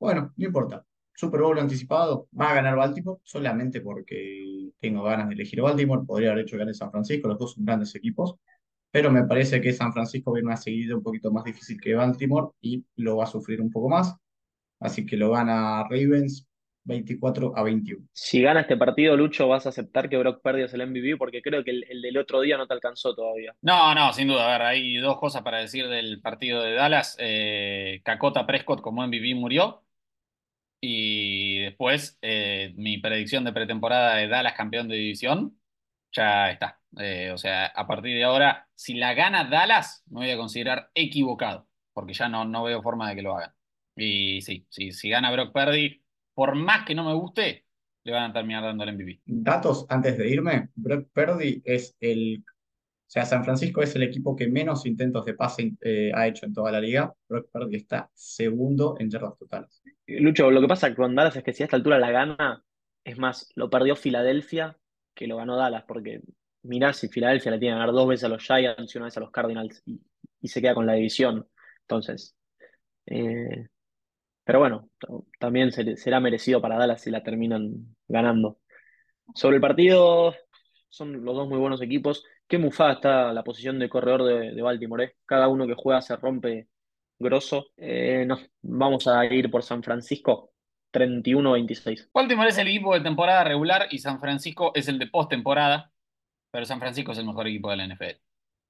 Bueno, 0.00 0.32
no 0.34 0.46
importa. 0.46 0.86
Super 1.14 1.42
Bowl 1.42 1.58
anticipado, 1.58 2.28
va 2.40 2.50
a 2.50 2.54
ganar 2.54 2.76
Baltimore 2.76 3.20
solamente 3.24 3.82
porque 3.82 4.70
tengo 4.80 5.02
ganas 5.02 5.28
de 5.28 5.34
elegir 5.34 5.60
Baltimore. 5.60 6.06
Podría 6.06 6.30
haber 6.30 6.44
hecho 6.44 6.56
ganar 6.56 6.74
San 6.74 6.90
Francisco, 6.90 7.28
los 7.28 7.38
dos 7.38 7.52
son 7.52 7.66
grandes 7.66 7.94
equipos. 7.94 8.36
Pero 8.90 9.10
me 9.10 9.24
parece 9.24 9.60
que 9.60 9.74
San 9.74 9.92
Francisco 9.92 10.32
viene 10.32 10.46
una 10.46 10.56
seguida 10.56 10.96
un 10.96 11.02
poquito 11.02 11.30
más 11.30 11.44
difícil 11.44 11.78
que 11.78 11.94
Baltimore 11.94 12.52
y 12.62 12.86
lo 12.96 13.18
va 13.18 13.24
a 13.24 13.26
sufrir 13.26 13.60
un 13.60 13.70
poco 13.70 13.90
más. 13.90 14.16
Así 14.80 15.04
que 15.04 15.18
lo 15.18 15.30
gana 15.30 15.82
Ravens 15.90 16.48
24 16.84 17.56
a 17.56 17.62
21. 17.62 18.06
Si 18.12 18.42
gana 18.42 18.60
este 18.60 18.76
partido, 18.76 19.16
Lucho, 19.16 19.48
vas 19.48 19.66
a 19.66 19.70
aceptar 19.70 20.08
que 20.08 20.18
Brock 20.18 20.42
Purdy 20.42 20.62
es 20.62 20.74
el 20.74 20.86
MVP 20.86 21.16
porque 21.16 21.42
creo 21.42 21.64
que 21.64 21.70
el, 21.70 22.02
del 22.02 22.16
otro 22.18 22.40
día 22.40 22.56
no 22.56 22.66
te 22.66 22.74
alcanzó 22.74 23.14
todavía. 23.14 23.54
No, 23.62 23.94
no, 23.94 24.12
sin 24.12 24.28
duda. 24.28 24.46
A 24.46 24.58
ver, 24.58 24.66
hay 24.66 24.96
dos 24.98 25.18
cosas 25.18 25.42
para 25.42 25.58
decir 25.58 25.88
del 25.88 26.20
partido 26.20 26.62
de 26.62 26.74
Dallas. 26.74 27.16
Eh, 27.18 28.00
Cacota 28.04 28.46
Prescott 28.46 28.80
como 28.82 29.06
MVP 29.06 29.34
murió. 29.34 29.82
Y 30.80 31.60
después, 31.60 32.18
eh, 32.20 32.74
mi 32.76 32.98
predicción 32.98 33.44
de 33.44 33.54
pretemporada 33.54 34.16
de 34.16 34.28
Dallas 34.28 34.52
campeón 34.54 34.86
de 34.88 34.96
división, 34.96 35.58
ya 36.12 36.50
está. 36.50 36.80
Eh, 36.98 37.30
o 37.32 37.38
sea, 37.38 37.66
a 37.66 37.86
partir 37.86 38.14
de 38.14 38.24
ahora, 38.24 38.68
si 38.74 38.94
la 38.94 39.14
gana 39.14 39.44
Dallas, 39.44 40.04
me 40.10 40.20
voy 40.20 40.30
a 40.30 40.36
considerar 40.36 40.90
equivocado, 40.94 41.66
porque 41.94 42.12
ya 42.12 42.28
no, 42.28 42.44
no 42.44 42.64
veo 42.64 42.82
forma 42.82 43.08
de 43.08 43.16
que 43.16 43.22
lo 43.22 43.34
hagan. 43.36 43.54
Y 43.96 44.42
sí, 44.42 44.66
sí, 44.68 44.92
si 44.92 45.08
gana 45.08 45.32
Brock 45.32 45.52
Purdy, 45.52 46.03
por 46.34 46.54
más 46.54 46.84
que 46.84 46.94
no 46.94 47.04
me 47.04 47.14
guste, 47.14 47.64
le 48.04 48.12
van 48.12 48.30
a 48.30 48.32
terminar 48.32 48.62
dando 48.62 48.84
el 48.84 48.94
MVP. 48.94 49.22
Datos 49.24 49.86
antes 49.88 50.18
de 50.18 50.28
irme, 50.28 50.68
Brock 50.74 51.08
Purdy 51.12 51.62
es 51.64 51.96
el 52.00 52.44
o 53.06 53.10
sea, 53.14 53.26
San 53.26 53.44
Francisco 53.44 53.80
es 53.80 53.94
el 53.94 54.02
equipo 54.02 54.34
que 54.34 54.48
menos 54.48 54.86
intentos 54.86 55.24
de 55.24 55.34
pase 55.34 55.72
eh, 55.82 56.10
ha 56.14 56.26
hecho 56.26 56.46
en 56.46 56.54
toda 56.54 56.72
la 56.72 56.80
liga. 56.80 57.14
Brock 57.28 57.48
Purdy 57.52 57.76
está 57.76 58.10
segundo 58.12 58.96
en 58.98 59.08
yardas 59.08 59.38
totales. 59.38 59.82
Lucho, 60.06 60.50
lo 60.50 60.60
que 60.60 60.66
pasa 60.66 60.92
con 60.94 61.14
Dallas 61.14 61.36
es 61.36 61.44
que 61.44 61.52
si 61.52 61.62
a 61.62 61.66
esta 61.66 61.76
altura 61.76 61.98
la 61.98 62.10
gana, 62.10 62.64
es 63.04 63.16
más, 63.16 63.50
lo 63.54 63.70
perdió 63.70 63.94
Filadelfia 63.94 64.76
que 65.14 65.28
lo 65.28 65.36
ganó 65.36 65.56
Dallas, 65.56 65.84
porque 65.86 66.22
mirá 66.62 66.92
si 66.92 67.08
Filadelfia 67.08 67.52
le 67.52 67.58
tiene 67.58 67.74
que 67.74 67.78
ganar 67.78 67.94
dos 67.94 68.08
veces 68.08 68.24
a 68.24 68.28
los 68.28 68.42
Giants 68.42 68.92
y 68.92 68.98
una 68.98 69.04
vez 69.04 69.16
a 69.16 69.20
los 69.20 69.30
Cardinals 69.30 69.82
y, 69.86 70.48
se 70.48 70.60
queda 70.60 70.74
con 70.74 70.86
la 70.86 70.94
división. 70.94 71.48
Entonces, 71.82 72.36
eh, 73.06 73.68
pero 74.44 74.58
bueno, 74.58 74.88
también 75.38 75.72
será 75.72 76.20
merecido 76.20 76.60
para 76.60 76.76
Dallas 76.76 77.00
si 77.00 77.10
la 77.10 77.22
terminan 77.22 77.96
ganando. 78.08 78.58
Sobre 79.34 79.56
el 79.56 79.62
partido, 79.62 80.34
son 80.90 81.24
los 81.24 81.34
dos 81.34 81.48
muy 81.48 81.58
buenos 81.58 81.80
equipos. 81.82 82.24
Qué 82.46 82.58
mufada 82.58 82.92
está 82.94 83.32
la 83.32 83.42
posición 83.42 83.78
de 83.78 83.88
corredor 83.88 84.24
de, 84.24 84.62
Baltimore. 84.62 85.04
¿eh? 85.04 85.16
Cada 85.24 85.48
uno 85.48 85.66
que 85.66 85.74
juega 85.74 86.02
se 86.02 86.16
rompe 86.16 86.68
grosso. 87.18 87.68
Eh, 87.76 88.28
vamos 88.62 89.06
a 89.08 89.24
ir 89.26 89.50
por 89.50 89.62
San 89.62 89.82
Francisco 89.82 90.52
31-26. 90.92 92.10
Baltimore 92.12 92.50
es 92.50 92.58
el 92.58 92.68
equipo 92.68 92.94
de 92.94 93.00
temporada 93.00 93.44
regular 93.44 93.88
y 93.90 93.98
San 93.98 94.20
Francisco 94.20 94.72
es 94.74 94.88
el 94.88 94.98
de 94.98 95.08
postemporada, 95.08 95.90
pero 96.50 96.66
San 96.66 96.80
Francisco 96.80 97.12
es 97.12 97.18
el 97.18 97.26
mejor 97.26 97.48
equipo 97.48 97.70
de 97.70 97.76
la 97.76 97.86
NFL. 97.86 98.20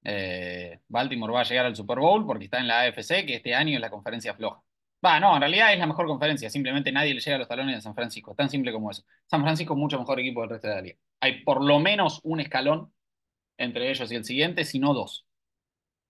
Eh, 0.04 0.80
Baltimore 0.88 1.32
va 1.32 1.40
a 1.40 1.44
llegar 1.44 1.66
al 1.66 1.76
Super 1.76 1.98
Bowl 1.98 2.26
porque 2.26 2.44
está 2.44 2.58
en 2.60 2.68
la 2.68 2.82
AFC, 2.82 3.26
que 3.26 3.36
este 3.36 3.54
año 3.54 3.74
es 3.74 3.80
la 3.80 3.90
conferencia 3.90 4.34
floja. 4.34 4.62
Va, 5.04 5.20
no, 5.20 5.34
en 5.34 5.40
realidad 5.40 5.72
es 5.72 5.78
la 5.78 5.86
mejor 5.86 6.06
conferencia, 6.06 6.48
simplemente 6.48 6.90
nadie 6.90 7.12
le 7.12 7.20
llega 7.20 7.36
a 7.36 7.38
los 7.38 7.48
talones 7.48 7.76
a 7.76 7.80
San 7.82 7.94
Francisco, 7.94 8.34
tan 8.34 8.48
simple 8.48 8.72
como 8.72 8.90
eso. 8.90 9.04
San 9.26 9.42
Francisco 9.42 9.74
es 9.74 9.78
mucho 9.78 9.98
mejor 9.98 10.18
equipo 10.18 10.40
del 10.40 10.50
resto 10.50 10.68
de 10.68 10.74
la 10.74 10.80
liga. 10.80 10.96
Hay 11.20 11.44
por 11.44 11.62
lo 11.62 11.78
menos 11.78 12.20
un 12.24 12.40
escalón 12.40 12.90
entre 13.58 13.90
ellos 13.90 14.10
y 14.10 14.14
el 14.14 14.24
siguiente, 14.24 14.64
si 14.64 14.78
no 14.78 14.94
dos. 14.94 15.26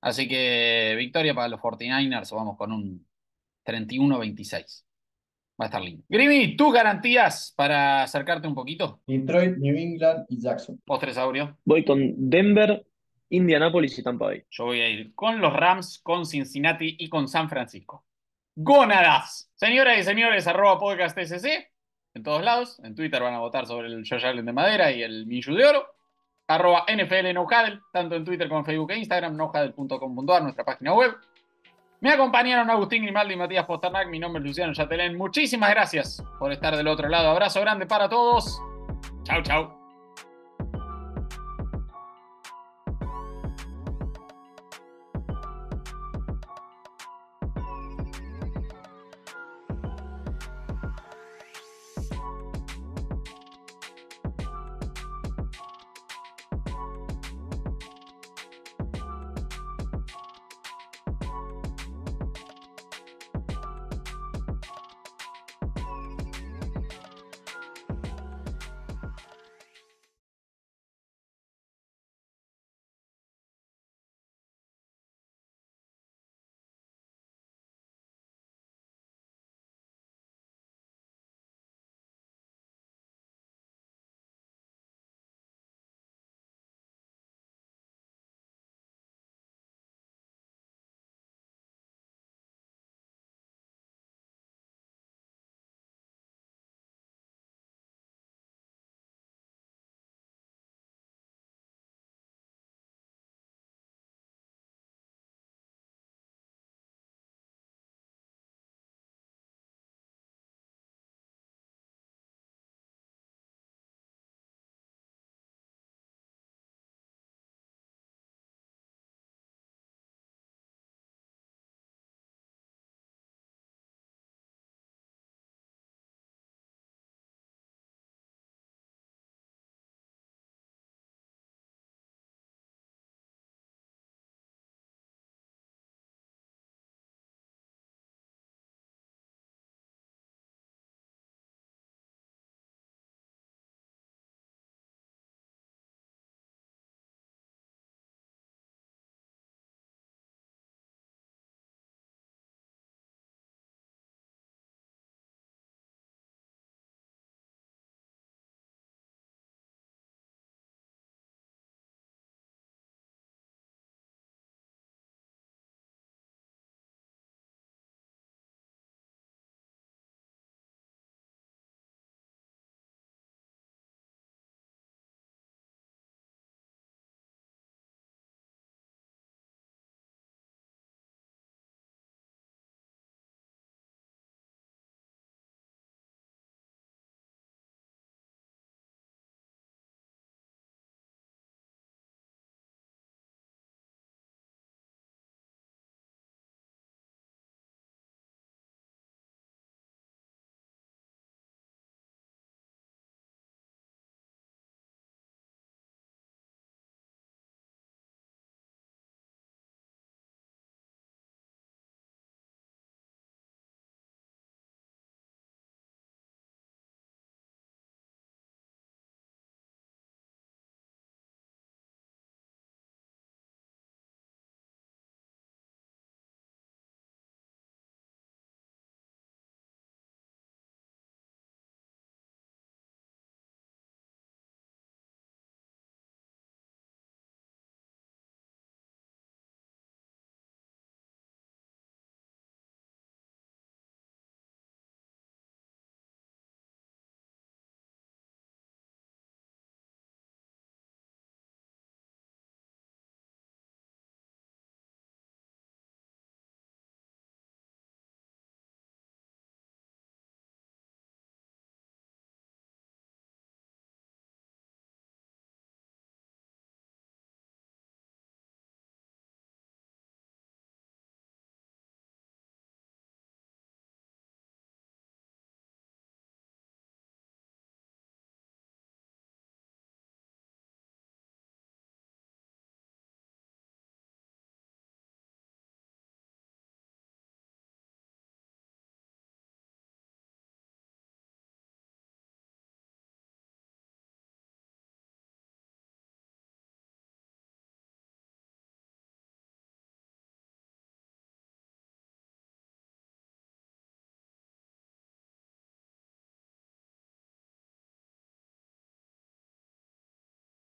Así 0.01 0.28
que 0.28 0.95
victoria 0.97 1.34
para 1.34 1.49
los 1.49 1.61
49ers, 1.61 2.34
vamos 2.34 2.57
con 2.57 2.72
un 2.72 3.07
31-26. 3.64 4.84
Va 5.61 5.64
a 5.64 5.66
estar 5.66 5.82
lindo. 5.82 6.05
Grimy, 6.09 6.57
tus 6.57 6.72
garantías 6.72 7.53
para 7.57 8.03
acercarte 8.03 8.47
un 8.47 8.55
poquito. 8.55 9.01
Detroit, 9.07 9.57
New 9.57 9.76
England 9.76 10.26
y 10.28 10.40
Jackson. 10.40 10.80
Postres, 10.84 11.14
Saurio. 11.14 11.59
Voy 11.64 11.84
con 11.84 12.28
Denver, 12.28 12.86
Indianapolis 13.30 13.99
y 13.99 14.03
Tampa 14.03 14.26
Bay. 14.26 14.45
Yo 14.51 14.66
voy 14.66 14.80
a 14.80 14.88
ir 14.88 15.14
con 15.14 15.40
los 15.40 15.53
Rams, 15.53 15.99
con 16.01 16.26
Cincinnati 16.26 16.97
y 16.99 17.09
con 17.09 17.26
San 17.28 17.49
Francisco. 17.49 18.03
¡Gónadas! 18.57 19.50
Señoras 19.55 19.98
y 19.98 20.02
señores, 20.05 20.46
arroba 20.46 20.78
podcast 20.78 21.18
SC. 21.18 21.70
En 22.14 22.22
todos 22.22 22.42
lados. 22.42 22.78
En 22.84 22.94
Twitter 22.94 23.22
van 23.22 23.34
a 23.34 23.40
votar 23.40 23.66
sobre 23.66 23.88
el 23.88 24.05
Josh 24.09 24.24
Allen 24.24 24.46
de 24.46 24.52
madera 24.52 24.92
y 24.92 25.02
el 25.02 25.26
Minshew 25.26 25.55
de 25.55 25.66
oro 25.66 25.94
arroba 26.46 26.84
NFL 26.88 27.32
NoHadel, 27.32 27.80
tanto 27.92 28.14
en 28.16 28.24
Twitter 28.24 28.48
como 28.48 28.61
en 28.61 28.66
Facebook 28.66 28.90
e 28.90 28.98
Instagram, 28.98 29.36
nohadel.com.ar, 29.36 30.42
nuestra 30.42 30.64
página 30.64 30.92
web. 30.92 31.16
Me 32.00 32.12
acompañaron 32.12 32.68
Agustín 32.68 33.02
Grimaldi 33.02 33.34
y 33.34 33.36
Matías 33.36 33.64
Posternak, 33.64 34.09
mi 34.09 34.18
nombre 34.18 34.40
es 34.40 34.46
Luciano 34.48 34.74
Chatelén. 34.74 35.16
Muchísimas 35.16 35.70
gracias 35.70 36.22
por 36.38 36.52
estar 36.52 36.76
del 36.76 36.88
otro 36.88 37.09
lado. 37.09 37.30
Abrazo 37.30 37.61
grande 37.61 37.86
para 37.86 38.09
todos. 38.09 38.61
Chau, 39.22 39.42
chau. 39.42 39.84